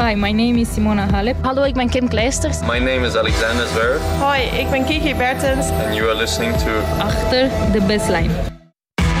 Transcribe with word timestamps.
Hi, 0.00 0.14
my 0.14 0.32
name 0.32 0.58
is 0.60 0.68
Simona 0.74 1.06
Halep. 1.10 1.36
Hallo, 1.42 1.62
ik 1.62 1.74
ben 1.74 1.88
Kim 1.88 2.08
Kleisters. 2.08 2.60
My 2.60 2.78
name 2.78 3.06
is 3.06 3.16
Alexander 3.16 3.66
Zverev. 3.66 4.00
Hoi, 4.18 4.40
ik 4.40 4.70
ben 4.70 4.84
Kiki 4.84 5.14
Bertens. 5.14 5.66
And 5.68 5.94
you 5.94 6.08
are 6.08 6.16
listening 6.16 6.56
to... 6.56 6.70
Achter 6.98 7.50
de 7.72 7.80
baseline. 7.80 8.32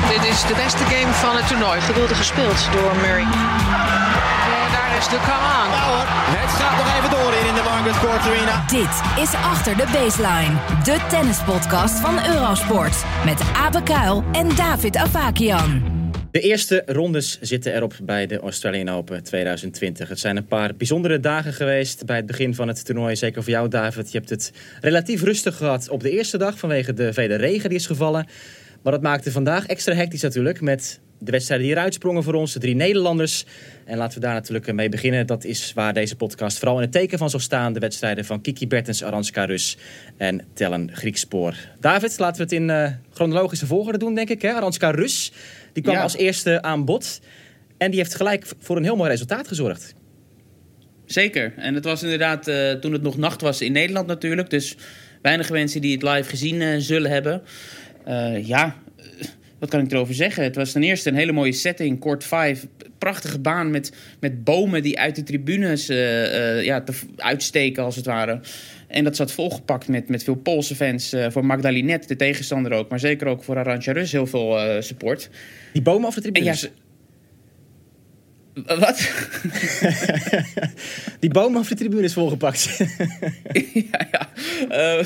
Dit 0.08 0.24
is 0.30 0.40
de 0.42 0.54
beste 0.64 0.84
game 0.84 1.12
van 1.12 1.36
het 1.36 1.48
toernooi. 1.48 1.80
Geweldig 1.80 2.16
gespeeld 2.16 2.68
door 2.72 2.96
Murray. 2.96 3.22
En 3.22 4.68
daar 4.72 4.96
is 4.98 5.08
de 5.08 5.18
come 5.28 5.48
on. 5.60 5.68
Nou 5.76 5.92
het 6.38 6.50
gaat 6.50 6.76
nog 6.76 6.88
even 6.96 7.10
door 7.10 7.32
in 7.48 7.54
de 7.54 7.62
Margaret 7.64 7.98
Court 8.00 8.26
Arena. 8.26 8.64
Dit 8.66 9.22
is 9.22 9.34
Achter 9.34 9.76
de 9.76 9.86
Baseline. 9.92 10.54
De 10.84 10.98
tennispodcast 11.08 12.00
van 12.00 12.14
Eurosport. 12.34 13.04
Met 13.24 13.40
Abe 13.56 13.82
Kuil 13.82 14.24
en 14.32 14.48
David 14.56 14.96
Avakian. 14.96 15.99
De 16.30 16.40
eerste 16.40 16.82
rondes 16.86 17.38
zitten 17.40 17.74
erop 17.74 17.94
bij 18.02 18.26
de 18.26 18.38
Australian 18.38 18.88
Open 18.88 19.22
2020. 19.22 20.08
Het 20.08 20.18
zijn 20.18 20.36
een 20.36 20.46
paar 20.46 20.74
bijzondere 20.76 21.20
dagen 21.20 21.52
geweest 21.52 22.06
bij 22.06 22.16
het 22.16 22.26
begin 22.26 22.54
van 22.54 22.68
het 22.68 22.84
toernooi. 22.84 23.16
Zeker 23.16 23.42
voor 23.42 23.52
jou, 23.52 23.68
David. 23.68 24.12
Je 24.12 24.18
hebt 24.18 24.30
het 24.30 24.52
relatief 24.80 25.22
rustig 25.22 25.56
gehad 25.56 25.88
op 25.88 26.00
de 26.00 26.10
eerste 26.10 26.38
dag 26.38 26.58
vanwege 26.58 26.92
de 26.92 27.12
vele 27.12 27.34
regen 27.34 27.68
die 27.68 27.78
is 27.78 27.86
gevallen. 27.86 28.26
Maar 28.82 28.92
dat 28.92 29.02
maakte 29.02 29.30
vandaag 29.30 29.66
extra 29.66 29.94
hectisch 29.94 30.22
natuurlijk 30.22 30.60
met 30.60 31.00
de 31.22 31.30
wedstrijden 31.30 31.66
die 31.66 31.76
eruit 31.76 31.94
sprongen 31.94 32.22
voor 32.22 32.34
ons, 32.34 32.52
de 32.52 32.58
drie 32.58 32.74
Nederlanders. 32.74 33.44
En 33.84 33.96
laten 33.96 34.20
we 34.20 34.26
daar 34.26 34.34
natuurlijk 34.34 34.72
mee 34.72 34.88
beginnen. 34.88 35.26
Dat 35.26 35.44
is 35.44 35.72
waar 35.72 35.94
deze 35.94 36.16
podcast 36.16 36.58
vooral 36.58 36.76
in 36.76 36.82
het 36.82 36.92
teken 36.92 37.18
van 37.18 37.30
zal 37.30 37.40
staan. 37.40 37.72
De 37.72 37.80
wedstrijden 37.80 38.24
van 38.24 38.40
Kiki 38.40 38.66
Bertens, 38.66 39.04
Aranska 39.04 39.44
Rus 39.44 39.76
en 40.16 40.44
Tellen 40.54 40.90
Griekspoor. 40.92 41.54
David, 41.80 42.18
laten 42.18 42.36
we 42.36 42.42
het 42.42 42.52
in 42.52 42.68
uh, 42.68 42.90
chronologische 43.12 43.66
volgorde 43.66 43.98
doen, 43.98 44.14
denk 44.14 44.28
ik. 44.28 44.42
Hè? 44.42 44.52
Aranska 44.52 44.90
Rus, 44.90 45.32
die 45.72 45.82
kwam 45.82 45.96
als 45.96 46.16
eerste 46.16 46.62
aan 46.62 46.84
bod. 46.84 47.20
En 47.78 47.90
die 47.90 48.00
heeft 48.00 48.14
gelijk 48.14 48.46
voor 48.58 48.76
een 48.76 48.84
heel 48.84 48.96
mooi 48.96 49.10
resultaat 49.10 49.48
gezorgd. 49.48 49.94
Zeker. 51.04 51.52
En 51.56 51.74
het 51.74 51.84
was 51.84 52.02
inderdaad 52.02 52.48
uh, 52.48 52.72
toen 52.72 52.92
het 52.92 53.02
nog 53.02 53.16
nacht 53.16 53.40
was 53.40 53.60
in 53.60 53.72
Nederland 53.72 54.06
natuurlijk. 54.06 54.50
Dus 54.50 54.76
weinig 55.22 55.50
mensen 55.50 55.80
die 55.80 55.92
het 55.92 56.02
live 56.02 56.28
gezien 56.28 56.60
uh, 56.60 56.74
zullen 56.78 57.10
hebben. 57.10 57.42
Ja, 58.42 58.76
wat 59.60 59.68
kan 59.68 59.80
ik 59.80 59.92
erover 59.92 60.14
zeggen? 60.14 60.42
Het 60.42 60.56
was 60.56 60.72
ten 60.72 60.82
eerste 60.82 61.08
een 61.08 61.14
hele 61.14 61.32
mooie 61.32 61.52
setting, 61.52 61.98
kort 61.98 62.24
5. 62.24 62.66
Prachtige 62.98 63.38
baan 63.38 63.70
met, 63.70 63.92
met 64.20 64.44
bomen 64.44 64.82
die 64.82 64.98
uit 64.98 65.16
de 65.16 65.22
tribunes 65.22 65.90
uh, 65.90 65.96
uh, 65.96 66.64
ja, 66.64 66.80
te 66.80 66.92
uitsteken, 67.16 67.82
als 67.82 67.96
het 67.96 68.06
ware. 68.06 68.40
En 68.86 69.04
dat 69.04 69.16
zat 69.16 69.32
volgepakt 69.32 69.88
met, 69.88 70.08
met 70.08 70.24
veel 70.24 70.34
Poolse 70.34 70.76
fans. 70.76 71.14
Uh, 71.14 71.26
voor 71.30 71.44
Magdalinet, 71.44 72.08
de 72.08 72.16
tegenstander 72.16 72.72
ook. 72.72 72.88
Maar 72.88 73.00
zeker 73.00 73.26
ook 73.26 73.44
voor 73.44 73.56
Arantxa 73.56 73.92
Rus 73.92 74.12
heel 74.12 74.26
veel 74.26 74.82
support. 74.82 75.30
Die 75.72 75.82
bomen 75.82 76.08
of 76.08 76.14
de 76.14 76.20
tribunes? 76.20 76.60
Ja, 76.60 76.68
wat? 78.54 79.10
die 81.20 81.30
boom 81.30 81.56
over 81.56 81.70
de 81.70 81.76
tribune 81.76 82.02
is 82.02 82.12
volgepakt. 82.12 82.78
ja, 83.90 84.08
ja. 84.10 84.28
Uh, 84.70 85.04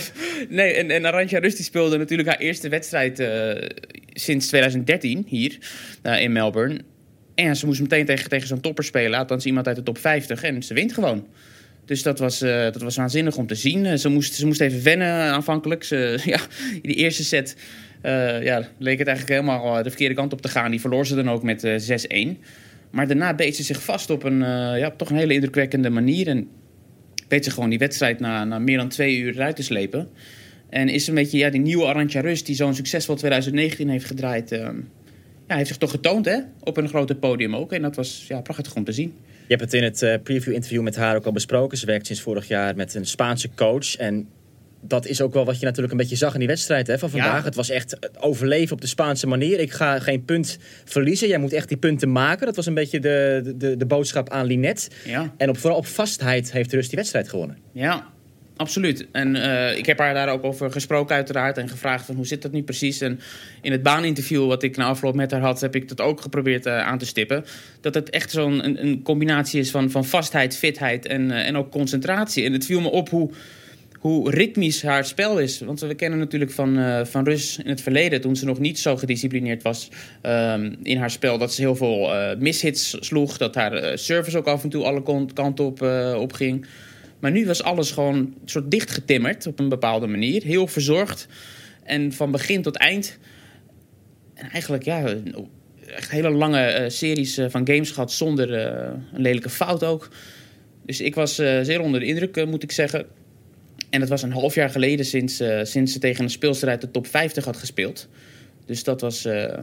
nee, 0.48 0.72
en, 0.72 0.90
en 0.90 1.06
Arantxa 1.06 1.38
Rus 1.38 1.56
die 1.56 1.64
speelde 1.64 1.98
natuurlijk 1.98 2.28
haar 2.28 2.38
eerste 2.38 2.68
wedstrijd 2.68 3.20
uh, 3.20 3.68
sinds 4.12 4.46
2013 4.46 5.24
hier 5.28 5.58
uh, 6.02 6.20
in 6.20 6.32
Melbourne. 6.32 6.80
En 7.34 7.56
ze 7.56 7.66
moest 7.66 7.80
meteen 7.80 8.04
tegen, 8.04 8.28
tegen 8.28 8.48
zo'n 8.48 8.60
topper 8.60 8.84
spelen, 8.84 9.18
althans 9.18 9.44
iemand 9.44 9.66
uit 9.66 9.76
de 9.76 9.82
top 9.82 9.98
50. 9.98 10.42
En 10.42 10.62
ze 10.62 10.74
wint 10.74 10.92
gewoon. 10.92 11.26
Dus 11.84 12.02
dat 12.02 12.18
was, 12.18 12.38
dat 12.38 12.82
was 12.82 12.96
waanzinnig 12.96 13.36
om 13.36 13.46
te 13.46 13.54
zien. 13.54 13.98
ze, 13.98 14.08
moest, 14.08 14.34
ze 14.34 14.46
moest 14.46 14.60
even 14.60 14.82
wennen 14.82 15.32
aanvankelijk. 15.32 15.84
Ze, 15.84 16.18
ja, 16.24 16.38
in 16.72 16.80
die 16.82 16.94
eerste 16.94 17.24
set 17.24 17.56
ja, 18.42 18.68
leek 18.78 18.98
het 18.98 19.08
eigenlijk 19.08 19.40
helemaal 19.40 19.82
de 19.82 19.88
verkeerde 19.88 20.14
kant 20.14 20.32
op 20.32 20.40
te 20.40 20.48
gaan. 20.48 20.70
Die 20.70 20.80
verloor 20.80 21.06
ze 21.06 21.14
dan 21.14 21.30
ook 21.30 21.42
met 21.42 21.66
6-1. 21.66 22.38
Maar 22.94 23.06
daarna 23.06 23.34
beet 23.34 23.56
ze 23.56 23.62
zich 23.62 23.82
vast 23.82 24.10
op 24.10 24.22
een, 24.22 24.40
uh, 24.40 24.78
ja, 24.78 24.90
toch 24.90 25.10
een 25.10 25.16
hele 25.16 25.34
indrukwekkende 25.34 25.90
manier. 25.90 26.28
En 26.28 26.48
weet 27.28 27.44
ze 27.44 27.50
gewoon 27.50 27.70
die 27.70 27.78
wedstrijd 27.78 28.20
na, 28.20 28.58
meer 28.58 28.76
dan 28.76 28.88
twee 28.88 29.16
uur 29.16 29.34
eruit 29.34 29.56
te 29.56 29.62
slepen. 29.62 30.08
En 30.68 30.88
is 30.88 31.06
een 31.06 31.14
beetje 31.14 31.38
ja, 31.38 31.50
die 31.50 31.60
nieuwe 31.60 31.86
Arantxa 31.86 32.20
Rus 32.20 32.44
die 32.44 32.54
zo'n 32.54 32.74
succesvol 32.74 33.14
2019 33.14 33.88
heeft 33.88 34.04
gedraaid. 34.04 34.52
Uh, 34.52 34.58
ja, 35.48 35.56
heeft 35.56 35.68
zich 35.68 35.76
toch 35.76 35.90
getoond 35.90 36.24
hè? 36.24 36.38
op 36.60 36.76
een 36.76 36.88
grote 36.88 37.14
podium 37.14 37.56
ook. 37.56 37.72
En 37.72 37.82
dat 37.82 37.96
was 37.96 38.24
ja, 38.28 38.40
prachtig 38.40 38.74
om 38.74 38.84
te 38.84 38.92
zien. 38.92 39.14
Je 39.26 39.54
hebt 39.56 39.60
het 39.60 39.74
in 39.74 39.82
het 39.82 40.02
uh, 40.02 40.14
preview-interview 40.22 40.82
met 40.82 40.96
haar 40.96 41.16
ook 41.16 41.24
al 41.24 41.32
besproken. 41.32 41.78
Ze 41.78 41.86
werkt 41.86 42.06
sinds 42.06 42.22
vorig 42.22 42.48
jaar 42.48 42.76
met 42.76 42.94
een 42.94 43.06
Spaanse 43.06 43.48
coach. 43.54 43.96
En 43.96 44.28
dat 44.86 45.06
is 45.06 45.20
ook 45.20 45.32
wel 45.32 45.44
wat 45.44 45.58
je 45.58 45.64
natuurlijk 45.64 45.92
een 45.92 45.98
beetje 45.98 46.16
zag 46.16 46.32
in 46.32 46.38
die 46.38 46.48
wedstrijd 46.48 46.86
hè, 46.86 46.98
van 46.98 47.10
vandaag. 47.10 47.38
Ja. 47.38 47.44
Het 47.44 47.54
was 47.54 47.70
echt 47.70 48.20
overleven 48.20 48.74
op 48.74 48.80
de 48.80 48.86
Spaanse 48.86 49.26
manier. 49.26 49.60
Ik 49.60 49.72
ga 49.72 49.98
geen 49.98 50.24
punt 50.24 50.58
verliezen. 50.84 51.28
Jij 51.28 51.38
moet 51.38 51.52
echt 51.52 51.68
die 51.68 51.76
punten 51.76 52.12
maken. 52.12 52.46
Dat 52.46 52.56
was 52.56 52.66
een 52.66 52.74
beetje 52.74 53.00
de, 53.00 53.52
de, 53.56 53.76
de 53.76 53.86
boodschap 53.86 54.30
aan 54.30 54.46
Linet. 54.46 54.90
Ja. 55.04 55.34
En 55.36 55.48
op, 55.48 55.58
vooral 55.58 55.78
op 55.78 55.86
vastheid 55.86 56.52
heeft 56.52 56.72
Rust 56.72 56.88
die 56.88 56.98
wedstrijd 56.98 57.28
gewonnen. 57.28 57.58
Ja, 57.72 58.06
absoluut. 58.56 59.06
En 59.12 59.36
uh, 59.36 59.76
ik 59.76 59.86
heb 59.86 59.98
haar 59.98 60.14
daar 60.14 60.28
ook 60.28 60.44
over 60.44 60.70
gesproken 60.70 61.14
uiteraard. 61.14 61.58
En 61.58 61.68
gevraagd 61.68 62.04
van 62.04 62.14
hoe 62.14 62.26
zit 62.26 62.42
dat 62.42 62.52
nu 62.52 62.62
precies. 62.62 63.00
En 63.00 63.20
in 63.62 63.72
het 63.72 63.82
baaninterview 63.82 64.46
wat 64.46 64.62
ik 64.62 64.76
na 64.76 64.84
afloop 64.84 65.14
met 65.14 65.30
haar 65.30 65.40
had... 65.40 65.60
heb 65.60 65.74
ik 65.74 65.88
dat 65.88 66.00
ook 66.00 66.20
geprobeerd 66.20 66.66
uh, 66.66 66.78
aan 66.78 66.98
te 66.98 67.06
stippen. 67.06 67.44
Dat 67.80 67.94
het 67.94 68.10
echt 68.10 68.30
zo'n 68.30 68.64
een, 68.64 68.84
een, 68.84 69.02
combinatie 69.02 69.60
is 69.60 69.70
van, 69.70 69.90
van 69.90 70.04
vastheid, 70.04 70.56
fitheid 70.56 71.06
en, 71.06 71.30
uh, 71.30 71.46
en 71.46 71.56
ook 71.56 71.70
concentratie. 71.70 72.44
En 72.44 72.52
het 72.52 72.66
viel 72.66 72.80
me 72.80 72.88
op 72.88 73.08
hoe 73.08 73.30
hoe 74.04 74.30
ritmisch 74.30 74.82
haar 74.82 75.04
spel 75.04 75.38
is. 75.38 75.60
Want 75.60 75.80
we 75.80 75.94
kennen 75.94 76.18
natuurlijk 76.18 76.50
van, 76.50 76.78
uh, 76.78 77.04
van 77.04 77.24
Rus 77.24 77.58
in 77.58 77.68
het 77.68 77.80
verleden, 77.80 78.20
toen 78.20 78.36
ze 78.36 78.44
nog 78.44 78.58
niet 78.58 78.78
zo 78.78 78.96
gedisciplineerd 78.96 79.62
was 79.62 79.88
um, 80.22 80.76
in 80.82 80.96
haar 80.96 81.10
spel, 81.10 81.38
dat 81.38 81.54
ze 81.54 81.60
heel 81.60 81.76
veel 81.76 82.14
uh, 82.14 82.36
mishits 82.38 82.96
sloeg, 83.00 83.36
dat 83.36 83.54
haar 83.54 83.82
uh, 83.82 83.96
service 83.96 84.38
ook 84.38 84.46
af 84.46 84.62
en 84.62 84.68
toe 84.68 84.84
alle 84.84 85.26
kanten 85.32 85.64
op, 86.20 86.32
ging. 86.32 86.66
Maar 87.18 87.30
nu 87.30 87.46
was 87.46 87.62
alles 87.62 87.90
gewoon 87.90 88.34
soort 88.44 88.70
dichtgetimmerd 88.70 89.46
op 89.46 89.58
een 89.58 89.68
bepaalde 89.68 90.06
manier, 90.06 90.42
heel 90.42 90.66
verzorgd. 90.66 91.26
En 91.82 92.12
van 92.12 92.30
begin 92.30 92.62
tot 92.62 92.76
eind. 92.76 93.18
En 94.34 94.50
eigenlijk, 94.50 94.84
ja, 94.84 95.14
echt 95.86 96.10
hele 96.10 96.30
lange 96.30 96.84
series 96.88 97.40
van 97.48 97.66
games 97.66 97.90
gehad 97.90 98.12
zonder 98.12 98.52
een 98.52 99.22
lelijke 99.22 99.50
fout 99.50 99.84
ook. 99.84 100.08
Dus 100.86 101.00
ik 101.00 101.14
was 101.14 101.34
zeer 101.34 101.80
onder 101.80 102.00
de 102.00 102.06
indruk, 102.06 102.46
moet 102.46 102.62
ik 102.62 102.72
zeggen. 102.72 103.06
En 103.94 104.00
dat 104.00 104.08
was 104.08 104.22
een 104.22 104.32
half 104.32 104.54
jaar 104.54 104.70
geleden 104.70 105.04
sinds, 105.04 105.40
uh, 105.40 105.60
sinds 105.62 105.92
ze 105.92 105.98
tegen 105.98 106.24
een 106.24 106.30
speelster 106.30 106.68
uit 106.68 106.80
de 106.80 106.90
top 106.90 107.06
50 107.06 107.44
had 107.44 107.56
gespeeld. 107.56 108.08
Dus 108.64 108.84
dat 108.84 109.00
was, 109.00 109.26
uh, 109.26 109.58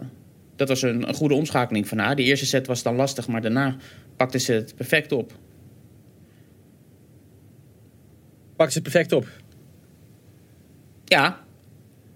dat 0.56 0.68
was 0.68 0.82
een, 0.82 1.08
een, 1.08 1.14
goede 1.14 1.34
omschakeling 1.34 1.88
van 1.88 1.98
haar. 1.98 2.16
De 2.16 2.24
eerste 2.24 2.46
set 2.46 2.68
was 2.68 2.84
dan 2.84 2.96
lastig, 2.96 3.28
maar 3.28 3.42
daarna 3.42 3.76
pakte 4.16 4.40
ze 4.40 4.54
het 4.54 4.76
perfect 4.76 5.12
op. 5.12 5.34
Pakte 8.56 8.74
ze 8.74 8.80
het 8.80 8.92
perfect 8.92 9.12
op? 9.12 9.28
Ja, 11.06 11.44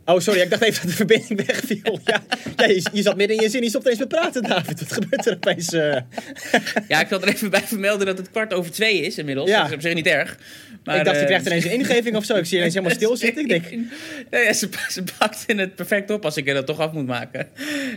Oh, 0.06 0.20
sorry, 0.20 0.40
ik 0.40 0.50
dacht 0.50 0.62
even 0.62 0.82
dat 0.82 0.90
de 0.90 0.96
verbinding 0.96 1.46
wegviel. 1.46 2.00
Ja, 2.06 2.24
ja 2.56 2.66
je, 2.66 2.84
je, 2.94 3.02
zat 3.02 3.16
midden 3.16 3.38
in 3.38 3.44
je 3.44 3.50
zin, 3.50 3.64
je 3.64 3.70
stopt 3.70 3.88
eens 3.88 4.00
met 4.00 4.08
praten, 4.08 4.44
David. 4.44 4.80
Wat 4.80 4.92
gebeurt 4.92 5.26
er 5.26 5.34
opeens? 5.34 5.74
Uh... 5.74 5.96
Ja, 6.88 7.00
ik 7.00 7.08
wil 7.08 7.22
er 7.22 7.28
even 7.28 7.50
bij 7.50 7.62
vermelden 7.62 8.06
dat 8.06 8.18
het 8.18 8.32
kwart 8.32 8.54
over 8.54 8.72
twee 8.72 9.02
is 9.02 9.18
inmiddels. 9.18 9.50
Ja. 9.50 9.58
Dat 9.58 9.68
is 9.68 9.76
op 9.76 9.82
zich 9.82 9.94
niet 9.94 10.08
erg. 10.08 10.38
Maar, 10.84 10.98
ik 10.98 11.06
dacht, 11.06 11.16
je 11.16 11.22
uh, 11.22 11.28
krijgt 11.28 11.46
ineens 11.46 11.66
een 11.66 11.72
ingeving 11.72 12.16
of 12.16 12.26
zo. 12.26 12.36
Ik 12.36 12.46
zie 12.46 12.52
je 12.52 12.58
ineens 12.58 12.74
helemaal 12.74 12.96
stil 12.96 13.18
zitten. 13.26 13.44
Ik 13.44 13.50
denk... 13.50 13.90
ja, 14.32 14.54
ze, 14.54 14.70
ze 14.90 15.04
pakt 15.18 15.44
het 15.48 15.76
perfect 15.76 16.12
op 16.12 16.26
als 16.26 16.38
ik 16.38 16.48
er 16.48 16.54
dat 16.54 16.66
toch 16.66 16.80
af 16.80 16.92
moet 16.92 17.06
maken. 17.06 17.48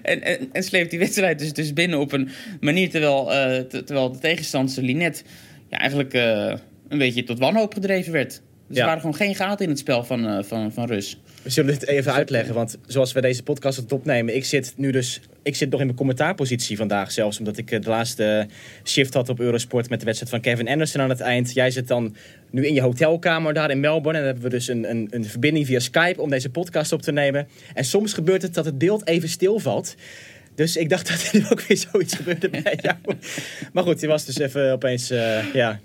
En, 0.03 0.23
en, 0.23 0.49
en 0.53 0.63
sleept 0.63 0.91
die 0.91 0.99
wedstrijd 0.99 1.39
dus, 1.39 1.53
dus 1.53 1.73
binnen 1.73 1.99
op 1.99 2.13
een 2.13 2.31
manier... 2.61 2.91
terwijl, 2.91 3.33
uh, 3.33 3.59
terwijl 3.59 4.13
de 4.13 4.19
tegenstander 4.19 4.83
Linet 4.83 5.25
ja, 5.69 5.79
eigenlijk 5.79 6.13
een 6.89 6.99
beetje 6.99 7.25
tot 7.25 7.39
wanhoop 7.39 7.75
gedreven 7.75 8.13
werd. 8.13 8.41
Dus 8.69 8.77
ja. 8.77 8.81
er 8.81 8.87
waren 8.87 9.01
gewoon 9.01 9.17
geen 9.17 9.35
gaten 9.35 9.65
in 9.65 9.71
het 9.71 9.79
spel 9.79 10.05
van, 10.05 10.45
van, 10.45 10.73
van 10.73 10.87
Rus. 10.87 11.19
We 11.43 11.51
zullen 11.51 11.79
dit 11.79 11.87
even 11.87 12.13
uitleggen, 12.13 12.55
want 12.55 12.79
zoals 12.87 13.13
we 13.13 13.21
deze 13.21 13.43
podcast 13.43 13.77
het 13.77 13.93
opnemen... 13.93 14.37
ik 14.37 14.45
zit 14.45 14.73
nu 14.77 14.91
dus 14.91 15.21
ik 15.43 15.57
zit 15.57 15.71
nog 15.71 15.81
in 15.81 15.87
mijn 15.87 15.99
commentaarpositie 15.99 16.77
vandaag 16.77 17.13
zelfs... 17.13 17.39
omdat 17.39 17.57
ik 17.57 17.83
de 17.83 17.89
laatste 17.89 18.47
shift 18.85 19.15
had 19.15 19.29
op 19.29 19.41
Eurosport 19.41 19.89
met 19.89 19.99
de 19.99 20.05
wedstrijd 20.05 20.33
van 20.33 20.41
Kevin 20.41 20.69
Anderson 20.69 21.01
aan 21.01 21.09
het 21.09 21.21
eind. 21.21 21.53
Jij 21.53 21.71
zit 21.71 21.89
dan 21.89 22.17
nu 22.51 22.67
in 22.67 22.75
je 22.75 22.81
hotelkamer 22.81 23.55
daar 23.55 23.71
in 23.71 23.81
Melbourne... 23.81 24.19
en 24.19 24.25
dan 24.25 24.33
hebben 24.33 24.43
we 24.43 24.57
dus 24.57 24.69
een, 24.69 24.91
een, 24.91 25.07
een 25.11 25.25
verbinding 25.25 25.67
via 25.67 25.79
Skype 25.79 26.21
om 26.21 26.31
deze 26.31 26.51
podcast 26.51 26.93
op 26.93 27.03
te 27.03 27.13
nemen. 27.13 27.49
En 27.75 27.85
soms 27.85 28.13
gebeurt 28.13 28.43
het 28.43 28.55
dat 28.55 28.65
het 28.65 28.79
beeld 28.79 29.07
even 29.07 29.29
stilvalt... 29.29 29.95
Dus 30.55 30.77
ik 30.77 30.89
dacht 30.89 31.09
dat 31.33 31.43
er 31.43 31.53
ook 31.53 31.61
weer 31.61 31.77
zoiets 31.77 32.15
gebeurde 32.15 32.49
bij 32.49 32.79
jou. 32.81 32.97
Maar 33.73 33.85
goed, 33.85 34.01
je 34.01 34.07
was 34.07 34.25
dus 34.25 34.39
even 34.39 34.73
opeens... 34.73 35.11
Uh, 35.11 35.55
ja, 35.55 35.81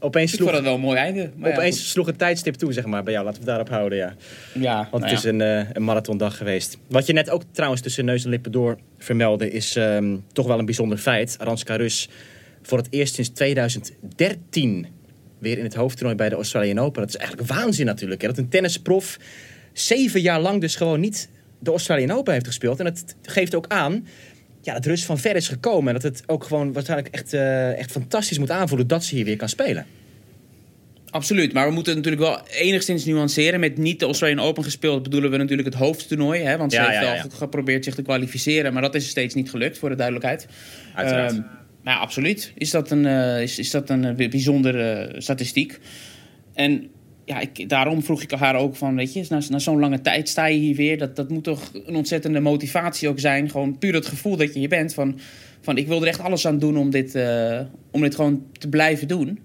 Opeens 0.00 0.32
sloeg, 0.32 0.48
ik 0.48 0.54
vond 0.54 0.66
wel 0.66 0.74
een 0.74 0.80
mooi 0.80 0.98
einde. 0.98 1.30
Maar 1.36 1.50
opeens 1.52 1.76
ja, 1.76 1.82
sloeg 1.82 2.06
het 2.06 2.18
tijdstip 2.18 2.54
toe, 2.54 2.72
zeg 2.72 2.86
maar, 2.86 3.02
bij 3.02 3.12
jou. 3.12 3.24
Laten 3.24 3.40
we 3.40 3.46
daarop 3.46 3.68
houden, 3.68 3.98
ja. 3.98 4.14
ja 4.54 4.88
Want 4.90 5.04
het 5.04 5.12
is 5.12 5.24
een, 5.24 5.40
uh, 5.40 5.70
een 5.72 5.84
marathondag 5.84 6.36
geweest. 6.36 6.78
Wat 6.88 7.06
je 7.06 7.12
net 7.12 7.30
ook 7.30 7.42
trouwens 7.52 7.82
tussen 7.82 8.04
neus 8.04 8.24
en 8.24 8.30
lippen 8.30 8.52
door 8.52 8.78
vermeldde... 8.98 9.50
is 9.50 9.76
um, 9.76 10.24
toch 10.32 10.46
wel 10.46 10.58
een 10.58 10.64
bijzonder 10.64 10.98
feit. 10.98 11.36
Aranska 11.38 11.76
Rus 11.76 12.08
voor 12.62 12.78
het 12.78 12.86
eerst 12.90 13.14
sinds 13.14 13.30
2013 13.30 14.86
weer 15.38 15.58
in 15.58 15.64
het 15.64 15.74
hoofdtoernooi 15.74 16.16
bij 16.16 16.28
de 16.28 16.34
Australian 16.34 16.78
Open. 16.78 17.00
Dat 17.00 17.10
is 17.10 17.16
eigenlijk 17.16 17.48
waanzin 17.48 17.86
natuurlijk. 17.86 18.20
Hè? 18.20 18.28
Dat 18.28 18.38
een 18.38 18.48
tennisprof 18.48 19.18
zeven 19.72 20.20
jaar 20.20 20.40
lang 20.40 20.60
dus 20.60 20.76
gewoon 20.76 21.00
niet 21.00 21.28
de 21.58 21.70
Australian 21.70 22.18
Open 22.18 22.32
heeft 22.32 22.46
gespeeld. 22.46 22.80
En 22.80 22.84
het 22.84 23.16
geeft 23.22 23.54
ook 23.54 23.66
aan 23.68 24.06
ja, 24.62 24.72
dat 24.72 24.86
Rus 24.86 25.04
van 25.04 25.18
ver 25.18 25.36
is 25.36 25.48
gekomen. 25.48 25.94
En 25.94 26.00
dat 26.00 26.12
het 26.12 26.22
ook 26.26 26.44
gewoon 26.44 26.72
waarschijnlijk 26.72 27.14
echt, 27.14 27.32
eh, 27.32 27.78
echt 27.78 27.90
fantastisch 27.90 28.38
moet 28.38 28.50
aanvoelen 28.50 28.86
dat 28.86 29.04
ze 29.04 29.14
hier 29.14 29.24
weer 29.24 29.36
kan 29.36 29.48
spelen. 29.48 29.86
Absoluut, 31.10 31.52
maar 31.52 31.66
we 31.66 31.72
moeten 31.72 31.94
het 31.94 32.04
natuurlijk 32.04 32.32
wel 32.32 32.60
enigszins 32.60 33.04
nuanceren. 33.04 33.60
Met 33.60 33.78
niet 33.78 34.00
de 34.00 34.04
Australian 34.04 34.46
Open 34.46 34.64
gespeeld 34.64 35.02
bedoelen 35.02 35.30
we 35.30 35.36
natuurlijk 35.36 35.68
het 35.68 35.76
hoofdtoernooi. 35.76 36.42
Hè? 36.42 36.56
Want 36.56 36.72
ze 36.72 36.78
Ja, 36.78 36.88
heeft 36.88 37.00
wel 37.00 37.14
ja. 37.14 37.24
geprobeerd 37.34 37.84
zich 37.84 37.94
te 37.94 38.02
kwalificeren, 38.02 38.72
maar 38.72 38.82
dat 38.82 38.94
is 38.94 39.08
steeds 39.08 39.34
niet 39.34 39.50
gelukt, 39.50 39.78
voor 39.78 39.88
de 39.88 39.94
duidelijkheid. 39.94 40.46
Uiteraard. 40.94 41.36
Maar 41.82 41.94
ja, 41.94 42.00
absoluut 42.00 42.52
is 42.54 42.70
dat 42.70 42.90
een, 42.90 43.06
eh, 43.06 43.42
is, 43.42 43.58
is 43.58 43.70
dat 43.70 43.90
een 43.90 44.04
eh, 44.04 44.28
bijzondere 44.28 45.14
statistiek. 45.18 45.78
En 46.54 46.90
ja, 47.28 47.40
ik, 47.40 47.68
daarom 47.68 48.02
vroeg 48.02 48.22
ik 48.22 48.30
haar 48.30 48.56
ook 48.56 48.76
van, 48.76 48.96
weet 48.96 49.12
je, 49.12 49.24
na, 49.28 49.40
na 49.48 49.58
zo'n 49.58 49.78
lange 49.78 50.00
tijd 50.00 50.28
sta 50.28 50.46
je 50.46 50.58
hier 50.58 50.76
weer. 50.76 50.98
Dat, 50.98 51.16
dat 51.16 51.28
moet 51.28 51.44
toch 51.44 51.70
een 51.86 51.96
ontzettende 51.96 52.40
motivatie 52.40 53.08
ook 53.08 53.20
zijn. 53.20 53.50
Gewoon 53.50 53.78
puur 53.78 53.94
het 53.94 54.06
gevoel 54.06 54.36
dat 54.36 54.52
je 54.52 54.58
hier 54.58 54.68
bent 54.68 54.94
van, 54.94 55.18
van 55.60 55.76
ik 55.76 55.86
wil 55.86 56.02
er 56.02 56.08
echt 56.08 56.20
alles 56.20 56.46
aan 56.46 56.58
doen 56.58 56.76
om 56.76 56.90
dit, 56.90 57.14
eh, 57.14 57.60
om 57.90 58.00
dit 58.00 58.14
gewoon 58.14 58.46
te 58.52 58.68
blijven 58.68 59.08
doen. 59.08 59.38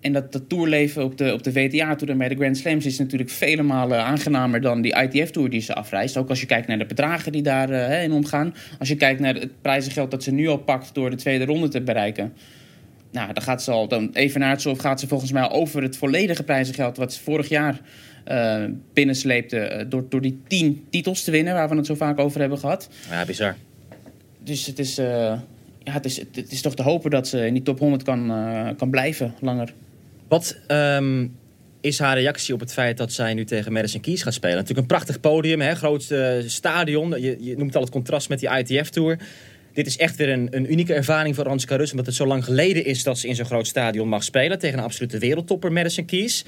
En 0.00 0.12
dat, 0.12 0.32
dat 0.32 0.48
tourleven 0.48 1.04
op 1.04 1.18
de, 1.18 1.32
op 1.32 1.42
de 1.42 1.52
WTA-tour 1.52 2.12
en 2.12 2.18
bij 2.18 2.28
de 2.28 2.34
Grand 2.34 2.56
Slams 2.56 2.86
is 2.86 2.98
natuurlijk 2.98 3.30
vele 3.30 3.62
malen 3.62 4.04
aangenamer 4.04 4.60
dan 4.60 4.82
die 4.82 4.96
ITF-tour 5.02 5.50
die 5.50 5.60
ze 5.60 5.74
afreist. 5.74 6.16
Ook 6.16 6.28
als 6.28 6.40
je 6.40 6.46
kijkt 6.46 6.66
naar 6.66 6.78
de 6.78 6.86
bedragen 6.86 7.32
die 7.32 7.42
daarin 7.42 7.78
hè, 7.78 8.02
in 8.02 8.12
omgaan. 8.12 8.54
Als 8.78 8.88
je 8.88 8.96
kijkt 8.96 9.20
naar 9.20 9.34
het 9.34 9.60
prijzengeld 9.60 10.10
dat 10.10 10.22
ze 10.22 10.32
nu 10.32 10.48
al 10.48 10.58
pakt 10.58 10.94
door 10.94 11.10
de 11.10 11.16
tweede 11.16 11.44
ronde 11.44 11.68
te 11.68 11.80
bereiken. 11.80 12.32
Nou, 13.12 13.32
dan 13.32 13.42
gaat 13.42 13.62
ze 13.62 13.70
al, 13.70 13.88
dan 13.88 14.10
evenaart 14.12 14.62
ze 14.62 14.70
of 14.70 14.78
gaat 14.78 15.00
ze 15.00 15.08
volgens 15.08 15.32
mij 15.32 15.42
al 15.42 15.50
over 15.50 15.82
het 15.82 15.96
volledige 15.96 16.42
prijzengeld 16.42 16.96
wat 16.96 17.12
ze 17.12 17.22
vorig 17.22 17.48
jaar 17.48 17.80
eh 18.24 18.64
binnensleepte 18.92 19.58
eh, 19.58 19.84
door, 19.88 20.04
door 20.08 20.20
die 20.20 20.40
tien 20.46 20.86
titels 20.90 21.24
te 21.24 21.30
winnen, 21.30 21.54
waar 21.54 21.68
we 21.68 21.76
het 21.76 21.86
zo 21.86 21.94
vaak 21.94 22.18
over 22.18 22.40
hebben 22.40 22.58
gehad. 22.58 22.88
Ja, 23.10 23.24
bizar. 23.24 23.56
Dus 24.38 24.66
het 24.66 24.78
is, 24.78 24.98
eh, 24.98 25.06
ja, 25.84 25.92
het 25.92 26.04
is, 26.04 26.16
het 26.16 26.52
is 26.52 26.60
toch 26.60 26.74
te 26.74 26.82
hopen 26.82 27.10
dat 27.10 27.28
ze 27.28 27.46
in 27.46 27.54
die 27.54 27.62
top 27.62 27.78
100 27.78 28.02
kan, 28.02 28.32
kan 28.76 28.90
blijven 28.90 29.34
langer. 29.40 29.72
Wat 30.28 30.56
ehm, 30.66 31.26
is 31.80 31.98
haar 31.98 32.18
reactie 32.18 32.54
op 32.54 32.60
het 32.60 32.72
feit 32.72 32.96
dat 32.96 33.12
zij 33.12 33.34
nu 33.34 33.44
tegen 33.44 33.72
Madison 33.72 34.00
Keys 34.00 34.22
gaat 34.22 34.34
spelen? 34.34 34.56
Natuurlijk 34.56 34.80
een 34.80 34.96
prachtig 34.96 35.20
podium, 35.20 35.60
hè? 35.60 35.74
grootste 35.74 36.44
stadion. 36.46 37.20
Je, 37.20 37.36
je 37.40 37.56
noemt 37.56 37.76
al 37.76 37.82
het 37.82 37.90
contrast 37.90 38.28
met 38.28 38.40
die 38.40 38.48
ITF-tour. 38.58 39.18
Dit 39.72 39.86
is 39.86 39.96
echt 39.96 40.16
weer 40.16 40.28
een, 40.28 40.48
een 40.50 40.72
unieke 40.72 40.94
ervaring 40.94 41.34
voor 41.34 41.48
Anska 41.48 41.76
Rus... 41.76 41.90
omdat 41.90 42.06
het 42.06 42.14
zo 42.14 42.26
lang 42.26 42.44
geleden 42.44 42.84
is 42.84 43.02
dat 43.02 43.18
ze 43.18 43.28
in 43.28 43.34
zo'n 43.34 43.46
groot 43.46 43.66
stadion 43.66 44.08
mag 44.08 44.24
spelen... 44.24 44.58
tegen 44.58 44.78
een 44.78 44.84
absolute 44.84 45.18
wereldtopper 45.18 45.72
Madison 45.72 46.04
Keys. 46.04 46.44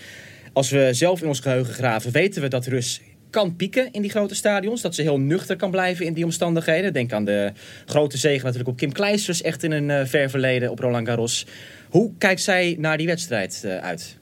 Als 0.52 0.70
we 0.70 0.88
zelf 0.92 1.22
in 1.22 1.28
ons 1.28 1.40
geheugen 1.40 1.74
graven, 1.74 2.12
weten 2.12 2.42
we 2.42 2.48
dat 2.48 2.66
Rus 2.66 3.00
kan 3.30 3.56
pieken 3.56 3.92
in 3.92 4.02
die 4.02 4.10
grote 4.10 4.34
stadions. 4.34 4.80
Dat 4.80 4.94
ze 4.94 5.02
heel 5.02 5.18
nuchter 5.18 5.56
kan 5.56 5.70
blijven 5.70 6.06
in 6.06 6.12
die 6.12 6.24
omstandigheden. 6.24 6.92
Denk 6.92 7.12
aan 7.12 7.24
de 7.24 7.52
grote 7.86 8.18
zege 8.18 8.42
natuurlijk 8.42 8.70
op 8.70 8.76
Kim 8.76 8.92
Kleisters... 8.92 9.42
echt 9.42 9.62
in 9.62 9.70
een 9.70 9.90
eh, 9.90 10.06
ver 10.06 10.30
verleden 10.30 10.70
op 10.70 10.78
Roland 10.78 11.08
Garros. 11.08 11.46
Hoe 11.88 12.12
kijkt 12.18 12.42
zij 12.42 12.76
naar 12.78 12.96
die 12.96 13.06
wedstrijd 13.06 13.62
eh, 13.64 13.78
uit? 13.78 14.18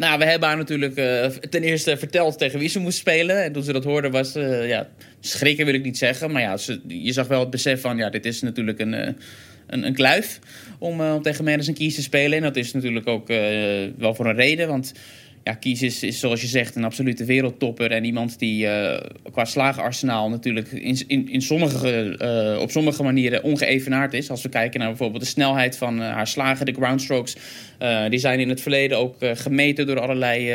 Nou, 0.00 0.18
we 0.18 0.24
hebben 0.24 0.48
haar 0.48 0.56
natuurlijk 0.56 0.96
eh, 0.96 1.26
ten 1.26 1.62
eerste 1.62 1.96
verteld 1.96 2.38
tegen 2.38 2.58
wie 2.58 2.68
ze 2.68 2.78
moest 2.78 2.98
spelen. 2.98 3.44
En 3.44 3.52
toen 3.52 3.62
ze 3.62 3.72
dat 3.72 3.84
hoorde 3.84 4.10
was, 4.10 4.34
eh, 4.34 4.68
ja, 4.68 4.88
schrikken 5.20 5.64
wil 5.64 5.74
ik 5.74 5.84
niet 5.84 5.98
zeggen. 5.98 6.30
Maar 6.30 6.42
ja, 6.42 6.56
ze, 6.56 6.80
je 6.86 7.12
zag 7.12 7.26
wel 7.26 7.40
het 7.40 7.50
besef 7.50 7.80
van, 7.80 7.96
ja, 7.96 8.10
dit 8.10 8.26
is 8.26 8.40
natuurlijk 8.40 8.78
een, 8.78 8.94
eh, 8.94 9.12
een, 9.66 9.86
een 9.86 9.94
kluif 9.94 10.38
om, 10.78 11.00
om 11.00 11.22
tegen 11.22 11.44
Madison 11.44 11.74
Keys 11.74 11.94
te 11.94 12.02
spelen. 12.02 12.38
En 12.38 12.42
dat 12.42 12.56
is 12.56 12.72
natuurlijk 12.72 13.06
ook 13.06 13.28
wel 13.96 14.14
voor 14.14 14.26
een 14.26 14.34
reden, 14.34 14.68
want... 14.68 14.92
Ja, 15.44 15.54
Kies 15.54 15.82
is, 15.82 16.02
is 16.02 16.20
zoals 16.20 16.40
je 16.40 16.46
zegt 16.46 16.76
een 16.76 16.84
absolute 16.84 17.24
wereldtopper. 17.24 17.90
En 17.90 18.04
iemand 18.04 18.38
die 18.38 18.66
eh, 18.66 19.10
qua 19.32 19.44
slagenarsenaal 19.44 20.28
natuurlijk 20.28 20.72
in, 20.72 20.98
in, 21.06 21.28
in 21.28 21.42
sommige, 21.42 22.16
eh, 22.18 22.62
op 22.62 22.70
sommige 22.70 23.02
manieren 23.02 23.42
ongeëvenaard 23.42 24.14
is. 24.14 24.30
Als 24.30 24.42
we 24.42 24.48
kijken 24.48 24.80
naar 24.80 24.88
bijvoorbeeld 24.88 25.22
de 25.22 25.28
snelheid 25.28 25.76
van 25.76 26.02
eh, 26.02 26.12
haar 26.12 26.26
slagen, 26.26 26.66
de 26.66 26.72
groundstrokes. 26.72 27.36
die 28.08 28.18
zijn 28.18 28.40
in 28.40 28.48
het 28.48 28.60
verleden 28.60 28.98
ook 28.98 29.16
gemeten 29.20 29.86
door 29.86 30.00
allerlei 30.00 30.50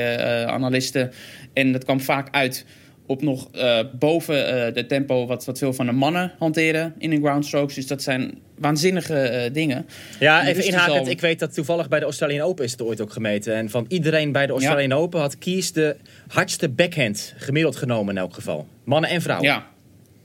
analisten. 0.48 1.12
En 1.54 1.72
dat 1.72 1.84
kwam 1.84 2.00
vaak 2.00 2.28
uit 2.32 2.66
op 3.06 3.22
nog 3.22 3.50
eh, 3.52 3.80
boven 4.00 4.66
eh, 4.68 4.74
de 4.74 4.86
tempo 4.86 5.26
wat, 5.28 5.46
wat 5.46 5.58
veel 5.58 5.74
van 5.74 5.86
de 5.86 5.92
mannen 5.92 6.32
hanteren 6.40 6.94
in 6.98 7.12
hun 7.12 7.22
groundstrokes. 7.22 7.76
Dus 7.76 7.88
dat 7.88 8.02
zijn 8.04 8.38
waanzinnige 8.58 9.16
eh, 9.20 9.54
dingen. 9.54 9.86
Ja, 10.20 10.40
En 10.42 10.48
even 10.48 10.56
dus 10.56 10.66
inhakend. 10.66 10.96
zal- 10.96 11.08
Ik 11.10 11.22
weet 11.22 11.40
dat 11.40 11.54
toevallig 11.54 11.88
bij 11.88 12.00
de 12.00 12.06
Australian 12.06 12.48
Open 12.48 12.66
is 12.66 12.72
het 12.72 12.82
ooit 12.82 13.02
ook 13.02 13.12
gemeten. 13.12 13.56
En 13.56 13.70
van 13.70 13.86
iedereen 13.88 14.32
bij 14.32 14.46
de 14.46 14.52
Australian 14.52 14.92
Open 14.94 15.20
had 15.20 15.38
Kies 15.38 15.72
de 15.72 15.96
hardste 16.28 16.70
backhand 16.70 17.34
gemiddeld 17.38 17.76
genomen 17.76 18.16
in 18.16 18.22
elk 18.22 18.34
geval. 18.34 18.68
Mannen 18.84 19.10
en 19.10 19.22
vrouwen. 19.22 19.48
Ja, 19.48 19.68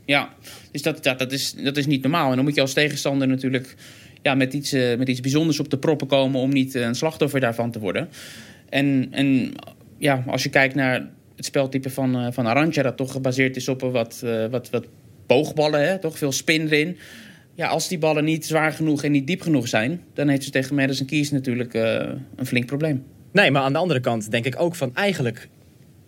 ja. 0.04 0.28
dus 0.72 0.82
dat, 0.82 1.02
dat, 1.04 1.18
dat, 1.18 1.32
is, 1.32 1.54
dat 1.54 1.76
is 1.76 1.86
niet 1.86 2.02
normaal. 2.02 2.30
En 2.30 2.36
dan 2.36 2.44
moet 2.44 2.54
je 2.54 2.60
als 2.60 2.72
tegenstander 2.72 3.28
natuurlijk 3.28 3.74
ja, 4.22 4.34
met, 4.34 4.52
iets, 4.52 4.72
met 4.72 5.08
iets 5.08 5.20
bijzonders 5.20 5.60
op 5.60 5.70
de 5.70 5.78
proppen 5.78 6.06
komen 6.06 6.40
om 6.40 6.50
niet 6.52 6.74
een 6.74 6.94
slachtoffer 6.94 7.40
daarvan 7.40 7.70
te 7.70 7.78
worden. 7.78 8.08
En, 8.68 9.08
en 9.10 9.52
ja, 9.98 10.24
als 10.26 10.42
je 10.42 10.48
kijkt 10.48 10.74
naar 10.74 11.08
het 11.40 11.48
speltype 11.48 11.90
van, 11.90 12.16
eh, 12.16 12.26
van 12.30 12.46
Arantxa, 12.46 12.82
dat 12.82 12.96
toch 12.96 13.12
gebaseerd 13.12 13.56
is 13.56 13.68
op 13.68 13.80
wat, 13.80 14.20
eh, 14.24 14.46
wat, 14.46 14.70
wat 14.70 14.86
boogballen, 15.26 15.88
hè? 15.88 15.98
toch 15.98 16.18
veel 16.18 16.32
spin 16.32 16.66
erin. 16.66 16.96
Ja, 17.54 17.68
als 17.68 17.88
die 17.88 17.98
ballen 17.98 18.24
niet 18.24 18.46
zwaar 18.46 18.72
genoeg 18.72 19.04
en 19.04 19.12
niet 19.12 19.26
diep 19.26 19.40
genoeg 19.40 19.68
zijn, 19.68 20.02
dan 20.14 20.28
heeft 20.28 20.44
ze 20.44 20.50
tegen 20.50 20.74
Madison 20.74 21.06
Keys 21.06 21.30
natuurlijk 21.30 21.74
eh, 21.74 22.08
een 22.36 22.46
flink 22.46 22.66
probleem. 22.66 23.04
Nee, 23.32 23.50
maar 23.50 23.62
aan 23.62 23.72
de 23.72 23.78
andere 23.78 24.00
kant 24.00 24.30
denk 24.30 24.44
ik 24.44 24.60
ook 24.60 24.74
van 24.74 24.94
eigenlijk 24.94 25.48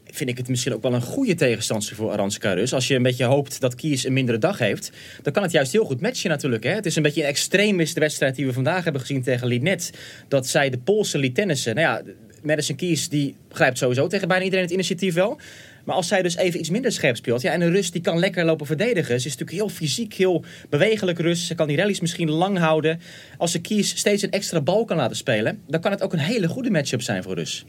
vind 0.04 0.30
ik 0.30 0.36
het 0.36 0.48
misschien 0.48 0.74
ook 0.74 0.82
wel 0.82 0.94
een 0.94 1.02
goede 1.02 1.34
tegenstander 1.34 1.94
voor 1.94 2.10
Aranska 2.10 2.52
Rus. 2.52 2.74
Als 2.74 2.88
je 2.88 2.94
een 2.94 3.02
beetje 3.02 3.24
hoopt 3.24 3.60
dat 3.60 3.74
Kies 3.74 4.04
een 4.04 4.12
mindere 4.12 4.38
dag 4.38 4.58
heeft, 4.58 4.92
dan 5.22 5.32
kan 5.32 5.42
het 5.42 5.52
juist 5.52 5.72
heel 5.72 5.84
goed 5.84 6.00
matchen 6.00 6.30
natuurlijk. 6.30 6.64
Hè? 6.64 6.70
Het 6.70 6.86
is 6.86 6.96
een 6.96 7.02
beetje 7.02 7.22
een 7.22 7.28
extreem 7.28 7.76
de 7.76 8.00
wedstrijd 8.00 8.36
die 8.36 8.46
we 8.46 8.52
vandaag 8.52 8.84
hebben 8.84 9.00
gezien 9.00 9.22
tegen 9.22 9.46
Linet. 9.46 9.90
Dat 10.28 10.46
zij 10.46 10.70
de 10.70 10.78
Poolse 10.78 11.18
liet 11.18 11.34
tennissen. 11.34 11.74
Nou 11.74 11.86
ja, 11.86 12.12
Madison 12.42 12.76
Keys 12.76 13.08
die 13.08 13.34
grijpt 13.50 13.78
sowieso 13.78 14.06
tegen 14.06 14.28
bijna 14.28 14.44
iedereen 14.44 14.64
het 14.64 14.74
initiatief 14.74 15.14
wel. 15.14 15.38
Maar 15.84 15.94
als 15.94 16.08
zij 16.08 16.22
dus 16.22 16.36
even 16.36 16.60
iets 16.60 16.70
minder 16.70 16.92
scherp 16.92 17.16
speelt. 17.16 17.42
Ja, 17.42 17.52
en 17.52 17.60
een 17.60 17.70
Rus 17.70 17.90
die 17.90 18.00
kan 18.00 18.18
lekker 18.18 18.44
lopen 18.44 18.66
verdedigen. 18.66 19.20
Ze 19.20 19.26
is 19.26 19.36
natuurlijk 19.36 19.50
heel 19.50 19.68
fysiek, 19.68 20.14
heel 20.14 20.44
bewegelijk 20.68 21.18
Rus. 21.18 21.46
Ze 21.46 21.54
kan 21.54 21.68
die 21.68 21.76
rallies 21.76 22.00
misschien 22.00 22.30
lang 22.30 22.58
houden. 22.58 23.00
Als 23.36 23.50
ze 23.52 23.60
Kies 23.60 23.96
steeds 23.96 24.22
een 24.22 24.30
extra 24.30 24.60
bal 24.60 24.84
kan 24.84 24.96
laten 24.96 25.16
spelen, 25.16 25.62
dan 25.66 25.80
kan 25.80 25.90
het 25.90 26.02
ook 26.02 26.12
een 26.12 26.18
hele 26.18 26.48
goede 26.48 26.70
matchup 26.70 27.02
zijn 27.02 27.22
voor 27.22 27.34
Rus. 27.34 27.64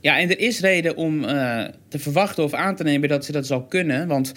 Ja, 0.00 0.18
en 0.18 0.30
er 0.30 0.38
is 0.38 0.60
reden 0.60 0.96
om 0.96 1.24
eh, 1.24 1.64
te 1.88 1.98
verwachten 1.98 2.44
of 2.44 2.52
aan 2.52 2.76
te 2.76 2.82
nemen 2.82 3.08
dat 3.08 3.24
ze 3.24 3.32
dat 3.32 3.46
zal 3.46 3.62
kunnen. 3.62 4.08
Want 4.08 4.32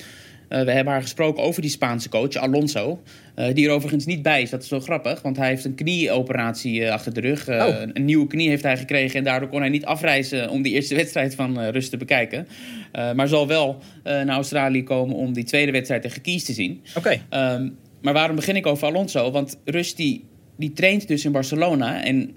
eh, 0.50 0.62
we 0.62 0.72
hebben 0.72 0.94
haar 0.94 1.01
gesproken 1.01 1.44
over 1.44 1.62
die 1.62 1.72
Spaanse 1.72 2.10
coach, 2.10 2.36
Alonso. 2.36 3.01
eh, 3.36 3.54
die 3.54 3.68
er 3.68 3.74
overigens 3.74 4.06
niet 4.06 4.22
bij 4.22 4.42
is. 4.42 4.50
Dat 4.50 4.63
is 4.63 4.69
wel 4.69 4.80
grappig, 4.80 5.22
want 5.22 5.38
hij 5.38 5.48
heeft 5.48 5.66
een 5.66 5.75
knieoperatie 5.75 6.86
eh, 6.86 6.91
achter 6.91 7.13
de 7.13 7.20
rug. 7.20 7.50
Oh. 7.50 7.82
Een 7.94 8.06
nieuwe 8.06 8.27
knie 8.27 8.50
heeft 8.50 8.63
hij 8.63 8.77
gekregen 8.77 9.18
en 9.18 9.24
daardoor 9.24 9.50
kon 9.50 9.60
hij 9.60 9.70
niet 9.70 9.86
afreizen 9.86 10.50
om 10.50 10.62
die 10.62 10.74
eerste 10.74 10.96
wedstrijd 11.03 11.36
van 11.36 11.60
Rust 11.60 11.89
te 11.89 11.98
bekijken. 11.98 12.48
Maar 12.91 13.27
zal 13.27 13.48
wel 13.48 13.82
naar 14.03 14.29
Australië 14.29 14.84
komen 14.84 15.15
om 15.15 15.34
die 15.34 15.44
tweede 15.44 15.72
wedstrijd 15.72 16.01
tegen 16.01 16.22
Kies 16.22 16.44
te 16.44 16.53
zien. 16.53 16.82
Oké. 16.98 17.22
Ehm, 17.29 17.70
maar 18.01 18.13
waarom 18.13 18.36
begin 18.36 18.56
ik 18.56 18.65
over 18.65 18.88
Alonso? 18.88 19.32
Want 19.32 19.60
Rust 19.65 19.98
die, 19.98 20.25
die 20.58 20.74
traint 20.74 21.08
dus 21.08 21.25
in 21.25 21.32
Barcelona. 21.32 22.03
En 22.03 22.36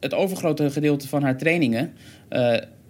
het 0.00 0.14
overgrote 0.14 0.70
gedeelte 0.70 1.08
van 1.08 1.22
haar 1.22 1.36
trainingen 1.36 1.92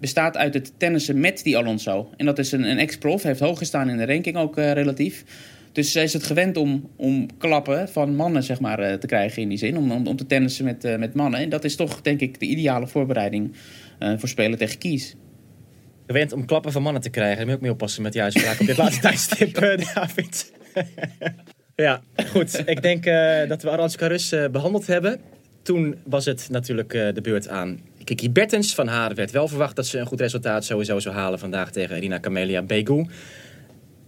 bestaat 0.05 0.37
uit 0.37 0.55
het 0.55 0.73
tennissen 0.77 1.21
met 1.21 1.43
die 1.43 1.57
Alonso. 1.57 2.11
En 2.17 2.27
dat 2.27 2.39
is 2.39 2.53
een, 2.53 2.71
een 2.71 2.79
ex-prof, 2.79 3.23
heeft 3.23 3.41
hoog 3.41 3.59
gestaan 3.59 3.89
in 3.89 3.97
de 3.97 4.07
ranking 4.07 4.37
ook 4.37 4.57
eh, 4.59 4.73
relatief. 4.73 5.25
Dus 5.73 5.93
zij 5.93 6.03
is 6.03 6.13
het 6.13 6.23
gewend 6.23 6.57
om, 6.57 6.91
om 6.97 7.37
klappen 7.39 7.89
van 7.89 8.17
mannen 8.17 8.43
zeg 8.43 8.61
maar, 8.61 8.79
eh, 8.79 8.95
te 8.95 9.07
krijgen 9.07 9.43
in 9.43 9.49
die 9.49 9.59
zin. 9.59 9.77
Om, 9.77 9.93
om, 9.93 10.07
om 10.07 10.17
te 10.17 10.27
tennissen 10.27 10.65
met, 10.65 10.85
eh, 10.85 10.97
met 10.97 11.15
mannen. 11.15 11.41
En 11.41 11.49
dat 11.49 11.65
is 11.65 11.77
toch 11.77 12.01
denk 12.01 12.21
ik 12.21 12.41
de 12.41 12.47
ideale 12.47 12.87
voorbereiding 12.87 13.53
voor 13.99 14.29
spelen 14.29 14.59
tegen 14.59 14.79
Kies. 14.79 15.15
gewend 16.07 16.33
om 16.33 16.45
klappen 16.45 16.73
van 16.73 16.83
mannen 16.83 17.03
te 17.03 17.11
krijgen. 17.11 17.37
Dan 17.37 17.45
moet 17.45 17.51
je 17.51 17.57
ook 17.57 17.63
mee 17.63 17.73
oppassen 17.73 18.03
met 18.03 18.13
die 18.13 18.23
uitspraak 18.23 18.61
op 18.61 18.67
dit 18.67 18.77
laatste 18.77 19.01
tijdstip, 19.09 19.55
David. 19.95 20.53
ja, 21.87 22.03
goed. 22.31 22.63
Ik 22.67 22.83
denk 22.83 23.05
dat 23.49 23.63
we 23.63 23.71
Aranska 23.71 24.07
Rus 24.07 24.33
eh, 24.33 24.49
behandeld 24.49 24.87
hebben. 24.87 25.21
Toen 25.63 25.97
was 26.05 26.25
het 26.25 26.49
natuurlijk 26.51 26.91
de 26.91 27.21
beurt 27.23 27.49
aan 27.49 27.81
Kiki 28.05 28.31
Bertens. 28.31 28.75
Van 28.75 28.89
haar 28.89 29.15
werd 29.15 29.31
wel 29.31 29.49
verwacht 29.49 29.77
dat 29.77 29.87
ze 29.87 29.99
een 29.99 30.07
goed 30.07 30.21
resultaat 30.21 30.65
sowieso 30.65 30.99
zou 30.99 31.15
halen 31.15 31.39
vandaag 31.39 31.71
tegen 31.71 31.97
Irina 31.97 32.21
Camelia 32.21 32.63
Begu. 32.63 33.07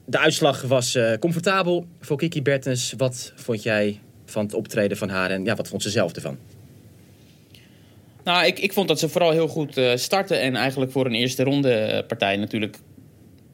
De 0.04 0.18
uitslag 0.18 0.62
was 0.62 0.94
eh, 0.94 1.12
comfortabel 1.18 1.86
voor 2.00 2.16
Kiki 2.16 2.42
Bertens. 2.42 2.94
Wat 2.96 3.32
vond 3.34 3.62
jij 3.62 4.00
van 4.24 4.44
het 4.44 4.54
optreden 4.54 4.96
van 4.96 5.08
haar 5.08 5.30
en 5.30 5.44
ja, 5.44 5.54
wat 5.54 5.68
vond 5.68 5.82
ze 5.82 5.90
zelf 5.90 6.12
ervan? 6.12 6.38
Nou, 8.24 8.46
ik, 8.46 8.58
ik 8.58 8.72
vond 8.72 8.88
dat 8.88 8.98
ze 8.98 9.08
vooral 9.08 9.30
heel 9.30 9.48
goed 9.48 9.76
eh 9.76 9.96
starten. 9.96 10.40
En 10.40 10.56
eigenlijk 10.56 10.92
voor 10.92 11.06
een 11.06 11.14
eerste 11.14 11.42
ronde 11.42 11.72
eh, 11.72 12.06
partij 12.06 12.36
natuurlijk 12.36 12.78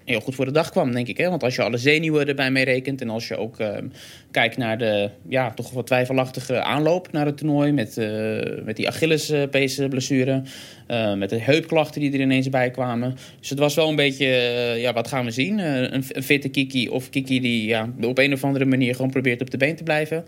heel 0.04 0.20
goed 0.20 0.34
voor 0.34 0.44
de 0.44 0.50
dag 0.50 0.70
kwam, 0.70 0.92
denk 0.92 1.08
ik. 1.08 1.16
Hè? 1.16 1.28
Want 1.28 1.42
als 1.42 1.54
je 1.54 1.62
alle 1.62 1.76
zenuwen 1.76 2.28
erbij 2.28 2.50
meerekent 2.50 3.00
en 3.00 3.08
als 3.08 3.28
je 3.28 3.36
ook 3.36 3.58
ehm, 3.58 3.86
kijkt 4.30 4.56
naar 4.56 4.78
de 4.78 5.10
ja, 5.28 5.50
toch 5.50 5.70
wat 5.70 5.86
twijfelachtige 5.86 6.62
aanloop 6.62 7.12
naar 7.12 7.26
het 7.26 7.36
toernooi 7.36 7.72
met, 7.72 7.98
eh, 7.98 8.64
met 8.64 8.76
die 8.76 8.88
Achillespees-blessure, 8.88 10.42
eh, 10.86 11.14
met 11.14 11.30
de 11.30 11.40
heupklachten 11.40 12.00
die 12.00 12.12
er 12.12 12.20
ineens 12.20 12.48
bij 12.48 12.70
kwamen. 12.70 13.16
Dus 13.40 13.50
het 13.50 13.58
was 13.58 13.74
wel 13.74 13.88
een 13.88 13.96
beetje, 13.96 14.26
eh, 14.26 14.80
ja, 14.80 14.92
wat 14.92 15.08
gaan 15.08 15.24
we 15.24 15.30
zien? 15.30 15.58
Eh, 15.58 15.90
een, 15.90 16.22
fitte 16.22 16.48
Kiki 16.48 16.88
of 16.88 17.10
Kiki 17.10 17.40
die 17.40 17.66
ja, 17.66 17.92
op 18.00 18.18
een 18.18 18.32
of 18.32 18.44
andere 18.44 18.64
manier 18.64 18.94
gewoon 18.94 19.10
probeert 19.10 19.40
op 19.40 19.50
de 19.50 19.56
been 19.56 19.76
te 19.76 19.82
blijven. 19.82 20.24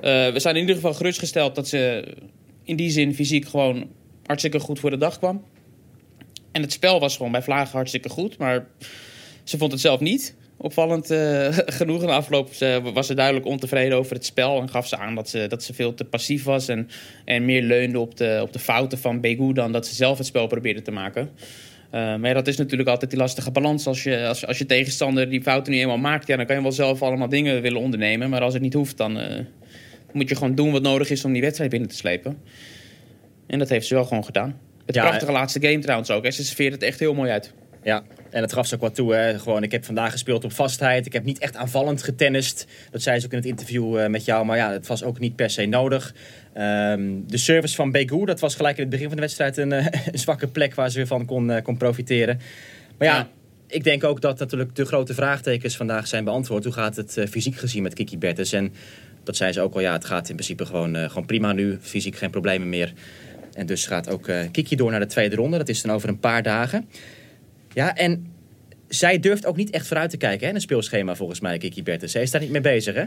Eh, 0.00 0.32
we 0.32 0.40
zijn 0.40 0.54
in 0.54 0.60
ieder 0.60 0.74
geval 0.74 0.94
gerustgesteld 0.94 1.54
dat 1.54 1.68
ze 1.68 2.04
in 2.64 2.76
die 2.76 2.90
zin 2.90 3.14
fysiek 3.14 3.48
gewoon 3.48 3.88
hartstikke 4.26 4.60
goed 4.60 4.78
voor 4.78 4.90
de 4.90 4.96
dag 4.96 5.18
kwam. 5.18 5.44
En 6.52 6.62
het 6.62 6.72
spel 6.72 7.00
was 7.00 7.16
gewoon 7.16 7.32
bij 7.32 7.42
Vlagen 7.42 7.72
hartstikke 7.72 8.08
goed, 8.08 8.38
maar 8.38 8.66
ze 9.44 9.58
vond 9.58 9.72
het 9.72 9.80
zelf 9.80 10.00
niet. 10.00 10.34
Opvallend 10.56 11.10
eh, 11.10 11.48
genoeg. 11.78 12.00
In 12.00 12.06
de 12.06 12.12
afloop 12.12 12.50
was 12.94 13.06
ze 13.06 13.14
duidelijk 13.14 13.46
ontevreden 13.46 13.98
over 13.98 14.14
het 14.14 14.24
spel. 14.24 14.60
En 14.60 14.68
gaf 14.68 14.88
ze 14.88 14.96
aan 14.96 15.14
dat 15.14 15.28
ze, 15.28 15.46
dat 15.48 15.62
ze 15.62 15.74
veel 15.74 15.94
te 15.94 16.04
passief 16.04 16.44
was. 16.44 16.68
En, 16.68 16.88
en 17.24 17.44
meer 17.44 17.62
leunde 17.62 17.98
op 17.98 18.16
de, 18.16 18.38
op 18.42 18.52
de 18.52 18.58
fouten 18.58 18.98
van 18.98 19.20
Begu 19.20 19.52
dan 19.52 19.72
dat 19.72 19.86
ze 19.86 19.94
zelf 19.94 20.18
het 20.18 20.26
spel 20.26 20.46
probeerde 20.46 20.82
te 20.82 20.90
maken. 20.90 21.30
Eh, 21.92 22.00
maar 22.00 22.28
ja, 22.28 22.34
dat 22.34 22.46
is 22.46 22.56
natuurlijk 22.56 22.88
altijd 22.88 23.10
die 23.10 23.20
lastige 23.20 23.50
balans. 23.50 23.86
Als 23.86 24.02
je, 24.02 24.26
als, 24.26 24.46
als 24.46 24.58
je 24.58 24.66
tegenstander 24.66 25.30
die 25.30 25.42
fouten 25.42 25.72
nu 25.72 25.78
eenmaal 25.78 25.96
maakt, 25.96 26.26
ja, 26.26 26.36
dan 26.36 26.46
kan 26.46 26.56
je 26.56 26.62
wel 26.62 26.72
zelf 26.72 27.02
allemaal 27.02 27.28
dingen 27.28 27.62
willen 27.62 27.80
ondernemen. 27.80 28.30
Maar 28.30 28.40
als 28.40 28.52
het 28.52 28.62
niet 28.62 28.74
hoeft, 28.74 28.96
dan 28.96 29.18
eh, 29.18 29.44
moet 30.12 30.28
je 30.28 30.34
gewoon 30.34 30.54
doen 30.54 30.72
wat 30.72 30.82
nodig 30.82 31.10
is 31.10 31.24
om 31.24 31.32
die 31.32 31.42
wedstrijd 31.42 31.70
binnen 31.70 31.88
te 31.88 31.94
slepen. 31.94 32.38
En 33.46 33.58
dat 33.58 33.68
heeft 33.68 33.86
ze 33.86 33.94
wel 33.94 34.04
gewoon 34.04 34.24
gedaan. 34.24 34.58
Het 34.86 34.94
Ja, 34.94 35.02
prachtige 35.02 35.32
laatste 35.32 35.60
game 35.60 35.78
trouwens 35.78 36.10
ook. 36.10 36.24
Hè. 36.24 36.30
Ze 36.30 36.44
serveerde 36.44 36.74
het 36.74 36.84
echt 36.84 36.98
heel 36.98 37.14
mooi 37.14 37.30
uit. 37.30 37.52
Ja, 37.82 38.02
en 38.30 38.40
dat 38.40 38.52
gaf 38.52 38.66
ze 38.66 38.74
ook 38.74 38.80
wat 38.80 38.94
toe. 38.94 39.14
Hè. 39.14 39.38
Gewoon, 39.38 39.62
ik 39.62 39.72
heb 39.72 39.84
vandaag 39.84 40.12
gespeeld 40.12 40.44
op 40.44 40.52
vastheid. 40.52 41.06
Ik 41.06 41.12
heb 41.12 41.24
niet 41.24 41.38
echt 41.38 41.56
aanvallend 41.56 42.02
getennist. 42.02 42.66
Dat 42.90 43.02
zei 43.02 43.18
ze 43.18 43.26
ook 43.26 43.32
in 43.32 43.38
het 43.38 43.46
interview 43.46 43.98
eh, 43.98 44.08
met 44.08 44.24
jou. 44.24 44.44
Maar 44.44 44.56
ja, 44.56 44.72
het 44.72 44.86
was 44.86 45.02
ook 45.04 45.18
niet 45.18 45.36
per 45.36 45.50
se 45.50 45.66
nodig. 45.66 46.14
Ehm, 46.52 47.10
de 47.26 47.36
service 47.36 47.74
van 47.74 47.90
Begu, 47.90 48.24
dat 48.24 48.40
was 48.40 48.54
gelijk 48.54 48.76
in 48.76 48.82
het 48.82 48.90
begin 48.90 49.06
van 49.06 49.16
de 49.16 49.22
wedstrijd 49.22 49.56
een, 49.56 49.72
eh, 49.72 49.86
een 50.12 50.18
zwakke 50.18 50.46
plek 50.46 50.74
waar 50.74 50.90
ze 50.90 50.96
weer 50.96 51.06
van 51.06 51.24
kon, 51.24 51.50
eh, 51.50 51.62
kon 51.62 51.76
profiteren. 51.76 52.40
Maar 52.98 53.08
ja, 53.08 53.16
Ja. 53.16 53.28
ik 53.66 53.84
denk 53.84 54.04
ook 54.04 54.20
dat 54.20 54.38
natuurlijk 54.38 54.76
de 54.76 54.84
grote 54.84 55.14
vraagtekens 55.14 55.76
vandaag 55.76 56.06
zijn 56.06 56.24
beantwoord. 56.24 56.64
Hoe 56.64 56.72
gaat 56.72 56.96
het 56.96 57.24
fysiek 57.30 57.56
gezien 57.56 57.82
met 57.82 57.94
Kiki 57.94 58.18
Bertens? 58.18 58.52
En 58.52 58.72
dat 59.24 59.36
zei 59.36 59.52
ze 59.52 59.60
ook 59.60 59.74
al, 59.74 59.80
ja, 59.80 59.92
het 59.92 60.04
gaat 60.04 60.28
in 60.28 60.34
principe 60.34 60.66
gewoon, 60.66 60.96
gewoon 60.96 61.26
prima 61.26 61.52
nu. 61.52 61.78
Fysiek 61.80 62.16
geen 62.16 62.30
problemen 62.30 62.68
meer. 62.68 62.92
En 63.52 63.66
dus 63.66 63.86
gaat 63.86 64.10
ook 64.10 64.30
Kiki 64.50 64.76
door 64.76 64.90
naar 64.90 65.00
de 65.00 65.06
tweede 65.06 65.36
ronde. 65.36 65.58
Dat 65.58 65.68
is 65.68 65.82
dan 65.82 65.94
over 65.94 66.08
een 66.08 66.18
paar 66.18 66.42
dagen. 66.42 66.88
Ja, 67.74 67.96
en 67.96 68.26
zij 68.88 69.18
durft 69.18 69.46
ook 69.46 69.56
niet 69.56 69.70
echt 69.70 69.86
vooruit 69.86 70.10
te 70.10 70.16
kijken 70.16 70.40
hè, 70.40 70.48
in 70.48 70.54
het 70.54 70.62
speelschema 70.62 71.14
volgens 71.14 71.40
mij, 71.40 71.58
Kiki 71.58 71.82
Bertens. 71.82 72.12
Zij 72.12 72.22
is 72.22 72.30
daar 72.30 72.40
niet 72.40 72.50
mee 72.50 72.60
bezig, 72.60 72.94
hè? 72.94 73.04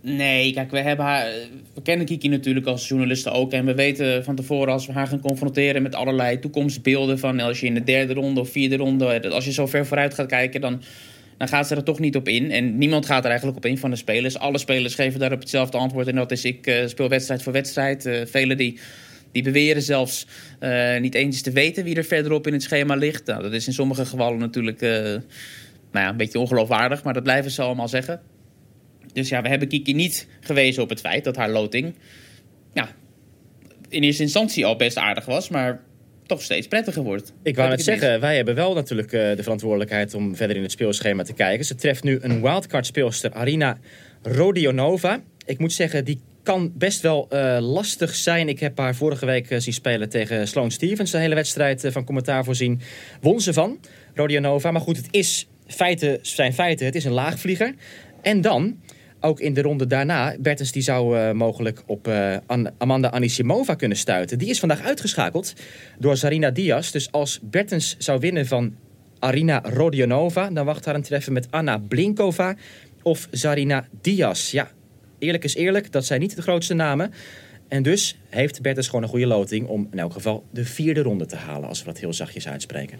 Nee, 0.00 0.52
kijk, 0.52 0.70
we, 0.70 0.78
hebben 0.78 1.04
haar, 1.04 1.32
we 1.74 1.82
kennen 1.82 2.06
Kiki 2.06 2.28
natuurlijk 2.28 2.66
als 2.66 2.88
journalisten 2.88 3.32
ook. 3.32 3.52
En 3.52 3.64
we 3.64 3.74
weten 3.74 4.24
van 4.24 4.34
tevoren 4.34 4.72
als 4.72 4.86
we 4.86 4.92
haar 4.92 5.06
gaan 5.06 5.20
confronteren 5.20 5.82
met 5.82 5.94
allerlei 5.94 6.38
toekomstbeelden. 6.38 7.18
Van 7.18 7.40
als 7.40 7.60
je 7.60 7.66
in 7.66 7.74
de 7.74 7.84
derde 7.84 8.14
ronde 8.14 8.40
of 8.40 8.50
vierde 8.50 8.76
ronde, 8.76 9.30
als 9.30 9.44
je 9.44 9.52
zo 9.52 9.66
ver 9.66 9.86
vooruit 9.86 10.14
gaat 10.14 10.26
kijken, 10.26 10.60
dan, 10.60 10.82
dan 11.36 11.48
gaat 11.48 11.66
ze 11.66 11.74
er 11.74 11.84
toch 11.84 11.98
niet 11.98 12.16
op 12.16 12.28
in. 12.28 12.50
En 12.50 12.78
niemand 12.78 13.06
gaat 13.06 13.22
er 13.22 13.30
eigenlijk 13.30 13.58
op 13.58 13.66
in 13.66 13.78
van 13.78 13.90
de 13.90 13.96
spelers. 13.96 14.38
Alle 14.38 14.58
spelers 14.58 14.94
geven 14.94 15.20
daarop 15.20 15.40
hetzelfde 15.40 15.78
antwoord. 15.78 16.06
En 16.06 16.14
dat 16.14 16.30
is: 16.30 16.44
ik 16.44 16.66
eh, 16.66 16.86
speel 16.86 17.08
wedstrijd 17.08 17.42
voor 17.42 17.52
wedstrijd. 17.52 18.06
Eh 18.06 18.20
velen 18.26 18.56
die, 18.56 18.78
die 19.32 19.42
beweren 19.42 19.82
zelfs 19.82 20.26
eh, 20.58 21.00
niet 21.00 21.14
eens 21.14 21.42
te 21.42 21.50
weten 21.50 21.84
wie 21.84 21.96
er 21.96 22.04
verderop 22.04 22.46
in 22.46 22.52
het 22.52 22.62
schema 22.62 22.94
ligt. 22.94 23.26
Nou, 23.26 23.42
dat 23.42 23.52
is 23.52 23.66
in 23.66 23.72
sommige 23.72 24.06
gevallen 24.06 24.38
natuurlijk 24.38 24.82
eh, 24.82 24.90
nou 25.92 26.04
ja, 26.04 26.08
een 26.08 26.16
beetje 26.16 26.38
ongeloofwaardig, 26.38 27.02
maar 27.02 27.14
dat 27.14 27.22
blijven 27.22 27.50
ze 27.50 27.62
allemaal 27.62 27.88
zeggen. 27.88 28.20
Dus 29.12 29.28
ja, 29.28 29.42
we 29.42 29.48
hebben 29.48 29.68
Kiki 29.68 29.94
niet 29.94 30.28
gewezen 30.40 30.82
op 30.82 30.88
het 30.88 31.00
feit 31.00 31.24
dat 31.24 31.36
haar 31.36 31.50
loting 31.50 31.94
ja, 32.74 32.88
in 33.88 34.02
eerste 34.02 34.22
instantie 34.22 34.66
al 34.66 34.76
best 34.76 34.96
aardig 34.96 35.24
was, 35.24 35.48
maar 35.48 35.80
toch 36.26 36.42
steeds 36.42 36.66
prettiger 36.66 37.02
wordt. 37.02 37.32
Ik 37.42 37.56
wou 37.56 37.68
net 37.68 37.82
zeggen, 37.82 38.20
wij 38.20 38.36
hebben 38.36 38.54
wel 38.54 38.74
natuurlijk 38.74 39.12
eh, 39.12 39.36
de 39.36 39.42
verantwoordelijkheid 39.42 40.14
om 40.14 40.36
verder 40.36 40.56
in 40.56 40.62
het 40.62 40.70
speelschema 40.70 41.22
te 41.22 41.32
kijken. 41.32 41.64
Ze 41.64 41.74
treft 41.74 42.02
nu 42.02 42.18
een 42.20 42.42
wildcard 42.42 42.86
speelster, 42.86 43.32
Arina 43.32 43.78
Rodionova. 44.22 45.22
Ik 45.44 45.58
moet 45.58 45.72
zeggen, 45.72 46.04
die 46.04 46.20
kan 46.48 46.72
best 46.74 47.00
wel 47.00 47.26
eh, 47.28 47.58
lastig 47.60 48.14
zijn. 48.14 48.48
Ik 48.48 48.60
heb 48.60 48.78
haar 48.78 48.94
vorige 48.94 49.26
week 49.26 49.50
eh, 49.50 49.58
zien 49.58 49.72
spelen 49.72 50.08
tegen 50.08 50.48
Sloane 50.48 50.70
Stevens. 50.70 51.10
De 51.10 51.18
hele 51.18 51.34
wedstrijd 51.34 51.84
eh, 51.84 51.92
van 51.92 52.04
commentaar 52.04 52.44
voorzien. 52.44 52.80
Won 53.20 53.40
ze 53.40 53.52
van, 53.52 53.78
Rodionova. 54.14 54.70
Maar 54.70 54.80
goed, 54.80 54.96
het 54.96 55.08
is 55.10 55.48
feiten 55.66 56.18
zijn 56.22 56.52
feiten. 56.52 56.86
Het 56.86 56.94
is 56.94 57.04
een 57.04 57.12
laagvlieger. 57.12 57.74
En 58.22 58.40
dan, 58.40 58.80
ook 59.20 59.40
in 59.40 59.54
de 59.54 59.62
ronde 59.62 59.86
daarna, 59.86 60.36
Bertens 60.40 60.72
die 60.72 60.82
zou 60.82 61.34
mogelijk 61.34 61.82
op 61.86 62.08
An- 62.46 62.70
Amanda 62.78 63.10
Anisimova 63.10 63.74
kunnen 63.74 63.98
stuiten. 63.98 64.38
Die 64.38 64.48
is 64.48 64.58
vandaag 64.58 64.82
uitgeschakeld 64.82 65.52
door 65.98 66.16
Zarina 66.16 66.50
Diaz. 66.50 66.90
Dus 66.90 67.12
als 67.12 67.40
Bertens 67.42 67.96
zou 67.98 68.20
winnen 68.20 68.46
van 68.46 68.76
Arina 69.18 69.60
Rodionova, 69.64 70.50
dan 70.50 70.64
wacht 70.64 70.84
haar 70.84 70.94
een 70.94 71.02
treffen 71.02 71.32
met 71.32 71.46
Anna 71.50 71.78
Blinkova 71.78 72.56
of 73.02 73.28
Zarina 73.30 73.86
Diaz. 74.00 74.50
Ja, 74.50 74.70
eerlijk 75.18 75.44
is 75.44 75.54
eerlijk, 75.54 75.92
dat 75.92 76.04
zijn 76.04 76.20
niet 76.20 76.36
de 76.36 76.42
grootste 76.42 76.74
namen. 76.74 77.12
En 77.68 77.82
dus 77.82 78.16
heeft 78.28 78.62
Bertens 78.62 78.86
gewoon 78.86 79.02
een 79.02 79.08
goede 79.08 79.26
loting 79.26 79.66
om 79.66 79.88
in 79.92 79.98
elk 79.98 80.12
geval 80.12 80.44
de 80.50 80.64
vierde 80.64 81.02
ronde 81.02 81.26
te 81.26 81.36
halen, 81.36 81.68
als 81.68 81.78
we 81.78 81.84
dat 81.84 81.98
heel 81.98 82.12
zachtjes 82.12 82.48
uitspreken. 82.48 82.98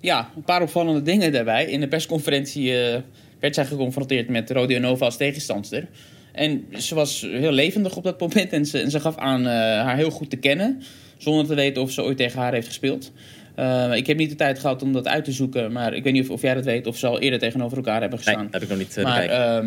Ja, 0.00 0.30
een 0.36 0.42
paar 0.42 0.62
opvallende 0.62 1.02
dingen 1.02 1.32
daarbij. 1.32 1.64
In 1.64 1.80
de 1.80 1.88
persconferentie 1.88 2.82
eh, 2.84 3.00
werd 3.40 3.54
zij 3.54 3.66
geconfronteerd 3.66 4.28
met 4.28 4.50
Rodionova 4.50 5.04
als 5.04 5.16
tegenstandster. 5.16 5.86
En 6.32 6.64
ze 6.78 6.94
was 6.94 7.20
heel 7.20 7.52
levendig 7.52 7.96
op 7.96 8.04
dat 8.04 8.20
moment 8.20 8.52
en 8.52 8.66
ze, 8.66 8.78
en 8.78 8.90
ze 8.90 9.00
gaf 9.00 9.16
aan 9.16 9.40
eh, 9.40 9.52
haar 9.52 9.96
heel 9.96 10.10
goed 10.10 10.30
te 10.30 10.36
kennen. 10.36 10.82
Zonder 11.18 11.46
te 11.46 11.54
weten 11.54 11.82
of 11.82 11.90
ze 11.90 12.02
ooit 12.02 12.16
tegen 12.16 12.40
haar 12.40 12.52
heeft 12.52 12.66
gespeeld. 12.66 13.12
Eh, 13.54 13.92
ik 13.94 14.06
heb 14.06 14.16
niet 14.16 14.30
de 14.30 14.36
tijd 14.36 14.58
gehad 14.58 14.82
om 14.82 14.92
dat 14.92 15.08
uit 15.08 15.24
te 15.24 15.32
zoeken. 15.32 15.72
Maar 15.72 15.94
ik 15.94 16.04
weet 16.04 16.12
niet 16.12 16.22
of, 16.22 16.30
of 16.30 16.42
jij 16.42 16.54
dat 16.54 16.64
weet 16.64 16.86
of 16.86 16.96
ze 16.96 17.06
al 17.06 17.20
eerder 17.20 17.38
tegenover 17.38 17.76
elkaar 17.76 18.00
hebben 18.00 18.18
Nee, 18.18 18.26
gestaan. 18.26 18.48
heb 18.50 18.62
ik 18.62 18.68
nog 18.68 18.78
niet 18.78 19.02
maar, 19.02 19.64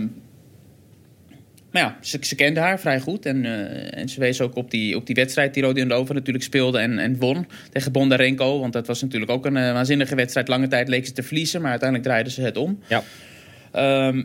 maar 1.73 1.81
ja, 1.81 1.97
ze, 2.01 2.17
ze 2.21 2.35
kende 2.35 2.59
haar 2.59 2.79
vrij 2.79 2.99
goed. 2.99 3.25
En, 3.25 3.45
eh, 3.45 3.99
en 3.99 4.09
ze 4.09 4.19
wees 4.19 4.41
ook 4.41 4.55
op 4.55 4.71
die, 4.71 4.95
op 4.95 5.05
die 5.05 5.15
wedstrijd 5.15 5.53
die 5.53 5.63
Rodionova 5.63 6.13
natuurlijk 6.13 6.43
speelde 6.43 6.79
en, 6.79 6.99
en 6.99 7.17
won 7.17 7.47
tegen 7.71 7.91
Bondarenko. 7.91 8.59
Want 8.59 8.73
dat 8.73 8.87
was 8.87 9.01
natuurlijk 9.01 9.31
ook 9.31 9.45
een 9.45 9.57
eh, 9.57 9.73
waanzinnige 9.73 10.15
wedstrijd. 10.15 10.47
Lange 10.47 10.67
tijd 10.67 10.87
leek 10.87 11.05
ze 11.05 11.11
te 11.11 11.23
verliezen, 11.23 11.61
maar 11.61 11.69
uiteindelijk 11.69 12.09
draaiden 12.09 12.33
ze 12.33 12.41
het 12.41 12.57
om. 12.57 12.79
Ja. 12.87 13.03
Ehm, 13.71 14.23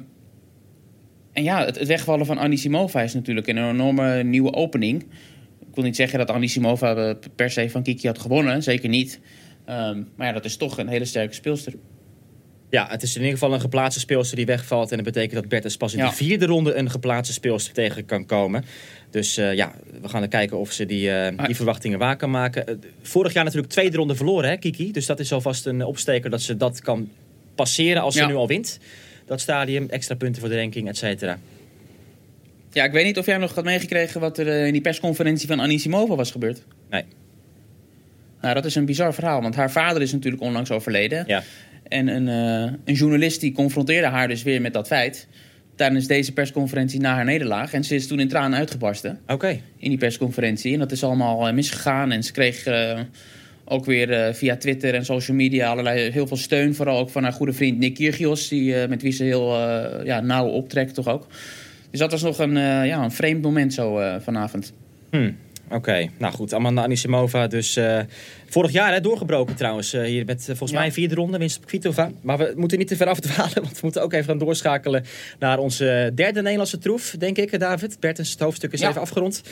en 1.32 1.42
ja, 1.42 1.64
het, 1.64 1.78
het 1.78 1.88
wegvallen 1.88 2.26
van 2.26 2.38
Anisimova 2.38 3.02
is 3.02 3.14
natuurlijk 3.14 3.46
een 3.46 3.68
enorme 3.68 4.22
nieuwe 4.22 4.52
opening. 4.52 5.02
Ik 5.68 5.74
wil 5.74 5.84
niet 5.84 5.96
zeggen 5.96 6.18
dat 6.18 6.30
Anisimova 6.30 6.94
eh, 6.94 7.14
per 7.34 7.50
se 7.50 7.70
van 7.70 7.82
Kiki 7.82 8.06
had 8.06 8.18
gewonnen. 8.18 8.62
Zeker 8.62 8.88
niet. 8.88 9.20
Ehm, 9.64 10.02
maar 10.16 10.26
ja, 10.26 10.32
dat 10.32 10.44
is 10.44 10.56
toch 10.56 10.78
een 10.78 10.88
hele 10.88 11.04
sterke 11.04 11.34
speelster. 11.34 11.72
Ja, 12.70 12.86
het 12.90 13.02
is 13.02 13.14
in 13.14 13.20
ieder 13.20 13.38
geval 13.38 13.54
een 13.54 13.60
geplaatste 13.60 14.00
speelster 14.00 14.36
die 14.36 14.46
wegvalt. 14.46 14.90
En 14.90 14.96
dat 14.96 15.06
betekent 15.06 15.34
dat 15.34 15.48
Bertens 15.48 15.76
pas 15.76 15.92
in 15.92 15.98
Ja. 15.98 16.08
de 16.08 16.14
vierde 16.16 16.46
ronde 16.46 16.74
een 16.74 16.90
geplaatste 16.90 17.32
speelster 17.34 17.74
tegen 17.74 18.04
kan 18.04 18.26
komen. 18.26 18.64
Dus 19.10 19.36
eh, 19.36 19.54
ja, 19.54 19.72
we 20.00 20.08
gaan 20.08 20.22
er 20.22 20.28
kijken 20.28 20.58
of 20.58 20.72
ze 20.72 20.86
die, 20.86 21.10
eh, 21.10 21.46
die 21.46 21.56
verwachtingen 21.56 21.98
waar 21.98 22.16
kan 22.16 22.30
maken. 22.30 22.66
Eh, 22.66 22.74
vorig 23.02 23.32
jaar 23.32 23.44
natuurlijk 23.44 23.72
tweede 23.72 23.96
ronde 23.96 24.14
verloren, 24.14 24.50
hè, 24.50 24.56
Kiki. 24.56 24.92
Dus 24.92 25.06
dat 25.06 25.20
is 25.20 25.32
alvast 25.32 25.66
een 25.66 25.84
opsteker 25.84 26.30
dat 26.30 26.42
ze 26.42 26.56
dat 26.56 26.80
kan 26.80 27.10
passeren 27.54 28.02
als 28.02 28.14
ze 28.14 28.20
Ja. 28.20 28.26
nu 28.26 28.34
al 28.34 28.46
wint. 28.46 28.78
Dat 29.26 29.40
stadium, 29.40 29.86
extra 29.90 30.14
punten 30.14 30.40
voor 30.40 30.50
de 30.50 30.56
ranking, 30.60 30.88
et 30.88 30.96
cetera. 30.96 31.38
Ja, 32.72 32.84
ik 32.84 32.92
weet 32.92 33.04
niet 33.04 33.18
of 33.18 33.26
jij 33.26 33.36
nog 33.36 33.54
had 33.54 33.64
meegekregen 33.64 34.20
wat 34.20 34.38
er 34.38 34.66
in 34.66 34.72
die 34.72 34.82
persconferentie 34.82 35.48
van 35.48 35.60
Anisimova 35.60 36.14
was 36.14 36.30
gebeurd. 36.30 36.62
Nee. 36.90 37.04
Nou, 38.40 38.54
dat 38.54 38.64
is 38.64 38.74
een 38.74 38.84
bizar 38.84 39.14
verhaal, 39.14 39.42
want 39.42 39.54
haar 39.54 39.70
vader 39.70 40.02
is 40.02 40.12
natuurlijk 40.12 40.42
onlangs 40.42 40.70
overleden. 40.70 41.24
Ja. 41.26 41.42
En 41.88 42.08
een, 42.08 42.28
eh, 42.28 42.72
een 42.84 42.94
journalist 42.94 43.40
die 43.40 43.52
confronteerde 43.52 44.06
haar 44.06 44.28
dus 44.28 44.42
weer 44.42 44.60
met 44.60 44.72
dat 44.72 44.86
feit. 44.86 45.26
Tijdens 45.74 46.06
deze 46.06 46.32
persconferentie 46.32 47.00
na 47.00 47.14
haar 47.14 47.24
nederlaag. 47.24 47.72
En 47.72 47.84
ze 47.84 47.94
is 47.94 48.06
toen 48.06 48.20
in 48.20 48.28
tranen 48.28 48.58
uitgebarsten 48.58 49.20
Oké. 49.26 49.60
in 49.76 49.88
die 49.88 49.98
persconferentie. 49.98 50.72
En 50.72 50.78
dat 50.78 50.92
is 50.92 51.04
allemaal 51.04 51.48
eh, 51.48 51.54
misgegaan. 51.54 52.12
En 52.12 52.22
ze 52.22 52.32
kreeg 52.32 52.64
eh, 52.64 53.00
ook 53.64 53.84
weer 53.84 54.34
via 54.34 54.56
Twitter 54.56 54.94
en 54.94 55.04
social 55.04 55.36
media 55.36 55.70
allerlei, 55.70 56.10
heel 56.10 56.26
veel 56.26 56.36
steun. 56.36 56.74
Vooral 56.74 56.98
ook 56.98 57.10
van 57.10 57.22
haar 57.22 57.32
goede 57.32 57.52
vriend 57.52 57.78
Nick 57.78 57.94
Kyrgios, 57.94 58.48
die, 58.48 58.86
met 58.88 59.02
wie 59.02 59.12
ze 59.12 59.24
heel 59.24 59.56
ja, 60.04 60.20
nauw 60.20 60.46
optrekt 60.46 60.94
toch 60.94 61.08
ook. 61.08 61.26
Dus 61.90 62.00
dat 62.00 62.10
was 62.10 62.22
nog 62.22 62.38
een, 62.38 62.54
ja, 62.86 63.04
een 63.04 63.10
vreemd 63.10 63.42
moment 63.42 63.74
zo 63.74 64.18
vanavond. 64.20 64.72
Hm, 65.10 65.30
Oké, 65.70 66.08
nou 66.18 66.34
goed. 66.34 66.54
Amanda 66.54 66.82
Anisimova 66.82 67.46
dus 67.46 67.76
eh, 67.76 68.00
vorig 68.48 68.70
jaar 68.70 68.92
hè, 68.92 69.00
doorgebroken 69.00 69.54
trouwens. 69.56 69.92
eh, 69.92 70.02
hier 70.02 70.24
met 70.24 70.40
eh, 70.40 70.46
volgens 70.46 70.70
Ja. 70.70 70.76
mij 70.76 70.86
een 70.86 70.92
vierde 70.92 71.14
ronde 71.14 71.38
winst 71.38 71.56
op 71.56 71.66
Kvitova. 71.66 72.10
Maar 72.20 72.38
we 72.38 72.52
moeten 72.56 72.78
niet 72.78 72.88
te 72.88 72.96
ver 72.96 73.06
afdwalen, 73.06 73.62
want 73.62 73.72
we 73.72 73.78
moeten 73.82 74.02
ook 74.02 74.12
even 74.12 74.24
gaan 74.24 74.38
doorschakelen 74.38 75.04
naar 75.38 75.58
onze 75.58 76.12
derde 76.14 76.40
Nederlandse 76.42 76.78
troef, 76.78 77.14
denk 77.18 77.36
ik, 77.38 77.58
David. 77.60 78.00
Bertens, 78.00 78.30
het 78.30 78.40
hoofdstuk 78.40 78.72
is 78.72 78.80
Ja. 78.80 78.88
even 78.88 79.00
afgerond. 79.00 79.42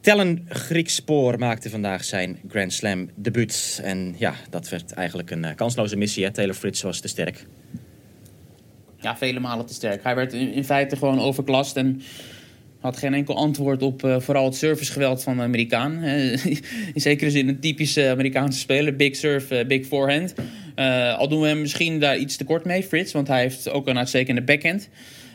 Tellen 0.00 0.46
Griekspoor 0.48 1.38
maakte 1.38 1.70
vandaag 1.70 2.04
zijn 2.04 2.38
Grand 2.48 2.72
Slam 2.72 3.08
debuut. 3.14 3.80
En 3.84 4.14
ja, 4.18 4.34
dat 4.50 4.68
werd 4.68 4.92
eigenlijk 4.92 5.30
een 5.30 5.54
kansloze 5.54 5.96
missie. 5.96 6.24
Hè? 6.24 6.30
Taylor 6.30 6.54
Fritz 6.54 6.82
was 6.82 7.00
te 7.00 7.08
sterk. 7.08 7.46
Ja, 9.00 9.16
vele 9.16 9.40
malen 9.40 9.66
te 9.66 9.74
sterk. 9.74 10.02
Hij 10.02 10.14
werd 10.14 10.32
in, 10.32 10.52
in 10.52 10.64
feite 10.64 10.96
gewoon 10.96 11.20
overklast 11.20 11.76
en 11.76 12.02
had 12.82 12.96
geen 12.96 13.14
enkel 13.14 13.36
antwoord 13.36 13.82
op 13.82 14.04
eh, 14.04 14.20
vooral 14.20 14.44
het 14.44 14.54
servicegeweld 14.54 15.22
van 15.22 15.36
de 15.36 15.42
Amerikaan. 15.42 16.02
In 16.94 17.00
zekere 17.00 17.30
zin 17.30 17.48
een 17.48 17.60
typische 17.60 18.08
Amerikaanse 18.08 18.58
speler. 18.58 18.96
Big 18.96 19.16
serve, 19.16 19.56
eh, 19.56 19.66
big 19.66 19.86
forehand. 19.86 20.34
Eh, 20.74 21.18
al 21.18 21.28
doen 21.28 21.40
we 21.40 21.46
hem 21.46 21.60
misschien 21.60 22.00
daar 22.00 22.18
iets 22.18 22.36
te 22.36 22.44
kort 22.44 22.64
mee, 22.64 22.82
Frits. 22.82 23.12
Want 23.12 23.28
hij 23.28 23.40
heeft 23.40 23.68
ook 23.70 23.86
een 23.88 23.98
uitstekende 23.98 24.42
backhand. 24.42 24.88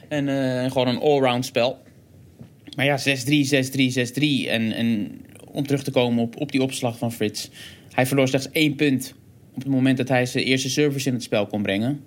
En 0.08 0.28
gewoon 0.72 0.88
een 0.88 1.00
allround 1.00 1.46
spel. 1.46 1.78
Maar 2.76 2.86
ja, 2.86 2.98
6-3, 2.98 3.46
6-3, 3.46 3.92
6-3. 3.92 4.50
En, 4.50 4.72
en 4.72 5.12
om 5.52 5.68
terug 5.68 5.84
te 5.84 5.92
komen 5.92 6.24
op, 6.24 6.42
op 6.42 6.52
die 6.52 6.62
opslag 6.62 6.98
van 6.98 7.12
Frits. 7.12 7.50
Hij 7.92 8.06
verloor 8.06 8.28
slechts 8.28 8.52
één 8.52 8.76
punt 8.76 9.14
op 9.54 9.62
het 9.62 9.72
moment 9.72 9.98
dat 9.98 10.08
hij 10.08 10.26
zijn 10.26 10.44
eerste 10.44 10.70
service 10.70 11.08
in 11.08 11.14
het 11.14 11.24
spel 11.24 11.48
kon 11.48 11.62
brengen. 11.62 12.04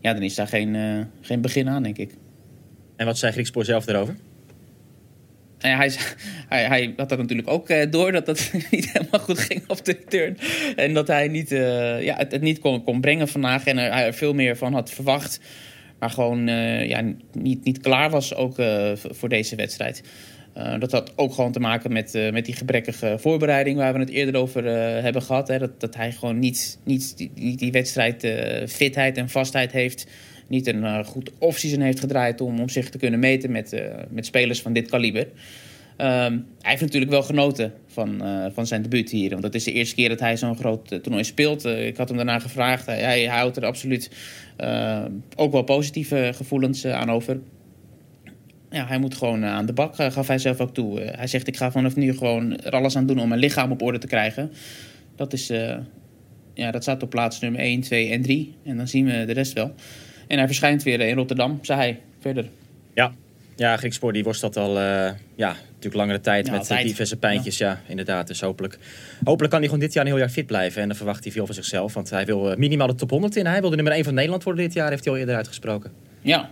Ja, 0.00 0.12
dan 0.12 0.22
is 0.22 0.34
daar 0.34 0.48
geen, 0.48 0.76
geen 1.20 1.40
begin 1.40 1.68
aan, 1.68 1.82
denk 1.82 1.98
ik. 1.98 2.14
En 2.96 3.06
wat 3.06 3.18
zei 3.18 3.32
Griekspoor 3.32 3.64
zelf 3.64 3.86
erover? 3.86 4.16
Nou 5.62 5.74
ja, 5.74 5.78
hij, 6.48 6.64
hij, 6.64 6.94
had 6.96 7.08
dat 7.08 7.18
natuurlijk 7.18 7.48
ook 7.48 7.68
eh, 7.68 7.90
door 7.90 8.12
dat 8.12 8.26
dat 8.26 8.52
niet 8.70 8.92
helemaal 8.92 9.20
goed 9.20 9.38
ging 9.38 9.62
op 9.66 9.84
de 9.84 9.92
return. 9.92 10.38
En 10.76 10.94
dat 10.94 11.06
hij 11.06 11.28
niet, 11.28 11.52
eh, 11.52 12.02
ja, 12.02 12.16
het, 12.16 12.40
niet 12.40 12.58
kon, 12.58 12.84
kon 12.84 13.00
brengen 13.00 13.28
vandaag 13.28 13.66
en 13.66 13.78
er, 13.78 13.92
hij 13.92 14.06
er 14.06 14.14
veel 14.14 14.34
meer 14.34 14.56
van 14.56 14.72
had 14.72 14.90
verwacht. 14.90 15.40
Maar 15.98 16.10
gewoon 16.10 16.48
eh, 16.48 16.88
ja, 16.88 17.12
niet, 17.32 17.64
niet 17.64 17.80
klaar 17.80 18.10
was 18.10 18.34
ook 18.34 18.54
voor 18.94 19.28
deze 19.28 19.56
wedstrijd. 19.56 20.02
Dat 20.78 20.92
had 20.92 21.12
ook 21.16 21.34
gewoon 21.34 21.52
te 21.52 21.60
maken 21.60 21.92
met, 21.92 22.30
met 22.32 22.44
die 22.44 22.54
gebrekkige 22.54 23.16
voorbereiding 23.18 23.76
waar 23.76 23.92
we 23.92 23.98
het 23.98 24.10
eerder 24.10 24.40
over 24.40 24.64
hebben 25.02 25.22
gehad. 25.22 25.48
Hè. 25.48 25.58
Dat, 25.58 25.80
dat 25.80 25.94
hij 25.94 26.12
gewoon 26.12 26.38
niet, 26.38 26.78
niet, 26.84 27.28
die, 27.58 27.72
wedstrijd 27.72 28.26
fitheid 28.68 29.16
en 29.16 29.28
vastheid 29.28 29.72
heeft. 29.72 30.06
Niet 30.52 30.66
een 30.66 30.84
eh, 30.84 31.04
goed 31.04 31.30
offseason 31.38 31.80
heeft 31.80 32.00
gedraaid 32.00 32.40
om, 32.40 32.60
om 32.60 32.68
zich 32.68 32.90
te 32.90 32.98
kunnen 32.98 33.20
meten 33.20 33.50
met, 33.50 33.72
eh, 33.72 33.84
met 34.10 34.26
spelers 34.26 34.62
van 34.62 34.72
dit 34.72 34.90
kaliber. 34.90 35.26
Ehm, 35.96 36.38
hij 36.60 36.70
heeft 36.70 36.80
natuurlijk 36.80 37.10
wel 37.10 37.22
genoten 37.22 37.72
van, 37.86 38.22
eh, 38.22 38.46
van 38.52 38.66
zijn 38.66 38.82
debuut 38.82 39.10
hier. 39.10 39.30
Want 39.30 39.42
dat 39.42 39.54
is 39.54 39.64
de 39.64 39.72
eerste 39.72 39.94
keer 39.94 40.08
dat 40.08 40.20
hij 40.20 40.36
zo'n 40.36 40.56
groot 40.56 40.88
toernooi 41.02 41.24
speelt. 41.24 41.64
Ik 41.64 41.96
had 41.96 42.08
hem 42.08 42.16
daarna 42.16 42.38
gevraagd. 42.38 42.86
Hij, 42.86 43.00
hij 43.00 43.24
houdt 43.24 43.56
er 43.56 43.64
absoluut 43.64 44.10
ook 45.36 45.52
wel 45.52 45.62
positieve 45.62 46.32
gevoelens 46.34 46.86
aan 46.86 47.10
over. 47.10 47.40
Ja, 48.70 48.86
hij 48.86 48.98
moet 48.98 49.14
gewoon 49.14 49.44
aan 49.44 49.66
de 49.66 49.72
bak, 49.72 49.94
gaf 49.94 50.26
hij 50.26 50.38
zelf 50.38 50.60
ook 50.60 50.74
toe. 50.74 51.00
Hij 51.00 51.26
zegt, 51.26 51.46
ik 51.46 51.56
ga 51.56 51.70
vanaf 51.70 51.96
nu 51.96 52.16
gewoon 52.16 52.70
alles 52.70 52.96
aan 52.96 53.06
doen 53.06 53.20
om 53.20 53.28
mijn 53.28 53.40
lichaam 53.40 53.70
op 53.70 53.82
orde 53.82 53.98
te 53.98 54.06
krijgen. 54.06 54.52
Dat, 55.16 55.32
is, 55.32 55.46
ja, 56.54 56.70
dat 56.70 56.82
staat 56.82 57.02
op 57.02 57.10
plaats 57.10 57.40
nummer 57.40 57.60
1, 57.60 57.80
2 57.80 58.10
en 58.10 58.22
3. 58.22 58.54
En 58.64 58.76
dan 58.76 58.88
zien 58.88 59.04
we 59.06 59.24
de 59.24 59.32
rest 59.32 59.52
wel. 59.52 59.74
En 60.32 60.38
hij 60.38 60.46
verschijnt 60.46 60.82
weer 60.82 61.00
in 61.00 61.16
Rotterdam, 61.16 61.58
zei 61.62 61.78
hij, 61.78 62.00
verder. 62.20 62.48
Ja, 62.94 63.12
ja 63.56 63.76
Griekspoor 63.76 64.12
die 64.12 64.24
worstelt 64.24 64.56
al 64.56 64.78
eh, 64.78 65.10
ja, 65.34 65.56
natuurlijk 65.66 65.94
langere 65.94 66.20
tijd 66.20 66.46
Ja, 66.46 66.52
met 66.52 66.60
altijd. 66.60 66.86
diverse 66.86 67.16
pijntjes. 67.16 67.58
Ja. 67.58 67.80
inderdaad. 67.88 68.26
Dus 68.26 68.40
hopelijk, 68.40 68.78
hopelijk 69.24 69.50
kan 69.50 69.58
hij 69.58 69.68
gewoon 69.68 69.84
dit 69.84 69.92
jaar 69.92 70.04
een 70.04 70.10
heel 70.10 70.20
jaar 70.20 70.28
fit 70.28 70.46
blijven. 70.46 70.82
En 70.82 70.88
dan 70.88 70.96
verwacht 70.96 71.24
hij 71.24 71.32
veel 71.32 71.46
van 71.46 71.54
zichzelf. 71.54 71.94
Want 71.94 72.10
hij 72.10 72.24
wil 72.26 72.50
eh, 72.50 72.56
minimaal 72.56 72.86
de 72.86 72.94
top 72.94 73.10
100 73.10 73.36
in. 73.36 73.46
Hij 73.46 73.60
wil 73.60 73.70
de 73.70 73.76
nummer 73.76 73.94
1 73.94 74.04
van 74.04 74.14
Nederland 74.14 74.42
worden 74.42 74.64
dit 74.64 74.72
jaar. 74.74 74.90
Heeft 74.90 75.04
hij 75.04 75.12
al 75.12 75.18
eerder 75.18 75.36
uitgesproken. 75.36 75.92
Ja, 76.20 76.50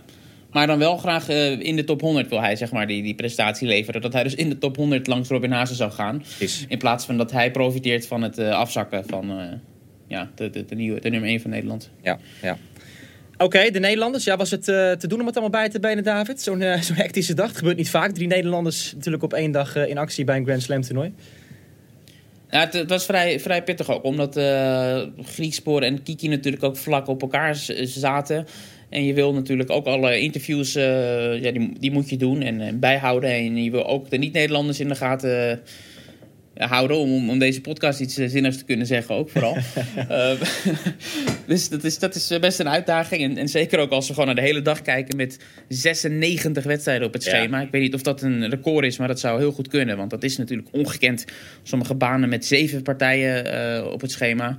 maar 0.51 0.67
dan 0.67 0.79
wel 0.79 0.97
graag 0.97 1.29
eh, 1.29 1.59
in 1.59 1.75
de 1.75 1.83
top 1.83 2.01
100 2.01 2.29
wil 2.29 2.41
hij 2.41 2.55
zeg 2.55 2.71
maar, 2.71 2.87
die, 2.87 3.03
die 3.03 3.15
prestatie 3.15 3.67
leveren. 3.67 4.01
Dat 4.01 4.13
hij 4.13 4.23
dus 4.23 4.35
in 4.35 4.49
de 4.49 4.57
top 4.57 4.75
100 4.75 5.07
langs 5.07 5.29
Robin 5.29 5.51
Haase 5.51 5.75
zou 5.75 5.91
gaan. 5.91 6.23
Precies. 6.37 6.65
In 6.67 6.77
plaats 6.77 7.05
van 7.05 7.17
dat 7.17 7.31
hij 7.31 7.51
profiteert 7.51 8.07
van 8.07 8.21
het 8.21 8.39
afzakken 8.39 9.03
van 9.07 9.59
ja, 10.07 10.29
de, 10.35 10.49
de, 10.49 10.65
de, 10.65 10.75
nieuwe, 10.75 10.99
de 10.99 11.09
nummer 11.09 11.29
1 11.29 11.41
van 11.41 11.49
Nederland. 11.49 11.89
Ja, 12.01 12.19
ja. 12.41 12.57
Oké, 13.41 13.71
de 13.71 13.79
Nederlanders. 13.79 14.23
Ja, 14.23 14.37
was 14.37 14.51
het 14.51 14.67
eh, 14.67 14.91
te 14.91 15.07
doen 15.07 15.19
om 15.19 15.25
het 15.25 15.37
allemaal 15.37 15.61
bij 15.61 15.69
te 15.69 15.79
benen, 15.79 16.03
David? 16.03 16.41
Zo'n 16.41 16.63
zo'n 16.81 16.95
hectische 16.95 17.33
dag. 17.33 17.57
Gebeurt 17.57 17.77
niet 17.77 17.89
vaak. 17.89 18.11
Drie 18.11 18.27
Nederlanders 18.27 18.93
natuurlijk 18.93 19.23
op 19.23 19.33
één 19.33 19.51
dag 19.51 19.75
eh, 19.75 19.89
in 19.89 19.97
actie 19.97 20.25
bij 20.25 20.37
een 20.37 20.45
Grand 20.45 20.63
Slam 20.63 20.81
toernooi. 20.81 21.13
Ja, 22.49 22.69
het, 22.71 22.89
was 22.89 23.05
vrij, 23.05 23.39
vrij 23.39 23.63
pittig 23.63 23.89
ook, 23.89 24.03
omdat 24.03 24.39
Griekspoor 25.21 25.81
en 25.81 26.03
Kiki 26.03 26.27
natuurlijk 26.27 26.63
ook 26.63 26.77
vlak 26.77 27.07
op 27.07 27.21
elkaar 27.21 27.55
zaten. 27.83 28.47
En 28.89 29.05
je 29.05 29.13
wil 29.13 29.33
natuurlijk 29.33 29.69
ook 29.69 29.85
alle 29.85 30.19
interviews, 30.19 30.73
ja, 30.73 31.51
die, 31.51 31.73
die 31.79 31.91
moet 31.91 32.09
je 32.09 32.17
doen 32.17 32.41
en, 32.41 32.61
en 32.61 32.79
bijhouden. 32.79 33.29
En 33.29 33.63
je 33.63 33.71
wil 33.71 33.87
ook 33.87 34.09
de 34.09 34.17
niet-Nederlanders 34.17 34.79
in 34.79 34.87
de 34.87 34.95
gaten 34.95 35.61
houden 36.69 36.97
om, 36.97 37.29
om, 37.29 37.39
deze 37.39 37.61
podcast 37.61 37.99
iets 37.99 38.17
eh, 38.17 38.29
zinnigs 38.29 38.57
te 38.57 38.63
kunnen 38.65 38.85
zeggen 38.85 39.15
ook 39.15 39.29
vooral. 39.29 39.57
Eh, 40.07 40.31
dus 41.47 41.69
dat 41.69 41.83
is, 41.83 41.99
dat 41.99 42.15
is 42.15 42.39
best 42.39 42.59
een 42.59 42.69
uitdaging. 42.69 43.23
En, 43.23 43.37
en 43.37 43.49
zeker 43.49 43.79
ook 43.79 43.91
als 43.91 44.07
we 44.07 44.13
gewoon 44.13 44.25
naar 44.25 44.35
de 44.35 44.41
hele 44.41 44.61
dag 44.61 44.81
kijken 44.81 45.17
met 45.17 45.39
96 45.67 46.63
wedstrijden 46.63 47.07
op 47.07 47.13
het 47.13 47.23
Ja. 47.23 47.29
schema. 47.29 47.61
Ik 47.61 47.71
weet 47.71 47.81
niet 47.81 47.93
of 47.93 48.01
dat 48.01 48.21
een 48.21 48.49
record 48.49 48.85
is, 48.85 48.97
maar 48.97 49.07
dat 49.07 49.19
zou 49.19 49.39
heel 49.39 49.51
goed 49.51 49.67
kunnen. 49.67 49.97
Want 49.97 50.09
dat 50.09 50.23
is 50.23 50.37
natuurlijk 50.37 50.69
ongekend. 50.71 51.25
Sommige 51.63 51.95
banen 51.95 52.29
met 52.29 52.45
zeven 52.45 52.81
partijen 52.81 53.45
eh, 53.45 53.91
op 53.91 54.01
het 54.01 54.11
schema. 54.11 54.57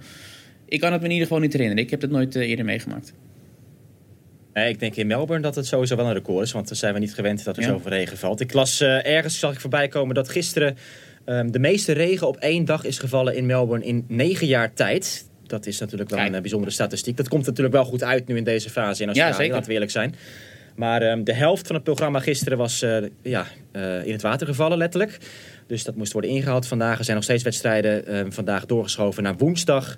Ik 0.69 0.81
kan 0.81 0.93
het 0.93 1.01
me 1.01 1.07
in 1.07 1.12
ieder 1.12 1.27
geval 1.27 1.43
niet 1.43 1.53
herinneren. 1.53 1.85
Ik 1.85 1.91
heb 1.91 2.01
het 2.01 2.11
nooit 2.11 2.37
eh, 2.37 2.49
eerder 2.49 2.65
meegemaakt. 2.65 3.12
Nee, 4.53 4.69
ik 4.69 4.79
denk 4.81 4.95
in 4.97 5.07
Melbourne 5.07 5.43
dat 5.43 5.55
het 5.55 5.67
sowieso 5.67 5.97
wel 5.97 6.07
een 6.07 6.12
record 6.12 6.47
is. 6.47 6.53
Want 6.53 6.69
dan 6.69 6.77
zijn 6.77 6.95
we 6.95 7.01
niet 7.01 7.15
gewend 7.15 7.45
dat 7.45 7.57
er 7.57 7.62
Ja. 7.62 7.69
zoveel 7.69 7.91
regen 7.91 8.19
valt. 8.19 8.41
Ik 8.41 8.53
las 8.53 8.81
eh, 8.81 9.07
ergens, 9.07 9.38
zag 9.38 9.53
ik 9.53 9.61
voorbij 9.61 9.88
komen, 9.88 10.15
dat 10.15 10.29
gisteren 10.29 10.77
ehm, 11.25 11.51
de 11.51 11.59
meeste 11.59 11.93
regen 11.93 12.27
op 12.27 12.37
één 12.37 12.65
dag 12.65 12.85
is 12.85 12.99
gevallen 12.99 13.37
in 13.37 13.47
Melbourne 13.47 13.85
in 13.85 14.05
negen 14.09 14.47
jaar 14.47 14.73
tijd. 14.73 15.25
Dat 15.53 15.67
is 15.67 15.79
natuurlijk 15.79 16.11
wel 16.11 16.19
Kijk. 16.19 16.31
een 16.31 16.37
eh, 16.37 16.43
bijzondere 16.43 16.73
statistiek. 16.73 17.17
Dat 17.17 17.29
komt 17.29 17.47
natuurlijk 17.47 17.75
wel 17.75 17.85
goed 17.85 18.03
uit 18.03 18.27
nu 18.27 18.37
in 18.37 18.45
deze 18.45 18.71
fase 18.71 19.03
in 19.03 19.09
Australië, 19.09 19.35
zeker. 19.35 19.53
laten 19.53 19.67
we 19.67 19.73
eerlijk 19.73 19.91
zijn. 19.91 20.15
Maar 20.77 21.03
ehm, 21.03 21.25
de 21.25 21.33
helft 21.33 21.67
van 21.67 21.75
het 21.75 21.85
programma 21.85 22.21
gisteren 22.21 22.59
was 22.59 22.83
eh, 22.83 22.97
ja, 23.23 23.47
eh, 23.73 24.07
in 24.07 24.13
het 24.13 24.23
water 24.23 24.47
gevallen, 24.47 24.79
letterlijk. 24.79 25.19
Dus 25.67 25.85
dat 25.85 25.95
moest 25.95 26.13
worden 26.13 26.31
ingehaald 26.31 26.67
vandaag. 26.67 26.99
Er 26.99 27.05
zijn 27.05 27.17
nog 27.17 27.25
steeds 27.25 27.43
wedstrijden 27.43 28.07
ehm, 28.07 28.31
vandaag 28.31 28.67
doorgeschoven 28.67 29.23
naar 29.23 29.37
woensdag. 29.37 29.97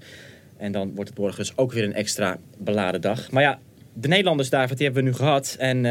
En 0.57 0.73
dan 0.73 0.95
wordt 0.95 1.11
het 1.11 1.19
morgen 1.19 1.39
dus 1.39 1.57
ook 1.57 1.73
weer 1.73 1.85
een 1.85 1.95
extra 1.95 2.39
beladen 2.59 3.01
dag. 3.01 3.31
Maar 3.31 3.43
ja, 3.43 3.59
de 3.93 4.09
Nederlanders, 4.09 4.51
David, 4.51 4.77
die 4.77 4.87
hebben 4.87 5.05
we 5.05 5.11
nu 5.11 5.17
gehad. 5.17 5.57
En 5.59 5.83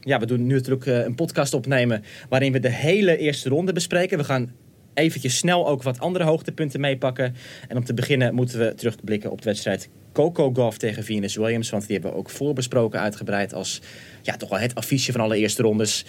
ja, 0.00 0.18
we 0.18 0.26
doen 0.26 0.46
nu 0.46 0.54
natuurlijk 0.54 0.86
een 0.86 1.14
podcast 1.14 1.54
opnemen 1.54 2.04
waarin 2.28 2.52
we 2.52 2.58
de 2.60 2.70
hele 2.70 3.16
eerste 3.16 3.48
ronde 3.48 3.72
bespreken. 3.72 4.18
We 4.18 4.24
gaan 4.24 4.52
eventjes 4.94 5.36
snel 5.36 5.68
ook 5.68 5.82
wat 5.82 6.00
andere 6.00 6.24
hoogtepunten 6.24 6.80
meepakken. 6.80 7.34
En 7.68 7.76
om 7.76 7.84
te 7.84 7.94
beginnen 7.94 8.34
moeten 8.34 8.58
we 8.58 8.74
terugblikken 8.74 9.30
op 9.30 9.42
de 9.42 9.48
wedstrijd 9.48 9.88
Coco 10.12 10.52
Golf 10.52 10.78
tegen 10.78 11.04
Venus 11.04 11.36
Williams. 11.36 11.70
Want 11.70 11.82
die 11.86 11.92
hebben 11.92 12.12
we 12.12 12.18
ook 12.18 12.30
voorbesproken 12.30 13.00
uitgebreid 13.00 13.54
als 13.54 13.80
ja, 14.22 14.36
toch 14.36 14.48
wel 14.48 14.58
het 14.58 14.74
affiche 14.74 15.12
van 15.12 15.20
alle 15.20 15.36
eerste 15.36 15.62
rondes. 15.62 16.04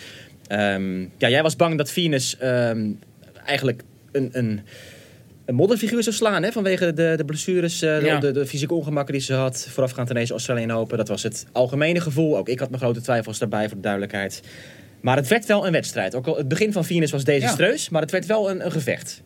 Ehm, 0.48 1.02
ja, 1.02 1.30
jij 1.30 1.44
was 1.44 1.56
bang 1.56 1.78
dat 1.78 1.92
Venus 1.92 2.38
ehm, 2.38 2.92
eigenlijk 3.46 3.84
een... 4.12 4.30
een 4.32 4.62
een 5.46 5.56
modderfiguur 5.56 6.04
zou 6.04 6.16
slaan 6.16 6.44
hè, 6.44 6.52
vanwege 6.52 6.94
de, 6.94 7.14
de 7.18 7.26
blessures, 7.26 7.82
eh, 7.82 8.00
de, 8.00 8.06
Ja. 8.06 8.20
de, 8.20 8.32
de 8.32 8.46
fysieke 8.46 8.74
ongemakken 8.74 9.14
die 9.14 9.24
ze 9.24 9.34
had 9.34 9.68
voorafgaand 9.70 10.10
aan 10.10 10.16
deze 10.16 10.32
Australian 10.32 10.72
Open. 10.72 10.98
Dat 10.98 11.08
was 11.08 11.24
het 11.24 11.46
algemene 11.52 12.00
gevoel. 12.00 12.38
Ook 12.38 12.50
ik 12.50 12.60
had 12.60 12.70
mijn 12.70 12.82
grote 12.82 13.02
twijfels 13.02 13.40
daarbij, 13.40 13.68
voor 13.68 13.76
de 13.76 13.82
duidelijkheid. 13.82 14.42
Maar 15.04 15.16
het 15.16 15.28
werd 15.28 15.46
wel 15.46 15.66
een 15.66 15.72
wedstrijd. 15.72 16.16
Ook 16.16 16.28
al 16.28 16.38
het 16.38 16.48
begin 16.48 16.72
van 16.72 16.86
Venus 16.86 17.12
was 17.12 17.24
desastreus, 17.24 17.90
maar 17.90 18.02
het 18.02 18.12
werd 18.12 18.26
wel 18.26 18.50
een, 18.50 18.66
een 18.66 18.72
gevecht. 18.72 19.24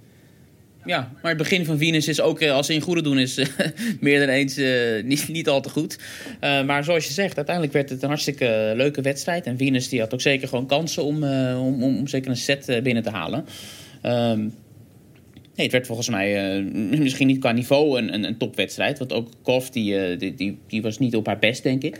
Ja, 0.85 1.11
maar 1.21 1.31
het 1.31 1.37
begin 1.37 1.65
van 1.65 1.77
Venus 1.77 2.07
is 2.07 2.21
ook, 2.21 2.39
eh, 2.39 2.51
als 2.51 2.65
ze 2.65 2.73
in 2.73 2.81
goede 2.81 3.01
doen, 3.01 3.19
is 3.19 3.37
eh, 3.37 3.47
meer 3.99 4.19
dan 4.19 4.29
eens 4.29 4.57
eh, 4.57 5.03
niet, 5.03 5.27
niet 5.27 5.49
al 5.49 5.61
te 5.61 5.69
goed. 5.69 5.99
Maar 6.39 6.83
zoals 6.83 7.07
je 7.07 7.13
zegt, 7.13 7.35
uiteindelijk 7.35 7.75
werd 7.75 7.89
het 7.89 8.01
een 8.01 8.07
hartstikke 8.07 8.73
leuke 8.75 9.01
wedstrijd. 9.01 9.45
En 9.45 9.57
Venus 9.57 9.89
die 9.89 9.99
had 9.99 10.13
ook 10.13 10.21
zeker 10.21 10.47
gewoon 10.47 10.65
kansen 10.65 11.03
om, 11.03 11.23
om, 11.53 11.83
om, 11.83 12.07
zeker 12.07 12.29
een 12.29 12.37
set 12.37 12.79
binnen 12.83 13.03
te 13.03 13.09
halen. 13.09 13.45
Ehm, 14.01 14.39
nee, 14.39 15.65
het 15.65 15.71
werd 15.71 15.87
volgens 15.87 16.09
mij 16.09 16.61
misschien 16.99 17.27
niet 17.27 17.39
qua 17.39 17.51
niveau 17.51 17.97
een, 17.97 18.13
een, 18.13 18.23
een 18.23 18.37
topwedstrijd. 18.37 18.99
Want 18.99 19.13
ook 19.13 19.29
Koff, 19.41 19.69
die, 19.69 20.17
die, 20.17 20.35
die, 20.35 20.59
die 20.67 20.81
was 20.81 20.99
niet 20.99 21.15
op 21.15 21.25
haar 21.25 21.39
best, 21.39 21.63
denk 21.63 21.83
ik. 21.83 21.99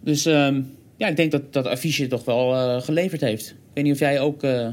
Dus 0.00 0.26
ehm, 0.26 0.60
ja, 1.00 1.08
ik 1.08 1.16
denk 1.16 1.30
dat 1.30 1.52
dat 1.52 1.66
affiche 1.66 2.06
toch 2.06 2.24
wel 2.24 2.54
eh, 2.54 2.82
geleverd 2.82 3.20
heeft. 3.20 3.50
Ik 3.50 3.56
weet 3.74 3.84
niet 3.84 3.92
of 3.92 3.98
jij 3.98 4.20
ook 4.20 4.42
eh, 4.42 4.68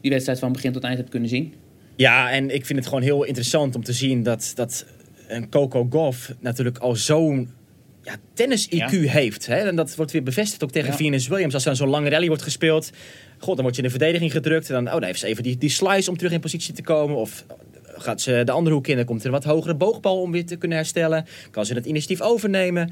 die 0.00 0.10
wedstrijd 0.10 0.38
van 0.38 0.52
begin 0.52 0.72
tot 0.72 0.84
eind 0.84 0.96
hebt 0.96 1.10
kunnen 1.10 1.28
zien. 1.28 1.54
Ja, 1.96 2.30
en 2.30 2.54
ik 2.54 2.66
vind 2.66 2.78
het 2.78 2.88
gewoon 2.88 3.02
heel 3.02 3.24
interessant 3.24 3.74
om 3.74 3.84
te 3.84 3.92
zien 3.92 4.22
dat, 4.22 4.52
dat 4.54 4.86
een 5.28 5.48
Coco 5.48 5.86
Golf 5.90 6.34
natuurlijk 6.40 6.78
al 6.78 6.96
zo'n 6.96 7.50
ja, 8.02 8.16
tennis-IQ 8.34 8.90
heeft. 8.90 9.46
Hè? 9.46 9.56
En 9.56 9.76
dat 9.76 9.96
wordt 9.96 10.12
weer 10.12 10.22
bevestigd 10.22 10.64
ook 10.64 10.70
tegen 10.70 10.90
Ja. 10.90 10.96
Venus 10.96 11.28
Williams. 11.28 11.54
Als 11.54 11.62
er 11.62 11.68
dan 11.68 11.78
zo'n 11.78 11.88
lange 11.88 12.08
rally 12.10 12.26
wordt 12.26 12.42
gespeeld, 12.42 12.90
god, 13.38 13.54
dan 13.54 13.64
word 13.64 13.76
je 13.76 13.82
in 13.82 13.88
de 13.88 13.94
verdediging 13.98 14.32
gedrukt. 14.32 14.68
En 14.68 14.74
dan, 14.74 14.86
oh, 14.86 14.92
dan 14.92 15.02
heeft 15.02 15.20
ze 15.20 15.26
even 15.26 15.42
die, 15.42 15.58
die 15.58 15.70
slice 15.70 16.10
om 16.10 16.16
terug 16.16 16.32
in 16.32 16.40
positie 16.40 16.74
te 16.74 16.82
komen. 16.82 17.16
Of 17.16 17.44
gaat 18.02 18.20
ze 18.20 18.42
de 18.44 18.52
andere 18.52 18.74
hoek 18.74 18.86
in, 18.86 18.96
dan 18.96 19.04
komt 19.04 19.20
er 19.20 19.26
een 19.26 19.32
wat 19.32 19.44
hogere 19.44 19.74
boogbal 19.74 20.20
om 20.20 20.32
weer 20.32 20.46
te 20.46 20.56
kunnen 20.56 20.78
herstellen. 20.78 21.26
Kan 21.50 21.66
ze 21.66 21.74
het 21.74 21.86
initiatief 21.86 22.20
overnemen. 22.20 22.90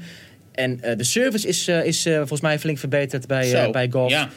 En 0.59 0.81
eh, 0.81 0.97
de 0.97 1.03
service 1.03 1.47
is, 1.47 1.67
eh, 1.67 1.85
is 1.85 2.05
eh, 2.05 2.17
volgens 2.17 2.41
mij 2.41 2.59
flink 2.59 2.77
verbeterd 2.77 3.27
bij, 3.27 3.71
bij 3.71 3.89
golf. 3.91 4.11
Ja. 4.11 4.29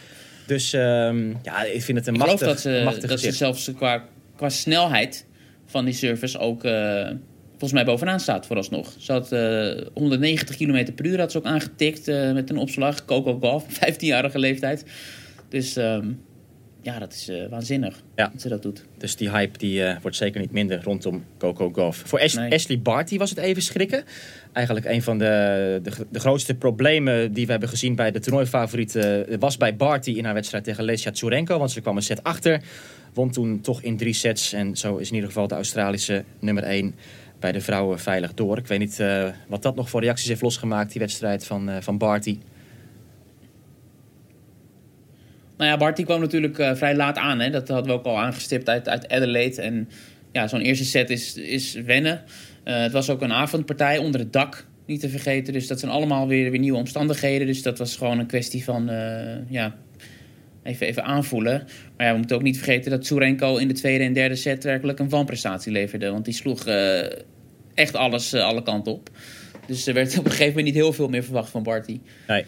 Dus 0.47 0.73
ehm, 0.73 1.33
ja, 1.43 1.65
ik 1.65 1.83
vind 1.83 1.99
het 1.99 2.07
een 2.07 2.15
Ik 2.15 2.21
geloof 2.21 2.41
machtig, 2.41 2.49
dat 2.49 2.61
ze, 2.61 2.81
machtig 2.85 3.11
dat 3.11 3.21
ze 3.21 3.33
zelfs 3.33 3.71
qua, 3.77 4.05
qua 4.37 4.49
snelheid 4.49 5.27
van 5.67 5.85
die 5.85 5.95
service 5.95 6.39
ook 6.39 6.61
volgens 7.51 7.73
mij 7.73 7.85
bovenaan 7.85 8.21
staat 8.21 8.47
vooralsnog. 8.47 8.93
Ze 8.99 9.13
had 9.13 9.33
eh, 9.33 9.87
190 9.95 10.57
km 10.57 10.93
per 10.95 11.07
uur 11.07 11.19
had 11.19 11.33
ze 11.33 11.39
ook 11.39 11.45
aangetikt 11.45 12.07
met 12.07 12.51
een 12.51 12.57
opslag. 12.57 13.05
Coco 13.05 13.39
Golf, 13.41 13.65
15-jarige 13.81 14.39
leeftijd. 14.39 14.85
Dus 15.49 15.77
ehm, 15.77 16.11
ja, 16.83 16.99
dat 16.99 17.13
is 17.13 17.29
eh, 17.29 17.49
waanzinnig 17.51 18.03
Ja. 18.17 18.29
dat 18.33 18.41
ze 18.41 18.49
dat 18.49 18.63
doet. 18.63 18.85
Dus 18.99 19.17
die 19.17 19.31
hype 19.31 19.59
die, 19.59 19.85
eh, 19.85 20.01
wordt 20.03 20.17
zeker 20.17 20.41
niet 20.41 20.53
minder 20.53 20.83
rondom 20.83 21.25
Coco 21.39 21.71
Golf. 21.73 22.03
Voor 22.07 22.21
Ash- 22.21 22.35
Nee. 22.35 22.53
Ashley 22.53 22.81
Barty 22.81 23.19
was 23.19 23.31
het 23.31 23.39
even 23.39 23.63
schrikken. 23.63 24.05
Eigenlijk 24.53 24.87
een 24.87 25.03
van 25.03 25.19
de, 25.19 25.81
de, 25.83 25.91
de 26.11 26.21
grootste 26.21 26.55
problemen 26.55 27.33
die 27.33 27.45
we 27.45 27.51
hebben 27.51 27.69
gezien 27.69 27.95
bij 27.95 28.11
de 28.11 28.21
toernooifavorieten... 28.21 29.29
eh, 29.29 29.37
was 29.39 29.57
bij 29.57 29.77
Barty 29.77 30.11
in 30.11 30.25
haar 30.25 30.35
wedstrijd 30.35 30.65
tegen 30.65 30.85
Lesia 30.85 31.11
Tsurenko. 31.11 31.59
Want 31.59 31.71
ze 31.71 31.81
kwam 31.81 31.97
een 31.97 32.03
set 32.03 32.23
achter. 32.23 32.63
Won 33.15 33.31
toen 33.31 33.61
toch 33.61 33.83
in 33.83 33.97
drie 33.97 34.15
sets. 34.15 34.53
En 34.53 34.77
zo 34.77 34.97
is 34.97 35.09
in 35.09 35.15
ieder 35.15 35.29
geval 35.29 35.49
de 35.49 35.55
Australische 35.55 36.25
nummer 36.39 36.63
1 36.65 36.95
bij 37.41 37.53
de 37.53 37.61
vrouwen 37.61 37.99
veilig 37.99 38.35
door. 38.35 38.59
Ik 38.59 38.67
weet 38.67 38.79
niet 38.79 39.03
wat 39.49 39.63
dat 39.63 39.75
nog 39.75 39.91
voor 39.91 40.01
reacties 40.01 40.29
heeft 40.29 40.43
losgemaakt, 40.43 40.91
die 40.93 41.01
wedstrijd 41.01 41.47
van, 41.47 41.71
van 41.81 41.99
Barty. 41.99 42.39
Nou 45.63 45.75
ja, 45.75 45.81
Bart 45.81 46.05
kwam 46.05 46.21
natuurlijk 46.21 46.59
eh, 46.59 46.75
vrij 46.75 46.97
laat 46.97 47.17
aan. 47.17 47.41
Hè? 47.41 47.51
Dat 47.51 47.69
hadden 47.69 47.87
we 47.87 47.99
ook 47.99 48.05
al 48.05 48.19
aangestipt 48.19 48.69
uit, 48.69 48.89
uit 48.89 49.09
Adelaide. 49.09 49.63
En 49.63 49.89
ja, 50.33 50.49
zo'n 50.49 50.61
eerste 50.61 50.85
set 50.85 51.11
is, 51.11 51.37
is 51.37 51.75
wennen. 51.75 52.23
Eh, 52.65 52.81
het 52.81 52.93
was 52.93 53.11
ook 53.11 53.21
een 53.21 53.33
avondpartij 53.33 53.99
onder 53.99 54.21
het 54.21 54.33
dak, 54.33 54.67
niet 54.87 55.01
te 55.01 55.09
vergeten. 55.09 55.53
Dus 55.53 55.67
dat 55.67 55.81
zijn 55.81 55.93
allemaal 55.93 56.29
weer, 56.29 56.51
weer 56.51 56.61
nieuwe 56.61 56.79
omstandigheden. 56.79 57.47
Dus 57.47 57.63
dat 57.63 57.79
was 57.79 57.97
gewoon 57.97 58.19
een 58.19 58.27
kwestie 58.27 58.65
van 58.65 58.89
eh, 58.89 59.37
ja, 59.49 59.75
even, 60.63 60.87
even 60.87 61.05
aanvoelen. 61.05 61.67
Maar 61.97 62.07
ja, 62.07 62.13
we 62.13 62.19
moeten 62.19 62.37
ook 62.37 62.43
niet 62.43 62.57
vergeten 62.57 62.91
dat 62.91 63.03
Tsurenko 63.03 63.57
in 63.57 63.69
de 63.69 63.75
tweede 63.75 64.05
en 64.05 64.13
derde 64.13 64.37
set 64.37 64.65
werkelijk 64.65 64.99
een 64.99 65.09
wanprestatie 65.09 65.73
leverde. 65.73 66.11
Want 66.11 66.25
die 66.25 66.35
sloeg 66.35 66.67
echt 67.75 67.95
alles 67.95 68.35
alle 68.35 68.63
kanten 68.63 68.93
op. 68.93 69.11
Dus 69.67 69.87
er 69.87 69.95
werd 69.95 70.19
op 70.19 70.25
een 70.25 70.31
gegeven 70.31 70.49
moment 70.49 70.67
niet 70.67 70.75
heel 70.75 70.93
veel 70.93 71.09
meer 71.09 71.25
verwacht 71.25 71.51
van 71.51 71.63
Barty. 71.63 72.01
Nee. 72.29 72.45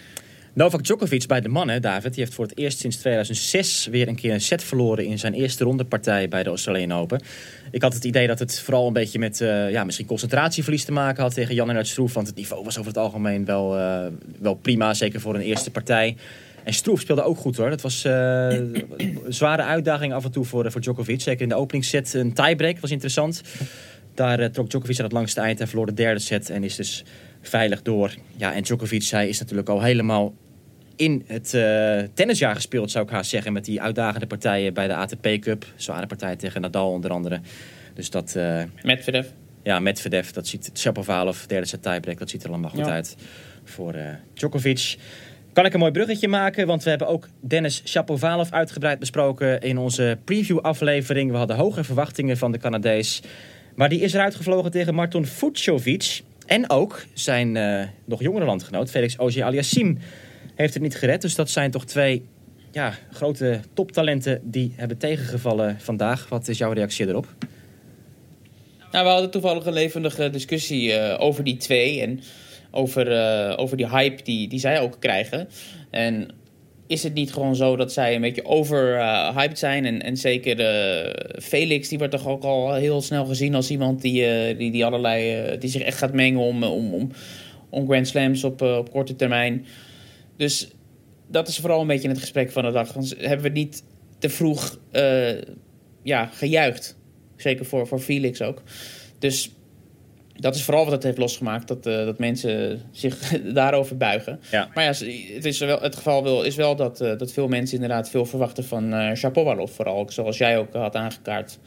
Novak 0.55 0.83
Djokovic 0.83 1.27
bij 1.27 1.41
de 1.41 1.49
mannen, 1.49 1.83
David, 1.83 2.15
die 2.15 2.23
heeft 2.23 2.35
voor 2.35 2.45
het 2.45 2.59
eerst 2.59 2.79
sinds 2.79 2.97
2006 2.97 3.87
weer 3.87 4.09
een 4.09 4.15
keer 4.15 4.33
een 4.33 4.41
set 4.41 4.65
verloren 4.65 5.05
in 5.05 5.19
zijn 5.19 5.35
eerste 5.35 5.65
rondepartij 5.65 6.29
bij 6.29 6.43
de 6.43 6.49
Australian 6.49 6.93
Open. 6.93 7.23
Ik 7.71 7.83
had 7.83 7.95
het 7.95 8.05
idee 8.05 8.27
dat 8.27 8.39
het 8.39 8.61
vooral 8.61 8.87
een 8.87 8.93
beetje 8.93 9.19
met 9.19 9.41
eh, 9.41 9.71
ja, 9.71 9.85
misschien 9.85 10.07
concentratieverlies 10.07 10.85
te 10.85 10.93
maken 10.93 11.23
had 11.23 11.35
tegen 11.35 11.55
Jan 11.55 11.71
en 11.71 11.87
Stroef. 11.87 12.15
Want 12.15 12.27
het 12.27 12.37
niveau 12.37 12.65
was 12.65 12.79
over 12.79 12.91
het 12.91 13.01
algemeen 13.01 13.45
wel, 13.45 13.79
eh, 13.79 14.07
wel 14.39 14.55
prima, 14.55 14.95
zeker 14.95 15.21
voor 15.21 15.35
een 15.35 15.41
eerste 15.41 15.71
partij. 15.71 16.17
En 16.65 16.75
Stroef 16.75 17.01
speelde 17.01 17.23
ook 17.23 17.39
goed 17.39 17.57
hoor. 17.57 17.71
Dat 17.71 17.81
was 17.81 18.05
eh, 18.05 18.13
een 18.49 19.19
zware 19.29 19.63
uitdaging 19.63 20.13
af 20.13 20.25
en 20.25 20.31
toe 20.31 20.45
voor, 20.45 20.71
voor 20.71 20.81
Djokovic. 20.81 21.21
Zeker 21.21 21.43
in 21.43 21.49
de 21.49 21.55
openingsset 21.55 22.15
een 22.15 22.33
tiebreak 22.33 22.79
was 22.79 22.91
interessant. 22.91 23.43
Daar 24.15 24.51
trok 24.51 24.71
Djokovic 24.71 24.99
aan 24.99 25.05
het 25.05 25.13
langste 25.13 25.41
eind 25.41 25.61
en 25.61 25.69
verloor 25.69 25.87
de 25.87 25.95
derde 25.95 26.21
set 26.21 26.51
en 26.51 26.65
is 26.65 26.77
dus 26.77 27.05
veilig 27.43 27.83
door. 27.83 28.15
Ja, 28.37 28.55
en 28.55 28.63
Djokovic, 28.63 29.05
hij 29.05 29.29
is 29.29 29.39
natuurlijk 29.39 29.69
al 29.69 29.83
helemaal 29.83 30.35
in 30.97 31.25
het 31.27 31.55
eh, 31.55 31.99
tennisjaar 32.15 32.55
gespeeld, 32.55 32.91
zou 32.91 33.05
ik 33.05 33.11
haast 33.11 33.31
zeggen. 33.31 33.53
Met 33.53 33.65
die 33.65 33.83
uitdagende 33.83 34.27
partijen 34.27 34.75
bij 34.75 34.87
de 34.87 34.95
ATP 34.95 35.29
Cup. 35.41 35.65
Zware 35.77 36.07
partij 36.07 36.37
tegen 36.37 36.61
Nadal 36.61 36.91
onder 36.91 37.11
andere. 37.11 37.41
Dus 37.95 38.11
dat, 38.11 38.35
eh 38.37 38.63
Medvedev. 38.83 39.27
ja, 39.63 39.79
Medvedev, 39.79 40.31
dat 40.31 40.47
ziet 40.47 40.71
Shapovalov, 40.75 41.45
derde 41.45 41.67
set 41.67 41.83
tiebreak, 41.83 42.19
dat 42.19 42.31
ziet 42.31 42.43
er 42.43 42.49
allemaal 42.49 42.71
goed 42.71 42.87
Ja. 42.87 42.93
uit 42.93 43.17
voor 43.65 43.93
eh, 43.95 44.07
Djokovic. 44.35 44.97
Kan 45.53 45.65
ik 45.67 45.73
een 45.73 45.79
mooi 45.81 45.93
bruggetje 45.93 46.29
maken, 46.29 46.67
want 46.67 46.83
we 46.83 46.91
hebben 46.91 47.09
ook 47.09 47.29
Dennis 47.41 47.83
Shapovalov 47.85 48.51
uitgebreid 48.51 48.99
besproken 48.99 49.61
in 49.61 49.79
onze 49.79 50.19
preview-aflevering. 50.25 51.31
We 51.31 51.37
hadden 51.37 51.57
hoge 51.57 51.85
verwachtingen 51.85 52.37
van 52.37 52.53
de 52.53 52.59
Canadees. 52.59 53.23
Maar 53.75 53.89
die 53.89 54.01
is 54.01 54.13
eruit 54.13 54.35
gevlogen 54.35 54.71
tegen 54.71 54.95
Marton 54.95 55.27
Fucsovic. 55.27 56.23
En 56.47 56.71
ook 56.71 57.05
zijn 57.13 57.53
nog 58.05 58.21
jongere 58.21 58.45
landgenoot, 58.45 58.91
Felix 58.91 59.17
Auger-Aliassime, 59.17 59.97
heeft 60.55 60.75
het 60.75 60.83
niet 60.83 60.97
gered. 60.97 61.23
Dus 61.23 61.35
dat 61.35 61.51
zijn 61.51 61.71
toch 61.71 61.85
twee 61.85 62.27
ja, 62.73 62.95
grote 63.13 63.61
toptalenten 63.75 64.41
die 64.43 64.73
hebben 64.77 64.99
tegengevallen 64.99 65.77
vandaag. 65.81 66.29
Wat 66.29 66.49
is 66.49 66.59
jouw 66.59 66.73
reactie 66.73 67.09
erop? 67.09 67.27
Nou, 68.95 69.07
we 69.07 69.13
hadden 69.13 69.31
toevallig 69.31 69.67
een 69.67 69.73
levendige 69.73 70.31
discussie 70.31 70.93
eh, 70.93 71.21
over 71.21 71.45
die 71.45 71.57
twee 71.57 72.01
en 72.01 72.21
over, 72.71 73.13
eh, 73.13 73.59
over 73.59 73.77
die 73.77 73.89
hype 73.89 74.23
die, 74.23 74.49
die 74.49 74.59
zij 74.59 74.81
ook 74.81 74.97
krijgen. 74.99 75.49
En 75.91 76.29
is 76.87 77.03
het 77.03 77.15
niet 77.15 77.33
gewoon 77.33 77.57
zo 77.57 77.77
dat 77.77 77.93
zij 77.93 78.15
een 78.15 78.21
beetje 78.21 78.45
overhyped 78.45 79.59
zijn? 79.59 79.85
En, 79.85 80.03
en 80.03 80.17
zeker 80.17 80.61
eh, 80.61 81.43
Felix, 81.43 81.89
die 81.89 81.99
wordt 81.99 82.13
toch 82.13 82.27
ook 82.27 82.43
al 82.43 82.75
heel 82.75 83.03
snel 83.03 83.25
gezien 83.25 83.55
als 83.55 83.71
iemand 83.71 84.03
die, 84.03 84.57
die, 84.57 84.71
die, 84.71 84.85
allerlei, 84.85 85.59
die 85.59 85.71
zich 85.71 85.83
echt 85.83 85.99
gaat 85.99 86.13
mengen 86.13 86.41
om, 86.41 86.63
om, 86.63 86.95
om, 86.95 87.11
om 87.71 87.87
Grand 87.87 88.09
Slams 88.09 88.45
op, 88.45 88.63
op 88.63 88.91
korte 88.91 89.17
termijn. 89.17 89.67
Dus 90.37 90.71
dat 91.27 91.49
is 91.49 91.59
vooral 91.59 91.81
een 91.81 91.87
beetje 91.87 92.09
het 92.09 92.19
gesprek 92.19 92.51
van 92.53 92.65
de 92.65 92.71
dag. 92.71 92.93
Want 92.93 93.15
hebben 93.19 93.53
we 93.53 93.59
niet 93.59 93.85
te 94.19 94.29
vroeg 94.29 94.79
eh, 94.91 95.41
ja, 96.03 96.27
gejuicht? 96.27 96.97
Zeker 97.37 97.65
voor, 97.65 97.87
voor 97.87 97.99
Felix 97.99 98.43
ook. 98.43 98.63
Dus 99.19 99.51
dat 100.35 100.55
is 100.55 100.63
vooral 100.63 100.85
wat 100.85 100.93
het 100.93 101.03
heeft 101.03 101.19
losgemaakt. 101.19 101.69
Dat, 101.69 101.87
eh, 101.87 102.05
dat 102.05 102.19
mensen 102.19 102.81
zich 102.91 103.19
daarover 103.53 103.97
buigen. 103.97 104.41
Ja. 104.51 104.69
Maar 104.75 104.85
ja, 104.85 104.91
het, 105.35 105.45
is 105.45 105.59
wel, 105.59 105.81
het 105.81 105.97
geval 105.97 106.23
wel, 106.23 106.43
is 106.43 106.57
wel 106.57 106.77
dat, 106.77 107.01
eh, 107.01 107.19
dat 107.19 107.33
veel 107.33 107.49
mensen 107.49 107.75
inderdaad 107.75 108.11
veel 108.11 108.27
verwachten 108.27 108.65
van 108.65 108.93
eh 108.93 109.15
Shapovalov. 109.15 109.73
Vooral 109.73 110.07
zoals 110.09 110.39
jij 110.39 110.59
ook 110.59 110.73
had 110.73 110.97
aangekaart 110.97 111.59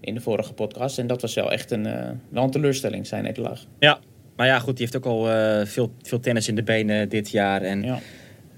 in 0.00 0.14
de 0.14 0.20
vorige 0.20 0.52
podcast. 0.52 0.98
En 0.98 1.06
dat 1.06 1.20
was 1.20 1.34
wel 1.34 1.52
echt 1.52 1.70
een, 1.70 1.82
wel 2.28 2.42
een 2.44 2.50
teleurstelling, 2.50 3.06
zijn 3.06 3.24
nederlaag. 3.24 3.64
Ja, 3.78 4.00
maar 4.36 4.46
ja, 4.46 4.58
goed, 4.58 4.76
die 4.76 4.86
heeft 4.86 4.96
ook 4.96 5.12
al 5.12 5.30
eh, 5.30 5.66
veel, 5.66 5.92
veel 6.02 6.20
tennis 6.20 6.48
in 6.48 6.54
de 6.54 6.62
benen 6.62 7.08
dit 7.08 7.30
jaar. 7.30 7.62
En 7.62 7.82
Ja. 7.82 7.98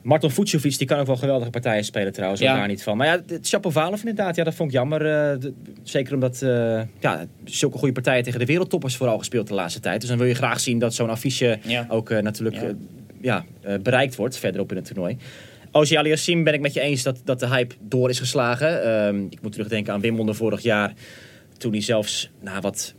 Marton 0.03 0.31
Fucsovic, 0.31 0.79
die 0.79 0.87
kan 0.87 0.99
ook 0.99 1.07
wel 1.07 1.17
geweldige 1.17 1.51
partijen 1.51 1.85
spelen 1.85 2.13
trouwens, 2.13 2.41
ook 2.43 2.49
Ja. 2.49 2.57
daar 2.57 2.69
niet 2.69 2.83
van. 2.83 2.97
Maar 2.97 3.07
ja, 3.07 3.21
het 3.27 3.47
Shapovalov 3.49 3.99
inderdaad, 4.01 4.37
ja, 4.37 4.45
dat 4.45 4.55
vond 4.55 4.69
ik 4.71 4.75
jammer. 4.77 5.07
eh, 5.33 5.51
zeker 5.83 6.15
omdat 6.15 6.43
eh, 6.43 6.83
ja, 7.01 7.25
zulke 7.45 7.79
goede 7.79 7.93
partijen 7.95 8.23
tegen 8.25 8.39
de 8.39 8.45
wereldtoppers 8.47 8.97
vooral 8.97 9.19
gespeeld 9.19 9.49
de 9.49 9.55
laatste 9.55 9.81
tijd. 9.81 10.01
Dus 10.01 10.09
dan 10.09 10.19
wil 10.19 10.27
je 10.27 10.35
graag 10.35 10.61
zien 10.61 10.79
dat 10.79 10.95
zo'n 10.95 11.11
affiche 11.11 11.59
Ja. 11.63 11.87
ook 11.89 12.11
natuurlijk 12.11 12.75
Ja. 13.21 13.45
bereikt 13.83 14.17
wordt 14.17 14.39
verderop 14.39 14.71
in 14.71 14.77
het 14.77 14.87
toernooi. 14.87 15.17
Ozi 15.73 15.97
Aliassim 15.97 16.45
ben 16.45 16.55
ik 16.55 16.61
met 16.61 16.75
je 16.75 16.81
eens 16.81 17.03
dat, 17.03 17.21
dat 17.25 17.41
de 17.41 17.49
hype 17.49 17.75
door 17.81 18.09
is 18.11 18.19
geslagen. 18.19 18.83
Ehm, 18.85 19.25
ik 19.31 19.43
moet 19.43 19.53
terugdenken 19.53 19.93
aan 19.93 20.01
Wimbledon 20.01 20.35
vorig 20.35 20.61
jaar. 20.63 20.93
Toen 21.57 21.73
hij 21.73 21.81
zelfs 21.83 22.31
na 22.41 22.61
wat 22.61 22.95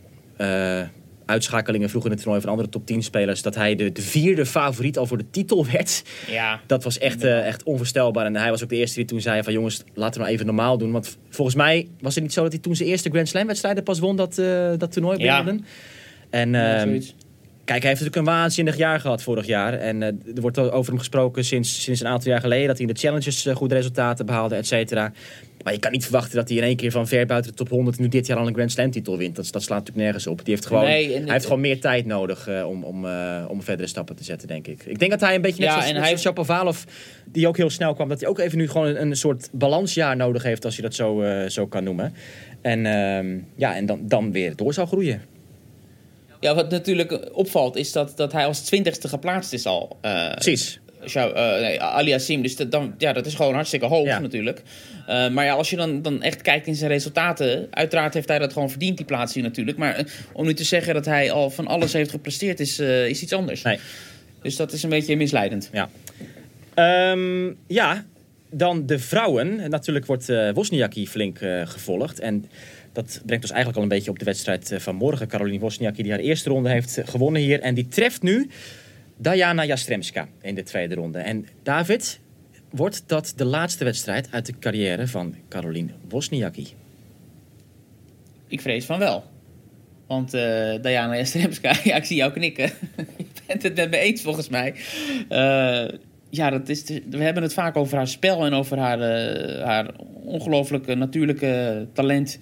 uitschakelingen 1.30 1.90
vroeg 1.90 2.04
in 2.04 2.10
het 2.10 2.18
toernooi 2.18 2.40
van 2.40 2.50
andere 2.50 2.68
top 2.68 2.86
10 2.86 3.02
spelers... 3.02 3.42
dat 3.42 3.54
hij 3.54 3.74
de, 3.74 3.92
de 3.92 4.02
vierde 4.02 4.46
favoriet 4.46 4.98
al 4.98 5.06
voor 5.06 5.18
de 5.18 5.30
titel 5.30 5.66
werd. 5.72 6.02
Ja. 6.30 6.60
Dat 6.66 6.84
was 6.84 6.98
echt, 6.98 7.24
eh, 7.24 7.46
echt 7.46 7.62
onvoorstelbaar. 7.62 8.26
En 8.26 8.36
hij 8.36 8.50
was 8.50 8.62
ook 8.62 8.68
de 8.68 8.76
eerste 8.76 8.96
die 8.96 9.04
toen 9.04 9.20
zei 9.20 9.42
van 9.42 9.52
jongens, 9.52 9.82
laten 9.94 10.14
we 10.14 10.20
nou 10.20 10.30
even 10.30 10.46
normaal 10.46 10.78
doen. 10.78 10.92
Want 10.92 11.18
volgens 11.30 11.56
mij 11.56 11.88
was 12.00 12.14
het 12.14 12.24
niet 12.24 12.32
zo 12.32 12.42
dat 12.42 12.52
hij 12.52 12.60
toen 12.60 12.76
zijn 12.76 12.88
eerste 12.88 13.10
Grand 13.10 13.28
Slam 13.28 13.46
wedstrijden 13.46 13.82
pas 13.82 13.98
won, 13.98 14.16
dat, 14.16 14.38
eh, 14.38 14.70
dat 14.78 14.92
toernooi 14.92 15.18
Ja. 15.18 15.46
En 16.30 16.50
Ja, 16.50 16.76
ehm, 16.78 16.90
kijk, 17.64 17.82
hij 17.82 17.90
heeft 17.90 18.00
natuurlijk 18.00 18.16
een 18.16 18.24
waanzinnig 18.24 18.76
jaar 18.76 19.00
gehad 19.00 19.22
vorig 19.22 19.46
jaar. 19.46 19.74
En 19.74 20.02
eh, 20.02 20.08
er 20.08 20.40
wordt 20.40 20.58
over 20.58 20.90
hem 20.90 20.98
gesproken 20.98 21.44
sinds, 21.44 21.82
sinds 21.82 22.00
een 22.00 22.06
aantal 22.06 22.30
jaar 22.30 22.40
geleden. 22.40 22.66
Dat 22.66 22.78
hij 22.78 22.86
in 22.86 22.92
de 22.94 23.00
challenges 23.00 23.46
goede 23.54 23.74
resultaten 23.74 24.26
behaalde, 24.26 24.54
et 24.54 24.66
cetera. 24.66 25.12
Maar 25.64 25.72
je 25.72 25.78
kan 25.78 25.92
niet 25.92 26.02
verwachten 26.02 26.36
dat 26.36 26.48
hij 26.48 26.56
in 26.58 26.62
één 26.64 26.76
keer 26.76 26.90
van 26.90 27.08
ver 27.08 27.26
buiten 27.26 27.50
de 27.50 27.56
top 27.56 27.68
100 27.68 27.98
nu 27.98 28.08
dit 28.08 28.26
jaar 28.26 28.38
al 28.38 28.46
een 28.46 28.54
Grand 28.54 28.72
Slam 28.72 28.90
titel 28.90 29.16
wint. 29.16 29.36
Dat, 29.36 29.48
dat 29.52 29.62
slaat 29.62 29.78
natuurlijk 29.78 30.04
nergens 30.04 30.26
op. 30.26 30.44
Die 30.44 30.54
heeft 30.54 30.66
gewoon, 30.66 30.84
Nee, 30.84 31.12
hij 31.12 31.32
heeft 31.32 31.44
gewoon 31.44 31.60
meer 31.60 31.80
tijd 31.80 32.06
nodig 32.06 32.48
eh, 32.48 32.68
om, 32.68 32.84
om, 32.84 33.06
eh, 33.06 33.44
om 33.48 33.62
verdere 33.62 33.88
stappen 33.88 34.16
te 34.16 34.24
zetten, 34.24 34.48
denk 34.48 34.66
ik. 34.66 34.84
Ik 34.86 34.98
denk 34.98 35.10
dat 35.10 35.20
hij 35.20 35.34
een 35.34 35.40
beetje 35.40 35.60
net 35.60 35.68
Ja, 35.68 35.74
zoals, 35.74 35.90
en 35.90 35.96
hij- 35.96 36.04
zoals 36.06 36.20
Shapovalov, 36.22 36.82
die 37.24 37.48
ook 37.48 37.56
heel 37.56 37.70
snel 37.70 37.94
kwam, 37.94 38.08
dat 38.08 38.20
hij 38.20 38.28
ook 38.28 38.38
even 38.38 38.58
nu 38.58 38.68
gewoon 38.68 38.86
een, 38.86 39.00
een 39.00 39.16
soort 39.16 39.48
balansjaar 39.52 40.16
nodig 40.16 40.42
heeft, 40.42 40.64
als 40.64 40.76
je 40.76 40.82
dat 40.82 40.94
zo, 40.94 41.22
eh, 41.22 41.48
zo 41.48 41.66
kan 41.66 41.84
noemen. 41.84 42.14
En, 42.60 42.86
ehm, 42.86 43.38
ja, 43.56 43.76
en 43.76 43.86
dan, 43.86 44.00
dan 44.02 44.32
weer 44.32 44.56
door 44.56 44.74
zou 44.74 44.86
groeien. 44.88 45.22
Ja, 46.40 46.54
wat 46.54 46.70
natuurlijk 46.70 47.28
opvalt 47.36 47.76
is 47.76 47.92
dat, 47.92 48.16
dat 48.16 48.32
hij 48.32 48.46
als 48.46 48.60
twintigste 48.60 49.08
geplaatst 49.08 49.52
is 49.52 49.66
al. 49.66 49.96
Precies. 50.34 50.80
Shao- 51.06 51.32
eh, 51.32 51.60
nee, 51.60 51.80
Aliassim. 51.80 52.42
Dus 52.42 52.56
dat, 52.56 52.70
dan, 52.70 52.94
ja, 52.98 53.12
dat 53.12 53.26
is 53.26 53.34
gewoon 53.34 53.54
hartstikke 53.54 53.86
hoog 53.86 54.06
Ja. 54.06 54.18
natuurlijk. 54.18 54.62
Eh, 55.06 55.28
maar 55.28 55.44
ja, 55.44 55.52
als 55.52 55.70
je 55.70 55.76
dan, 55.76 56.02
dan 56.02 56.22
echt 56.22 56.42
kijkt 56.42 56.66
in 56.66 56.74
zijn 56.74 56.90
resultaten... 56.90 57.66
uiteraard 57.70 58.14
heeft 58.14 58.28
hij 58.28 58.38
dat 58.38 58.52
gewoon 58.52 58.70
verdiend, 58.70 58.96
die 58.96 59.06
plaatsing 59.06 59.44
natuurlijk. 59.44 59.78
Maar 59.78 59.94
eh, 59.94 60.04
om 60.32 60.46
nu 60.46 60.54
te 60.54 60.64
zeggen 60.64 60.94
dat 60.94 61.04
hij 61.04 61.30
al 61.30 61.50
van 61.50 61.66
alles 61.66 61.92
heeft 61.92 62.10
gepresteerd... 62.10 62.60
is, 62.60 62.78
is 62.78 63.22
iets 63.22 63.32
anders. 63.32 63.62
Nee. 63.62 63.78
Dus 64.42 64.56
dat 64.56 64.72
is 64.72 64.82
een 64.82 64.90
beetje 64.90 65.16
misleidend. 65.16 65.70
Ja. 65.72 65.88
Ehm, 66.74 67.52
ja, 67.66 68.04
dan 68.50 68.86
de 68.86 68.98
vrouwen. 68.98 69.70
Natuurlijk 69.70 70.06
wordt 70.06 70.28
eh 70.28 70.50
Wozniacki 70.54 71.08
flink 71.08 71.38
gevolgd. 71.64 72.20
En 72.20 72.44
dat 72.92 73.20
brengt 73.26 73.42
ons 73.44 73.52
eigenlijk 73.52 73.76
al 73.76 73.82
een 73.82 73.96
beetje 73.96 74.10
op 74.10 74.18
de 74.18 74.24
wedstrijd 74.24 74.74
van 74.78 74.94
morgen. 74.94 75.28
Caroline 75.28 75.58
Wozniacki 75.58 76.02
die 76.02 76.10
haar 76.12 76.20
eerste 76.20 76.48
ronde 76.48 76.68
heeft 76.70 77.00
gewonnen 77.04 77.42
hier. 77.42 77.60
En 77.60 77.74
die 77.74 77.88
treft 77.88 78.22
nu 78.22 78.50
Diana 79.20 79.64
Jastremska 79.64 80.28
in 80.42 80.54
de 80.54 80.62
tweede 80.62 80.94
ronde. 80.94 81.18
En 81.18 81.46
David, 81.62 82.20
Wordt 82.70 83.02
dat 83.06 83.32
de 83.36 83.44
laatste 83.44 83.84
wedstrijd 83.84 84.28
uit 84.30 84.46
de 84.46 84.58
carrière 84.58 85.06
van 85.06 85.34
Caroline 85.48 85.90
Wozniacki? 86.08 86.66
Ik 88.48 88.60
vrees 88.60 88.84
van 88.84 88.98
wel. 88.98 89.24
Want 90.06 90.34
uh, 90.34 90.74
Diana 90.82 91.16
Jastremska, 91.16 91.74
ja, 91.84 91.96
ik 91.96 92.04
zie 92.04 92.16
jou 92.16 92.32
knikken. 92.32 92.70
Je 93.16 93.24
bent 93.46 93.62
het 93.62 93.76
met 93.76 93.90
me 93.90 93.98
eens 93.98 94.22
volgens 94.22 94.48
mij. 94.48 94.74
Uh, 95.30 95.98
ja, 96.30 96.50
dat 96.50 96.68
is 96.68 96.84
we 97.10 97.22
hebben 97.22 97.42
het 97.42 97.52
vaak 97.52 97.76
over 97.76 97.96
haar 97.96 98.08
spel 98.08 98.46
en 98.46 98.52
over 98.52 98.78
haar, 98.78 98.98
uh, 98.98 99.64
haar 99.64 99.90
ongelooflijke 100.24 100.94
natuurlijke 100.94 101.86
talent. 101.92 102.38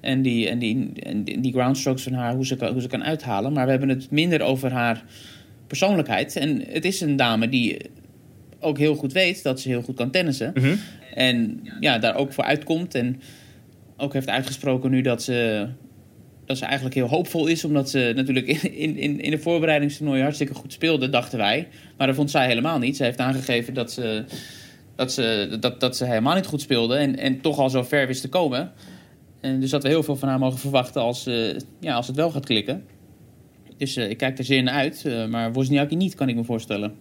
En 0.00 0.22
die, 0.22 0.48
en, 0.48 0.58
die, 0.58 0.92
en 1.02 1.24
die 1.24 1.52
groundstrokes 1.52 2.02
van 2.02 2.12
haar, 2.12 2.34
hoe 2.34 2.46
ze, 2.46 2.68
hoe 2.72 2.80
ze 2.80 2.88
kan 2.88 3.04
uithalen. 3.04 3.52
Maar 3.52 3.64
we 3.64 3.70
hebben 3.70 3.88
het 3.88 4.10
minder 4.10 4.42
over 4.42 4.72
haar 4.72 5.04
persoonlijkheid. 5.78 6.36
En 6.36 6.64
het 6.68 6.84
is 6.84 7.00
een 7.00 7.16
dame 7.16 7.48
die 7.48 7.76
ook 8.60 8.78
heel 8.78 8.94
goed 8.94 9.12
weet 9.12 9.42
dat 9.42 9.60
ze 9.60 9.68
heel 9.68 9.82
goed 9.82 9.96
kan 9.96 10.10
tennissen. 10.10 10.50
Mhm. 10.54 10.74
En 11.14 11.60
ja, 11.80 11.98
daar 11.98 12.16
ook 12.16 12.32
voor 12.32 12.44
uitkomt. 12.44 12.94
En 12.94 13.20
ook 13.96 14.12
heeft 14.12 14.28
uitgesproken 14.28 14.90
nu 14.90 15.00
dat 15.00 15.22
ze, 15.22 15.68
dat 16.46 16.58
ze 16.58 16.64
eigenlijk 16.64 16.94
heel 16.94 17.08
hoopvol 17.08 17.46
is. 17.46 17.64
Omdat 17.64 17.90
ze 17.90 18.12
natuurlijk 18.16 18.46
in, 18.62 18.96
in, 18.96 19.20
in 19.20 19.30
de 19.30 19.38
voorbereidingstoernooi 19.38 20.22
hartstikke 20.22 20.54
goed 20.54 20.72
speelde, 20.72 21.08
dachten 21.08 21.38
wij. 21.38 21.68
Maar 21.96 22.06
dat 22.06 22.16
vond 22.16 22.30
zij 22.30 22.46
helemaal 22.46 22.78
niet. 22.78 22.96
Ze 22.96 23.04
heeft 23.04 23.18
aangegeven 23.18 23.74
dat 23.74 23.92
ze, 23.92 24.24
dat 24.96 25.12
ze, 25.12 25.56
dat, 25.60 25.80
dat 25.80 25.96
ze 25.96 26.04
helemaal 26.04 26.34
niet 26.34 26.46
goed 26.46 26.60
speelde. 26.60 26.96
En, 26.96 27.18
en 27.18 27.40
toch 27.40 27.58
al 27.58 27.70
zo 27.70 27.82
ver 27.82 28.06
wist 28.06 28.20
te 28.20 28.28
komen. 28.28 28.72
En 29.40 29.60
dus 29.60 29.70
dat 29.70 29.82
we 29.82 29.88
heel 29.88 30.02
veel 30.02 30.16
van 30.16 30.28
haar 30.28 30.38
mogen 30.38 30.58
verwachten 30.58 31.02
als, 31.02 31.26
uh, 31.26 31.56
ja, 31.80 31.94
als 31.94 32.06
het 32.06 32.16
wel 32.16 32.30
gaat 32.30 32.44
klikken. 32.44 32.84
Dus 33.82 33.96
ik 33.96 34.16
kijk 34.16 34.38
er 34.38 34.44
zeer 34.44 34.62
naar 34.62 34.74
uit. 34.74 35.02
Uh, 35.06 35.26
maar 35.26 35.52
Wozniacki 35.52 35.96
niet, 35.96 36.14
kan 36.14 36.28
ik 36.28 36.34
me 36.34 36.44
voorstellen. 36.44 36.94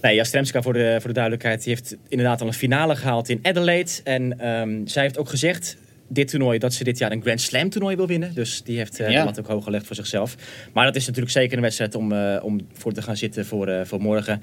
Nee, 0.00 0.14
Jastremska, 0.14 0.62
voor 0.62 0.72
de, 0.72 0.96
voor 0.98 1.08
de 1.08 1.14
duidelijkheid, 1.14 1.64
die 1.64 1.74
heeft 1.74 1.96
inderdaad 2.08 2.40
al 2.40 2.46
een 2.46 2.52
finale 2.52 2.96
gehaald 2.96 3.28
in 3.28 3.38
Adelaide. 3.42 3.90
En 4.04 4.48
um, 4.48 4.86
zij 4.86 5.02
heeft 5.02 5.18
ook 5.18 5.28
gezegd, 5.28 5.76
dit 6.08 6.28
toernooi, 6.28 6.58
dat 6.58 6.74
ze 6.74 6.84
dit 6.84 6.98
jaar 6.98 7.12
een 7.12 7.22
Grand 7.22 7.40
Slam 7.40 7.68
toernooi 7.68 7.96
wil 7.96 8.06
winnen. 8.06 8.34
Dus 8.34 8.62
die 8.62 8.76
heeft 8.76 9.00
uh, 9.00 9.10
ja. 9.10 9.18
de 9.18 9.24
lat 9.24 9.38
ook 9.38 9.46
hoog 9.46 9.64
gelegd 9.64 9.86
voor 9.86 9.96
zichzelf. 9.96 10.36
Maar 10.72 10.84
dat 10.84 10.96
is 10.96 11.06
natuurlijk 11.06 11.32
zeker 11.32 11.56
een 11.56 11.62
wedstrijd 11.62 11.94
om, 11.94 12.12
uh, 12.12 12.36
om 12.42 12.60
voor 12.72 12.92
te 12.92 13.02
gaan 13.02 13.16
zitten 13.16 13.46
voor, 13.46 13.68
uh, 13.68 13.80
voor 13.84 14.00
morgen. 14.00 14.42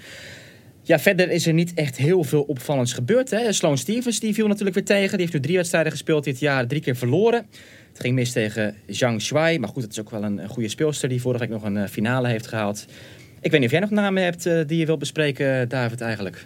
Ja, 0.86 1.00
verder 1.00 1.32
is 1.32 1.48
er 1.48 1.54
niet 1.54 1.74
echt 1.74 1.98
heel 1.98 2.24
veel 2.24 2.42
opvallends 2.42 2.94
gebeurd. 2.94 3.30
Hè? 3.30 3.52
Sloane 3.52 3.78
Stevens 3.78 4.20
die 4.20 4.34
viel 4.34 4.48
natuurlijk 4.48 4.76
weer 4.76 4.86
tegen. 4.86 5.10
Die 5.10 5.20
heeft 5.20 5.34
nu 5.34 5.40
drie 5.40 5.56
wedstrijden 5.56 5.92
gespeeld 5.92 6.24
dit 6.24 6.40
jaar, 6.40 6.68
drie 6.68 6.82
keer 6.82 6.96
verloren. 6.96 7.46
Het 7.92 8.02
ging 8.02 8.16
mis 8.16 8.32
tegen 8.32 8.76
Zhang 8.88 9.22
Shuai. 9.22 9.60
Maar 9.60 9.70
goed, 9.70 9.82
dat 9.82 9.92
is 9.92 10.00
ook 10.00 10.10
wel 10.10 10.24
een, 10.24 10.38
een 10.38 10.50
goede 10.50 10.70
speelster 10.70 11.10
die 11.10 11.22
vorige 11.22 11.40
week 11.40 11.50
nog 11.50 11.64
een 11.64 11.90
finale 11.90 12.28
heeft 12.28 12.48
gehaald. 12.48 12.86
Ik 13.42 13.52
weet 13.52 13.60
niet 13.60 13.70
of 13.70 13.72
jij 13.72 13.80
nog 13.80 13.90
namen 13.90 14.24
hebt 14.24 14.46
uh, 14.46 14.62
die 14.68 14.78
je 14.78 14.86
wilt 14.86 15.00
bespreken, 15.00 15.70
David, 15.70 16.02
eigenlijk. 16.02 16.46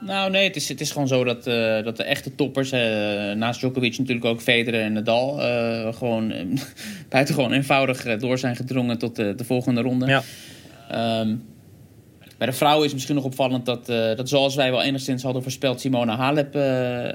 Nou, 0.00 0.30
nee, 0.30 0.46
het 0.46 0.56
is, 0.56 0.68
het 0.68 0.80
is 0.80 0.90
gewoon 0.90 1.08
zo 1.08 1.24
dat, 1.24 1.46
uh, 1.46 1.82
dat 1.82 1.96
de 1.96 2.04
echte 2.04 2.34
toppers, 2.34 2.72
uh, 2.72 2.80
naast 3.32 3.60
Djokovic 3.60 3.98
natuurlijk 3.98 4.26
ook 4.26 4.40
Federer 4.40 4.80
en 4.80 4.92
Nadal, 4.92 5.38
gewoon 5.92 6.32
buitengewoon 7.08 7.52
eenvoudig 7.52 8.18
door 8.18 8.38
zijn 8.38 8.56
gedrongen 8.56 8.98
tot 8.98 9.16
de, 9.16 9.34
de 9.34 9.44
volgende 9.44 9.80
ronde. 9.80 10.06
Ja. 10.06 11.20
Um, 11.20 11.42
de 12.46 12.52
vrouwen 12.52 12.86
is 12.86 12.92
misschien 12.92 13.14
nog 13.14 13.24
opvallend 13.24 13.66
dat, 13.66 13.86
dat 13.86 14.28
zoals 14.28 14.54
wij 14.54 14.70
wel 14.70 14.82
enigszins 14.82 15.22
hadden 15.22 15.42
voorspeld, 15.42 15.80
Simona 15.80 16.16
Halep 16.16 16.54